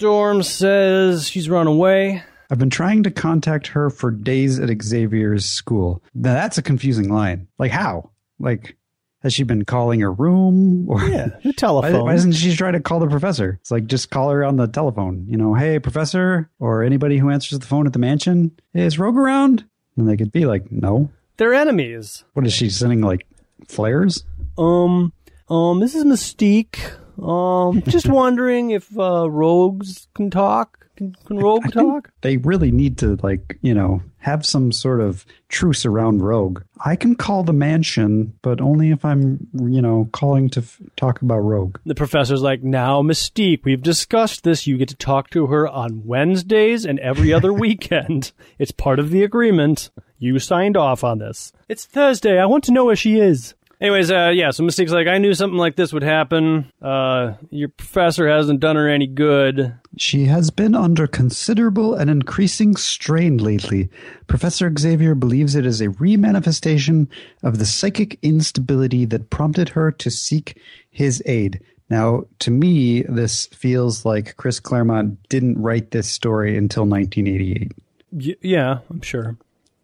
[0.04, 2.22] Storm says she's run away.
[2.50, 6.02] I've been trying to contact her for days at Xavier's school.
[6.14, 7.48] Now that's a confusing line.
[7.58, 8.08] Like how?
[8.38, 8.78] Like
[9.22, 12.04] has she been calling her room or Yeah, the Why, telephone.
[12.06, 13.58] why doesn't she try to call the professor?
[13.60, 15.26] It's like just call her on the telephone.
[15.28, 18.52] You know, hey professor, or anybody who answers the phone at the mansion.
[18.72, 19.66] Hey, is Rogue around?
[19.98, 21.10] And they could be like, no.
[21.36, 22.24] They're enemies.
[22.32, 23.02] What is she sending?
[23.02, 23.26] Like
[23.68, 24.24] flares?
[24.56, 25.12] Um,
[25.50, 26.96] um, this is Mystique.
[27.22, 30.86] Um, just wondering if uh, rogues can talk.
[30.96, 32.10] Can, can rogue I talk?
[32.20, 36.62] They really need to like, you know, have some sort of truce around Rogue.
[36.84, 41.22] I can call the mansion, but only if I'm, you know, calling to f- talk
[41.22, 41.78] about Rogue.
[41.86, 44.66] The professor's like, now, Mystique, we've discussed this.
[44.66, 48.32] You get to talk to her on Wednesdays and every other weekend.
[48.58, 49.90] It's part of the agreement.
[50.18, 51.50] You signed off on this.
[51.66, 52.38] It's Thursday.
[52.38, 53.54] I want to know where she is.
[53.80, 56.70] Anyways, uh, yeah, so Mystique's like, I knew something like this would happen.
[56.82, 59.74] Uh, your professor hasn't done her any good.
[59.96, 63.88] She has been under considerable and increasing strain lately.
[64.26, 67.08] Professor Xavier believes it is a remanifestation
[67.42, 71.60] of the psychic instability that prompted her to seek his aid.
[71.88, 77.72] Now, to me, this feels like Chris Claremont didn't write this story until 1988
[78.12, 79.36] Y- yeah, I'm sure.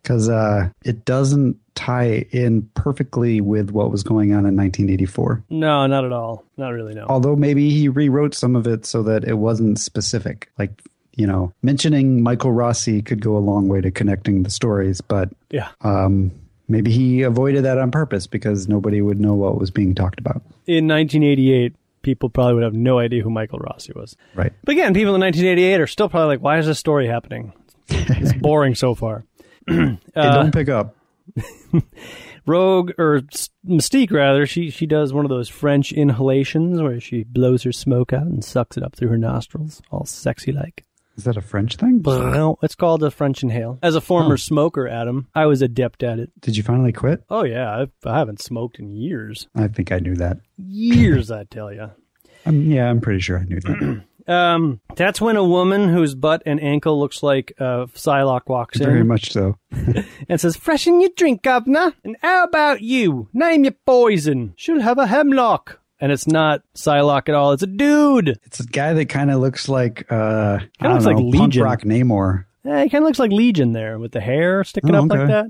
[0.02, 5.44] because uh, it doesn't tie in perfectly with what was going on in 1984.
[5.50, 6.44] No, not at all.
[6.56, 7.06] Not really, no.
[7.08, 10.50] Although maybe he rewrote some of it so that it wasn't specific.
[10.58, 10.82] Like,
[11.14, 15.28] you know, mentioning Michael Rossi could go a long way to connecting the stories, but
[15.50, 15.68] yeah.
[15.82, 16.32] um,
[16.66, 20.42] maybe he avoided that on purpose because nobody would know what was being talked about.
[20.66, 24.16] In 1988, people probably would have no idea who Michael Rossi was.
[24.34, 24.52] Right.
[24.64, 27.52] But again, people in 1988 are still probably like, why is this story happening?
[27.88, 29.24] It's boring so far.
[30.16, 30.95] Uh, don't pick up.
[32.46, 33.22] Rogue or
[33.66, 38.12] Mystique rather, she she does one of those French inhalations where she blows her smoke
[38.12, 40.84] out and sucks it up through her nostrils, all sexy like.
[41.16, 42.02] Is that a French thing?
[42.04, 43.78] No, it's called a French inhale.
[43.82, 46.30] As a former smoker, Adam, I was adept at it.
[46.40, 47.24] Did you finally quit?
[47.30, 50.38] Oh yeah, I've, I haven't smoked in years, I think I knew that.
[50.58, 51.90] years, I tell you.
[52.48, 54.04] Um, yeah, I'm pretty sure I knew that.
[54.28, 58.86] Um, that's when a woman whose butt and ankle looks like uh, Psylocke walks in.
[58.86, 59.56] Very much so.
[60.28, 61.92] and says, "Freshen your drink, governor.
[62.04, 63.28] And how about you?
[63.32, 64.54] Name your poison.
[64.56, 67.52] She'll have a hemlock." And it's not Psylocke at all.
[67.52, 68.38] It's a dude.
[68.44, 71.34] It's a guy that kind of looks like, uh, Kinda don't looks know, like punk
[71.54, 71.62] Legion.
[71.62, 72.44] rock Namor.
[72.66, 75.26] Eh, he kind of looks like Legion there with the hair sticking Oh, up like
[75.28, 75.46] that.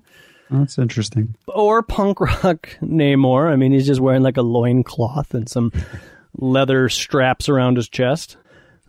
[0.53, 1.35] Oh, that's interesting.
[1.49, 3.51] Or punk rock Namor.
[3.51, 5.73] I mean, he's just wearing like a loin cloth and some
[6.39, 8.37] leather straps around his chest.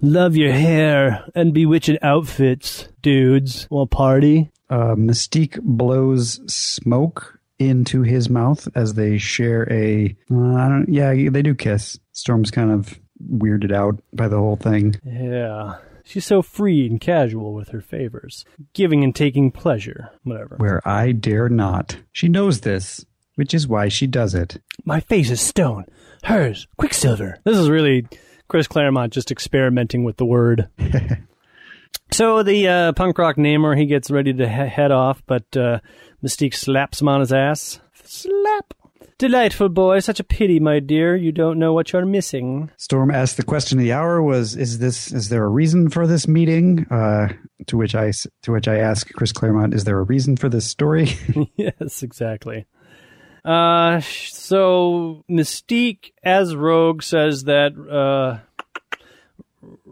[0.02, 3.68] Love your hair and bewitching outfits, dudes.
[3.70, 4.52] Want party?
[4.70, 10.16] uh, Mystique blows smoke into his mouth as they share a.
[10.32, 10.86] Uh, I don't.
[10.90, 11.98] Yeah, they do kiss.
[12.12, 13.00] Storm's kind of
[13.32, 14.96] weirded out by the whole thing.
[15.04, 15.78] Yeah.
[16.04, 20.56] She's so free and casual with her favors, giving and taking pleasure, whatever.
[20.58, 21.98] Where I dare not.
[22.14, 23.06] She knows this,
[23.36, 24.62] which is why she does it.
[24.86, 25.84] My face is stone,
[26.24, 27.40] hers quicksilver.
[27.44, 28.08] This is really
[28.48, 30.70] Chris Claremont just experimenting with the word.
[32.12, 35.80] so the uh, punk rock Namor, he gets ready to he- head off, but uh,
[36.24, 37.80] Mystique slaps him on his ass.
[38.04, 38.74] Slap.
[39.20, 41.16] Delightful boy, such a pity, my dear.
[41.16, 42.70] You don't know what you're missing.
[42.78, 45.12] Storm asked the question of the hour: Was is this?
[45.12, 46.86] Is there a reason for this meeting?
[46.92, 47.30] Uh,
[47.66, 50.50] to which I s- to which I ask Chris Claremont: Is there a reason for
[50.50, 51.18] this story?
[51.58, 52.68] yes, exactly.
[53.48, 58.40] Uh, so Mystique as Rogue says that uh,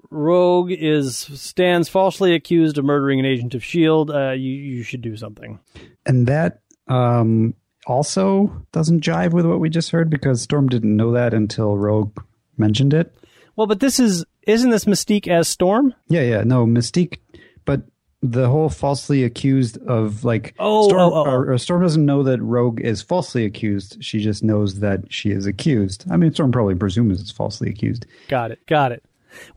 [0.09, 4.11] Rogue is stands falsely accused of murdering an agent of Shield.
[4.11, 5.59] Uh, you you should do something.
[6.05, 7.53] and that um,
[7.87, 12.17] also doesn't jive with what we just heard because Storm didn't know that until Rogue
[12.57, 13.15] mentioned it.
[13.55, 15.93] Well, but this is isn't this Mystique as Storm?
[16.09, 17.19] Yeah, yeah, no Mystique,
[17.63, 17.83] but
[18.31, 21.31] the whole falsely accused of like Oh, oh Storm, oh, oh, oh.
[21.31, 24.03] Or, or Storm doesn't know that Rogue is falsely accused.
[24.03, 26.05] She just knows that she is accused.
[26.09, 28.05] I mean, Storm probably presumes it's falsely accused.
[28.27, 28.65] Got it.
[28.67, 29.03] Got it.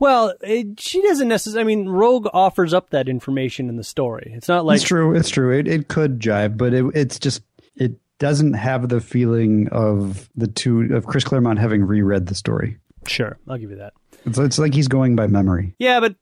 [0.01, 1.61] Well, it, she doesn't necessarily.
[1.73, 4.32] I mean, Rogue offers up that information in the story.
[4.35, 5.15] It's not like it's true.
[5.15, 5.57] It's true.
[5.57, 7.43] It it could jive, but it, it's just
[7.77, 12.77] it doesn't have the feeling of the two of Chris Claremont having reread the story.
[13.07, 13.39] sure.
[13.49, 13.93] I'll give you that.
[14.27, 15.74] It's, it's like he's going by memory.
[15.78, 16.16] Yeah, but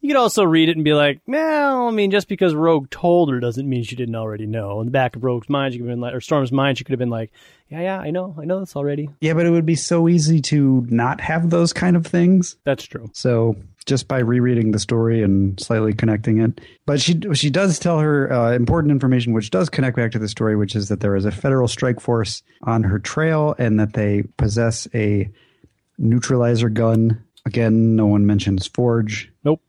[0.00, 3.30] you could also read it and be like, well, I mean, just because Rogue told
[3.30, 4.80] her doesn't mean she didn't already know.
[4.80, 6.84] In the back of Rogue's mind, she could have been like, or Storm's mind, she
[6.84, 7.30] could have been like,
[7.68, 9.08] yeah, yeah, I know, I know this already.
[9.20, 12.56] Yeah, but it would be so easy to not have those kind of things.
[12.64, 13.10] That's true.
[13.12, 13.56] So
[13.86, 18.32] just by rereading the story and slightly connecting it, but she she does tell her
[18.32, 21.24] uh, important information, which does connect back to the story, which is that there is
[21.24, 25.30] a federal strike force on her trail and that they possess a
[25.98, 27.22] neutralizer gun.
[27.50, 29.60] Again, no one mentions Forge, Nope.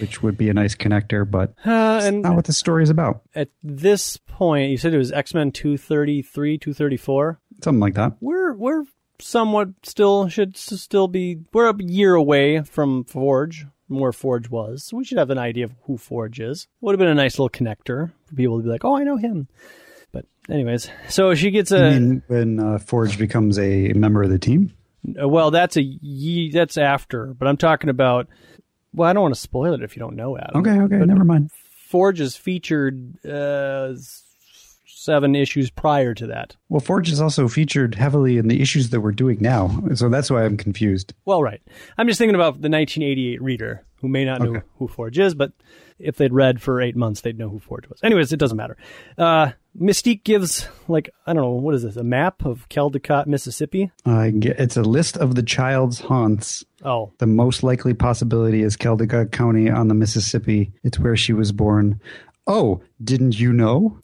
[0.00, 3.22] which would be a nice connector, but Uh, and not what the story is about.
[3.36, 7.38] at this point, you said it was X Men 233, 234.
[7.62, 8.14] Something like that.
[8.20, 8.82] We're, we're
[9.20, 14.82] somewhat still, should still be, we're a year away from Forge, from where Forge was.
[14.82, 16.66] So we should have an idea of who Forge is.
[16.80, 19.18] Would have been a nice little connector for people to be like, oh, I know
[19.18, 19.46] him.
[20.10, 22.20] But, anyways, so she gets a.
[22.26, 24.72] When uh, Forge becomes a member of the team.
[25.04, 28.28] Well, that's a ye- that's after, but I'm talking about.
[28.92, 30.60] Well, I don't want to spoil it if you don't know, Adam.
[30.60, 31.50] Okay, okay, never mind.
[31.52, 33.94] Forge is featured uh,
[34.86, 36.56] seven issues prior to that.
[36.68, 40.30] Well, Forge is also featured heavily in the issues that we're doing now, so that's
[40.30, 41.14] why I'm confused.
[41.24, 41.62] Well, right.
[41.98, 44.66] I'm just thinking about the 1988 reader who may not know Okay.
[44.78, 45.52] who Forge is, but
[46.00, 48.00] if they'd read for eight months, they'd know who Forge was.
[48.02, 48.76] Anyways, it doesn't matter.
[49.18, 53.90] Uh, Mystique gives like I don't know what is this a map of Caldecott, Mississippi.
[54.04, 56.64] I get, it's a list of the child's haunts.
[56.84, 60.72] Oh, The most likely possibility is Caldecott County on the Mississippi.
[60.82, 62.00] It's where she was born.
[62.46, 64.00] Oh, didn't you know?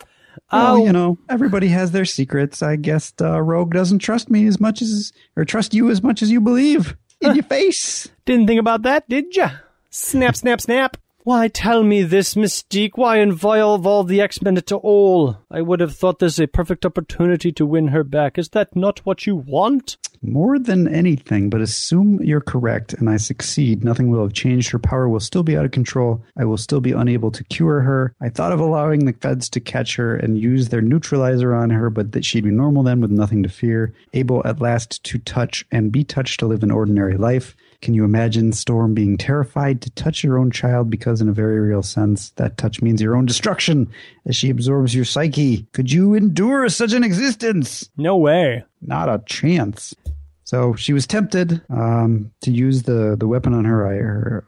[0.53, 0.75] Oh.
[0.75, 2.63] Well, you know, everybody has their secrets.
[2.63, 6.23] I guess uh, Rogue doesn't trust me as much as, or trust you as much
[6.23, 6.97] as you believe.
[7.23, 8.09] In your face.
[8.27, 9.51] didn't think about that, did ya?
[9.91, 10.99] Snap, snap, snap.
[11.27, 12.93] Why tell me this, Mystique?
[12.95, 15.39] Why involve all the X-Men at all?
[15.51, 18.39] I would have thought this a perfect opportunity to win her back.
[18.39, 19.97] Is that not what you want?
[20.23, 23.83] More than anything, but assume you're correct and I succeed.
[23.83, 24.71] Nothing will have changed.
[24.71, 26.25] Her power will still be out of control.
[26.39, 28.15] I will still be unable to cure her.
[28.21, 31.91] I thought of allowing the feds to catch her and use their neutralizer on her,
[31.91, 33.93] but that she'd be normal then with nothing to fear.
[34.13, 37.57] Able at last to touch and be touched to live an ordinary life.
[37.87, 41.61] Can you imagine Storm being terrified to touch your own child because, in a very
[41.61, 43.89] real sense, that touch means your own destruction
[44.27, 45.69] as she absorbs your psyche?
[45.73, 47.89] Could you endure such an existence?
[47.97, 48.65] No way.
[48.81, 49.95] not a chance.
[50.43, 53.87] So she was tempted um, to use the, the weapon on her.
[53.87, 54.45] I her,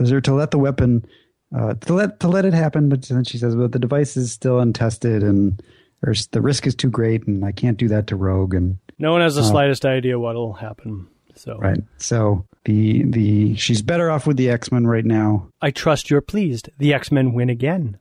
[0.00, 1.06] uh, or to let the weapon
[1.56, 4.32] uh, to let to let it happen, but then she says, "But the device is
[4.32, 5.62] still untested, and
[6.04, 9.12] or the risk is too great, and I can't do that to Rogue." And No
[9.12, 11.06] one has the slightest idea what'll happen.
[11.36, 15.48] So right, so the the she's better off with the X Men right now.
[15.60, 16.70] I trust you're pleased.
[16.78, 17.98] The X-Men win again.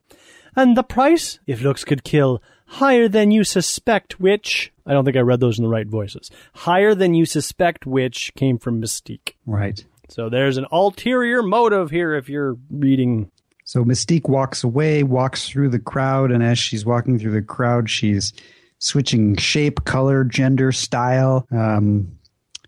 [0.55, 5.17] And the price, if looks could kill, higher than you suspect, which I don't think
[5.17, 6.29] I read those in the right voices.
[6.53, 9.33] Higher than you suspect, which came from Mystique.
[9.45, 9.83] Right.
[10.09, 13.31] So there's an ulterior motive here if you're reading.
[13.63, 17.89] So Mystique walks away, walks through the crowd, and as she's walking through the crowd,
[17.89, 18.33] she's
[18.79, 21.47] switching shape, color, gender, style.
[21.51, 22.17] Um,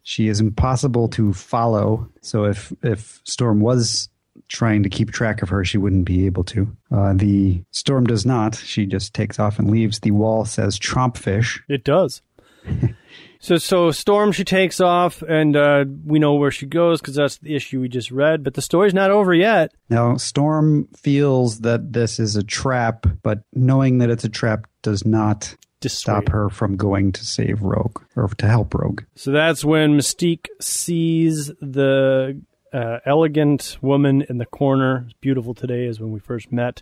[0.03, 2.09] she is impossible to follow.
[2.21, 4.09] So if if Storm was
[4.49, 6.75] trying to keep track of her, she wouldn't be able to.
[6.91, 8.55] Uh, the Storm does not.
[8.55, 9.99] She just takes off and leaves.
[9.99, 11.61] The wall says Trompfish.
[11.67, 12.21] It does.
[13.39, 17.37] so so Storm she takes off and uh, we know where she goes because that's
[17.37, 18.43] the issue we just read.
[18.43, 19.73] But the story's not over yet.
[19.89, 25.05] Now Storm feels that this is a trap, but knowing that it's a trap does
[25.05, 25.55] not
[25.89, 29.03] stop her from going to save Rogue or to help Rogue.
[29.15, 32.41] So that's when Mystique sees the
[32.71, 35.03] uh, elegant woman in the corner.
[35.05, 36.81] It's Beautiful today is when we first met.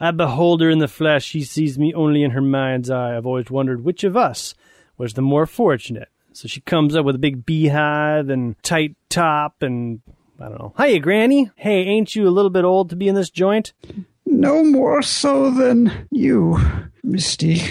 [0.00, 1.24] I behold her in the flesh.
[1.24, 3.16] She sees me only in her mind's eye.
[3.16, 4.54] I've always wondered which of us
[4.98, 6.08] was the more fortunate.
[6.32, 10.00] So she comes up with a big beehive and tight top and
[10.40, 10.74] I don't know.
[10.76, 11.50] Hiya, Granny.
[11.54, 13.74] Hey, ain't you a little bit old to be in this joint?
[14.26, 16.58] No more so than you,
[17.06, 17.70] Mystique.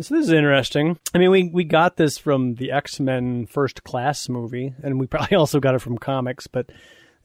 [0.00, 0.98] So this is interesting.
[1.12, 5.06] I mean, we, we got this from the X Men First Class movie, and we
[5.06, 6.46] probably also got it from comics.
[6.46, 6.70] But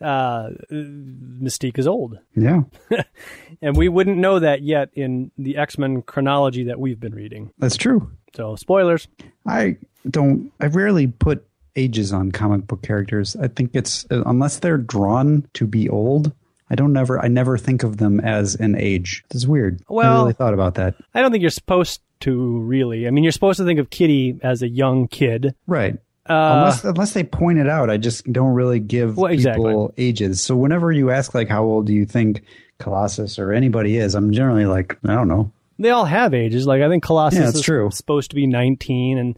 [0.01, 2.61] uh, Mystique is old, Yeah,
[3.61, 7.51] and we wouldn't know that yet in the X Men chronology that we've been reading.
[7.59, 8.11] that's true.
[8.35, 9.07] So spoilers.
[9.45, 9.77] I
[10.09, 10.51] don't.
[10.59, 11.45] I rarely put
[11.75, 13.35] ages on comic book characters.
[13.35, 16.33] I think it's unless they're drawn to be old.
[16.71, 17.19] I don't never.
[17.19, 19.23] I never think of them as an age.
[19.29, 19.81] It's weird.
[19.87, 20.95] Well, I really thought about that.
[21.13, 23.07] I don't think you're supposed to really.
[23.07, 25.55] I mean, you're supposed to think of Kitty as a young kid.
[25.67, 25.95] Right.
[26.29, 29.65] Uh, unless unless they point it out, I just don't really give Well, exactly.
[29.71, 30.41] people ages.
[30.41, 32.43] So whenever you ask like how old do you think
[32.79, 35.51] Colossus or anybody is, I'm generally like I don't know.
[35.79, 36.65] they all have ages.
[36.65, 37.89] Like I think Colossus Yeah, is true.
[37.91, 39.37] supposed to be 19, and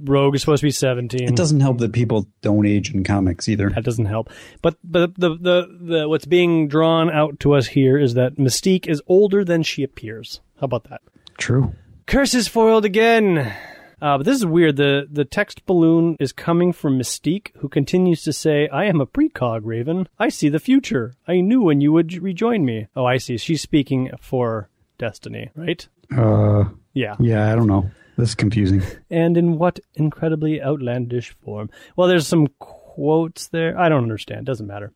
[0.00, 1.28] Rogue is supposed to be 17.
[1.28, 3.68] It doesn't help that people don't age in comics either.
[3.68, 4.30] That doesn't help.
[4.62, 8.86] But but the, the the what's being drawn out to us here is that Mystique
[8.86, 10.40] is older than she appears.
[10.58, 11.02] How about that?
[11.36, 11.74] True.
[12.08, 13.38] Curse is foiled again.
[14.00, 14.76] Uh, but this is weird.
[14.76, 19.06] The the text balloon is coming from Mystique, who continues to say, "I am a
[19.06, 20.08] precog, Raven.
[20.18, 21.14] I see the future.
[21.26, 23.36] I knew when you would rejoin me." Oh, I see.
[23.36, 24.68] She's speaking for
[24.98, 25.86] Destiny, right?
[26.16, 26.64] Uh,
[26.94, 27.16] Yeah.
[27.20, 27.90] yeah, I don't know.
[28.16, 28.82] This is confusing.
[29.10, 31.68] And in what incredibly outlandish form?
[31.94, 33.78] Well, there's some quotes there.
[33.78, 34.46] I don't understand.
[34.46, 34.92] Doesn't matter.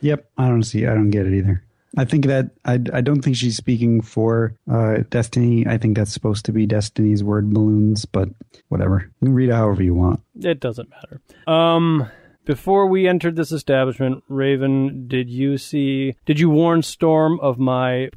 [0.00, 0.86] Yep, I don't see.
[0.86, 1.62] I don't get it either.
[1.96, 5.66] I think that I, I don't think she's speaking for uh, Destiny.
[5.66, 8.28] I think that's supposed to be Destiny's word balloons, but
[8.68, 9.10] whatever.
[9.20, 10.20] You can read it however you want.
[10.40, 11.20] It doesn't matter.
[11.46, 12.08] Um,
[12.44, 16.16] before we entered this establishment, Raven, did you see?
[16.26, 18.10] Did you warn Storm of my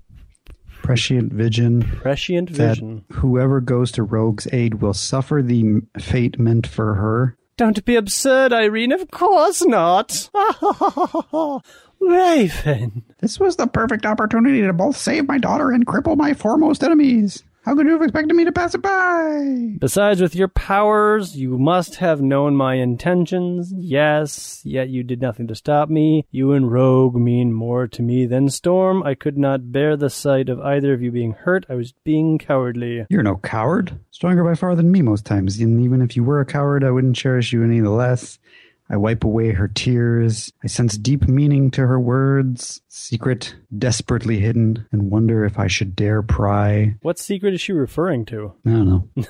[0.84, 3.04] Prescient vision prescient that vision?
[3.14, 7.38] whoever goes to Rogue's aid will suffer the fate meant for her.
[7.58, 8.92] Don't be absurd, Irene.
[8.92, 10.30] Of course not.
[12.00, 13.04] Raven.
[13.20, 17.44] This was the perfect opportunity to both save my daughter and cripple my foremost enemies.
[17.68, 19.76] How could you have expected me to pass it by?
[19.78, 23.74] Besides, with your powers, you must have known my intentions.
[23.76, 26.26] Yes, yet you did nothing to stop me.
[26.32, 29.04] You and Rogue mean more to me than Storm.
[29.04, 31.66] I could not bear the sight of either of you being hurt.
[31.68, 33.06] I was being cowardly.
[33.10, 34.00] You're no coward.
[34.12, 35.60] Stronger by far than me most times.
[35.60, 38.40] And even if you were a coward, I wouldn't cherish you any the less.
[38.90, 40.52] I wipe away her tears.
[40.64, 45.96] I sense deep meaning to her words, secret, desperately hidden, and wonder if I should
[45.96, 46.96] dare pry.
[47.02, 48.54] What secret is she referring to?
[48.66, 49.10] I don't know.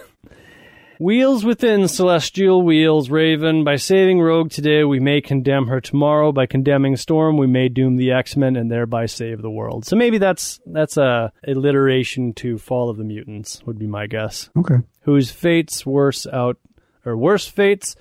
[0.99, 3.63] Wheels within celestial wheels, Raven.
[3.63, 6.31] By saving Rogue today, we may condemn her tomorrow.
[6.31, 9.85] By condemning Storm, we may doom the X-Men and thereby save the world.
[9.85, 14.49] So maybe that's that's a alliteration to Fall of the Mutants, would be my guess.
[14.57, 14.77] Okay.
[15.01, 16.57] Whose fates worse out
[17.05, 17.95] or worse fates,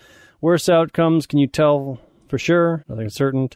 [0.47, 1.27] worse outcomes?
[1.27, 1.99] Can you tell
[2.29, 2.85] for sure?
[2.89, 3.49] Nothing is certain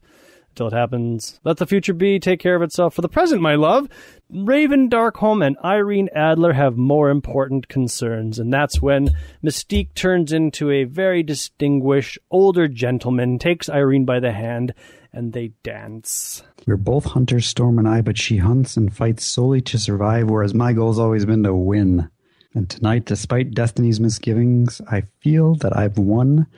[0.49, 1.39] until it happens.
[1.45, 2.19] Let the future be.
[2.19, 2.95] Take care of itself.
[2.95, 3.89] For the present, my love,
[4.29, 9.11] Raven Darkholme and Irene Adler have more important concerns, and that's when
[9.41, 14.75] Mystique turns into a very distinguished older gentleman, takes Irene by the hand,
[15.13, 16.43] and they dance.
[16.67, 20.55] We're both hunters, Storm and I, but she hunts and fights solely to survive, whereas
[20.55, 22.11] my goal's always been to win.
[22.53, 26.49] And tonight, despite Destiny's misgivings, I feel that I've won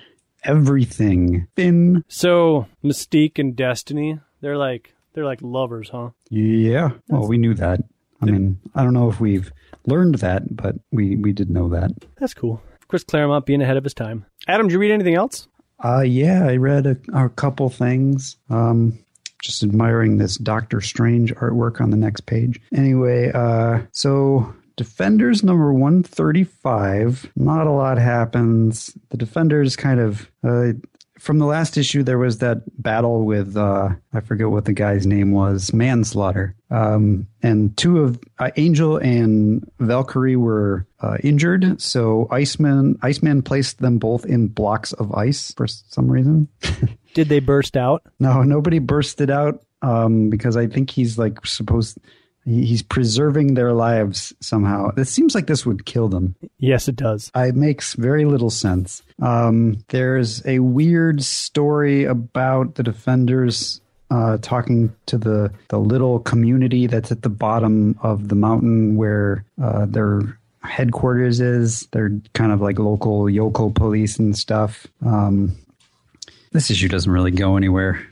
[0.45, 1.49] everything.
[1.57, 2.05] Finn.
[2.09, 6.11] So Mystique and Destiny, they're like they're like lovers, huh?
[6.31, 6.91] Yeah.
[7.09, 7.81] Well, we knew that.
[8.21, 9.53] I mean, I don't know if we've
[9.87, 11.91] learned that, but we, we did know that.
[12.19, 12.63] That's cool.
[12.87, 14.27] Chris Claremont being ahead of his time.
[14.47, 15.49] Adam, did you read anything else?
[15.85, 18.37] Uh, yeah, I read a, a couple things.
[18.49, 18.99] Um,
[19.43, 22.61] just admiring this Doctor Strange artwork on the next page.
[22.73, 27.31] Anyway, uh, so Defenders number 135.
[27.37, 28.93] Not a lot happens.
[29.11, 30.29] The Defenders kind of.
[30.43, 30.73] Uh,
[31.21, 35.07] from the last issue, there was that battle with, uh, I forget what the guy's
[35.07, 36.57] name was, Manslaughter.
[36.69, 41.81] Um, and two of uh, Angel and Valkyrie were uh, injured.
[41.81, 46.49] So Iceman, Iceman placed them both in blocks of ice for some reason.
[47.15, 48.03] Did they burst out?
[48.19, 51.99] No, nobody bursted out um, because I think he's like supposed.
[52.45, 54.91] He- He's preserving their lives somehow.
[54.97, 56.35] It seems like this would kill them.
[56.59, 57.31] Yes, it does.
[57.35, 59.03] It makes very little sense.
[59.21, 66.87] Um, there's a weird story about the defenders uh, talking to the the little community
[66.87, 70.21] that's at the bottom of the mountain where uh, their
[70.63, 71.87] headquarters is.
[71.93, 74.87] They're kind of like local yokel police and stuff.
[75.05, 75.57] Um,
[76.53, 78.07] this issue doesn't really go anywhere.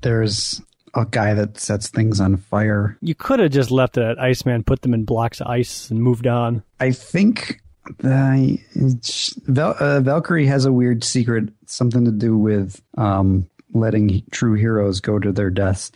[0.00, 0.60] There's
[0.94, 2.98] a guy that sets things on fire.
[3.00, 6.02] You could have just left it at Iceman, put them in blocks of ice, and
[6.02, 6.62] moved on.
[6.80, 7.60] I think
[7.98, 8.58] the
[9.46, 15.00] Val, uh, Valkyrie has a weird secret, something to do with um, letting true heroes
[15.00, 15.92] go to their deaths.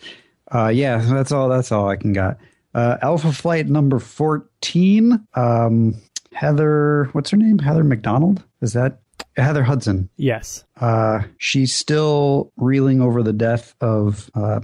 [0.53, 1.49] Uh, yeah, that's all.
[1.49, 2.37] That's all I can got.
[2.73, 5.25] Uh, Alpha Flight number fourteen.
[5.33, 5.95] Um,
[6.33, 7.59] Heather, what's her name?
[7.59, 8.43] Heather McDonald.
[8.61, 8.99] Is that
[9.35, 10.09] Heather Hudson?
[10.17, 10.63] Yes.
[10.79, 14.59] Uh, she's still reeling over the death of uh,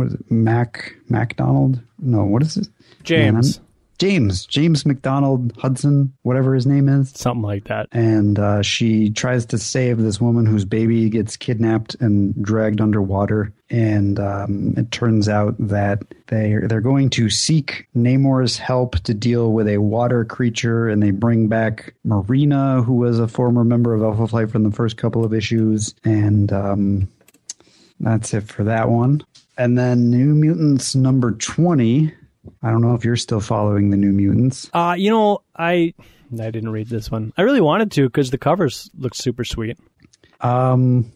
[0.00, 0.30] what is it?
[0.30, 1.78] Mac MacDonald?
[1.98, 2.68] No, what is it?
[3.02, 3.58] James.
[3.58, 3.66] Man,
[3.98, 4.46] James.
[4.46, 7.10] James McDonald Hudson, whatever his name is.
[7.10, 7.86] Something like that.
[7.92, 13.52] And uh, she tries to save this woman whose baby gets kidnapped and dragged underwater.
[13.68, 19.52] And um, it turns out that they they're going to seek Namor's help to deal
[19.52, 24.02] with a water creature, and they bring back Marina, who was a former member of
[24.02, 27.06] Alpha Flight from the first couple of issues, and um,
[28.00, 29.22] that's it for that one.
[29.60, 32.14] And then New Mutants number twenty.
[32.62, 34.70] I don't know if you're still following the New Mutants.
[34.72, 35.92] Uh, you know, I
[36.32, 37.34] I didn't read this one.
[37.36, 39.76] I really wanted to because the covers look super sweet.
[40.40, 41.12] Um,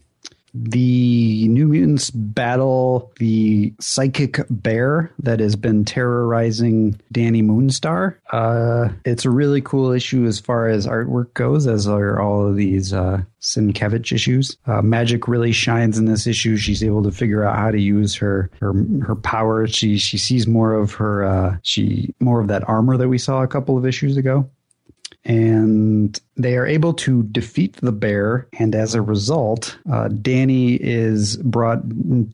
[0.55, 8.17] the New Mutants battle the psychic bear that has been terrorizing Dani Moonstar.
[8.33, 12.57] Uh, it's a really cool issue as far as artwork goes, as are all of
[12.57, 14.57] these uh, Sienkiewicz issues.
[14.67, 16.57] Uh, Magik really shines in this issue.
[16.57, 18.73] She's able to figure out how to use her her
[19.03, 19.67] her power.
[19.67, 23.43] She she sees more of her uh, she more of that armor that we saw
[23.43, 24.49] a couple of issues ago
[25.25, 28.47] and they are able to defeat the bear.
[28.59, 31.83] And as a result, uh, Dani is brought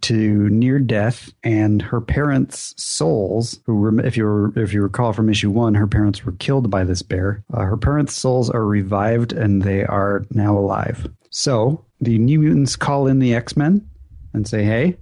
[0.03, 5.51] to near death, and her parents' souls, who, if you if you recall from issue
[5.51, 7.45] one, her parents were killed by this bear.
[7.53, 11.09] Uh, her parents' souls are revived, and they are now alive.
[11.31, 13.89] So the New Mutants call in the X Men
[14.35, 14.97] and say, "Hey,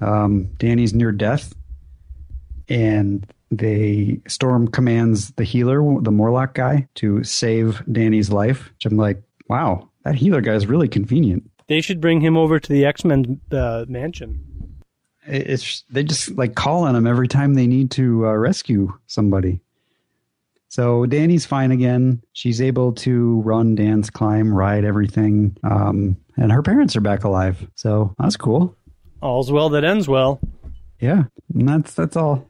[0.00, 1.54] um, Dani's near death."
[2.68, 8.70] and they Storm commands the healer, the Morlock guy, to save Dani's life.
[8.74, 11.48] Which I'm like, wow, That healer guy is really convenient.
[11.68, 14.40] They should bring him over to the X Men uh, mansion.
[15.26, 19.60] It's they just like call on him every time they need to uh, rescue somebody.
[20.68, 22.22] So Dani's fine again.
[22.32, 27.68] She's able to run, dance, climb, ride everything, um, and her parents are back alive.
[27.74, 28.74] So that's cool.
[29.20, 30.40] All's well that ends well.
[30.98, 31.24] Yeah,
[31.54, 32.48] and that's that's all.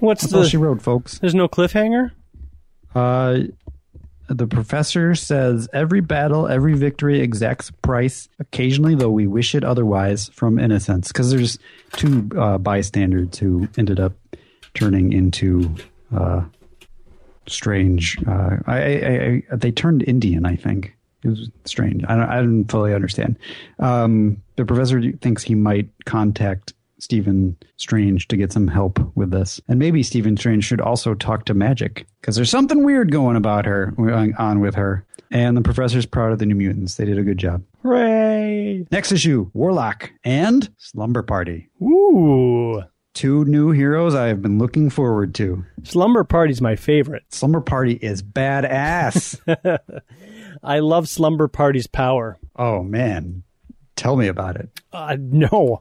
[0.00, 0.38] What's That's the?
[0.38, 1.18] all she wrote, folks.
[1.18, 2.10] There's no cliffhanger.
[2.94, 3.40] Uh,
[4.28, 8.28] the professor says every battle, every victory exacts price.
[8.40, 11.08] Occasionally, though, we wish it otherwise from innocence.
[11.08, 11.58] Because there's
[11.92, 14.14] two uh, bystanders who ended up
[14.72, 15.74] turning into
[16.14, 16.42] uh,
[17.46, 18.18] strange.
[18.26, 20.96] Uh, I, I, I, they turned Indian, I think.
[21.22, 22.04] It was strange.
[22.06, 23.38] I don't, I didn't fully understand.
[23.78, 26.74] Um, the professor thinks he might contact
[27.04, 31.44] Stephen Strange to get some help with this, and maybe Stephen Strange should also talk
[31.44, 35.06] to Magik because there's something weird going about her going on with her.
[35.30, 36.94] And the professor's proud of the New Mutants.
[36.94, 37.62] They did a good job.
[37.82, 38.86] Hooray!
[38.90, 41.68] Next issue: Warlock and Slumber Party.
[41.82, 42.82] Ooh,
[43.14, 45.64] Two new heroes I have been looking forward to.
[45.84, 47.22] Slumber Party's my favorite.
[47.28, 49.38] Slumber Party is badass.
[50.64, 52.38] I love Slumber Party's power.
[52.56, 53.43] oh man,
[53.96, 54.68] tell me about it.
[54.92, 55.80] Uh, no.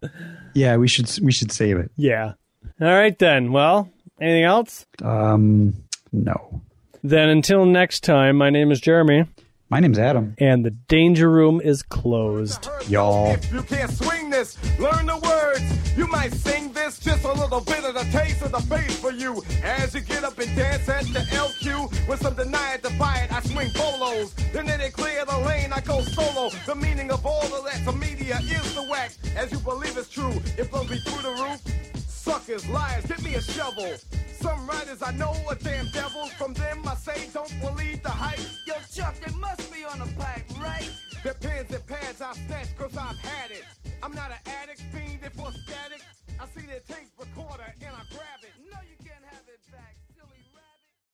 [0.53, 1.91] Yeah, we should we should save it.
[1.95, 2.33] Yeah.
[2.81, 3.51] All right then.
[3.51, 4.85] Well, anything else?
[5.01, 5.73] Um,
[6.11, 6.61] no.
[7.03, 9.25] Then until next time, my name is Jeremy,
[9.73, 10.35] My name's Adam.
[10.37, 12.69] and the Danger Room is closed.
[12.87, 13.31] Y'all.
[13.31, 15.97] If you can't swing this, learn the words.
[15.97, 19.11] You might sing this, just a little bit of the taste of the bass for
[19.11, 19.43] you.
[19.63, 23.33] As you get up and dance at the LQ, with some deny it, defy it,
[23.33, 24.35] I swing polos.
[24.53, 26.51] Then they clear the lane, I go solo.
[26.67, 29.13] The meaning of all of that to media is the whack.
[29.35, 31.82] As you believe it's true, it blows me through the roof.
[32.23, 33.95] Suckers, liars, give me a shovel.
[34.39, 36.31] Some writers I know are damn devils.
[36.31, 38.39] From them I say don't believe the hype.
[38.65, 40.89] Yo, Chuck, they must be on a pipe, right?
[41.21, 43.65] Their pens and pads I snatch cause I've had it.
[44.01, 46.01] I'm not an addict, fiend, it for static.
[46.39, 48.42] I see their tape recorder and I grab it.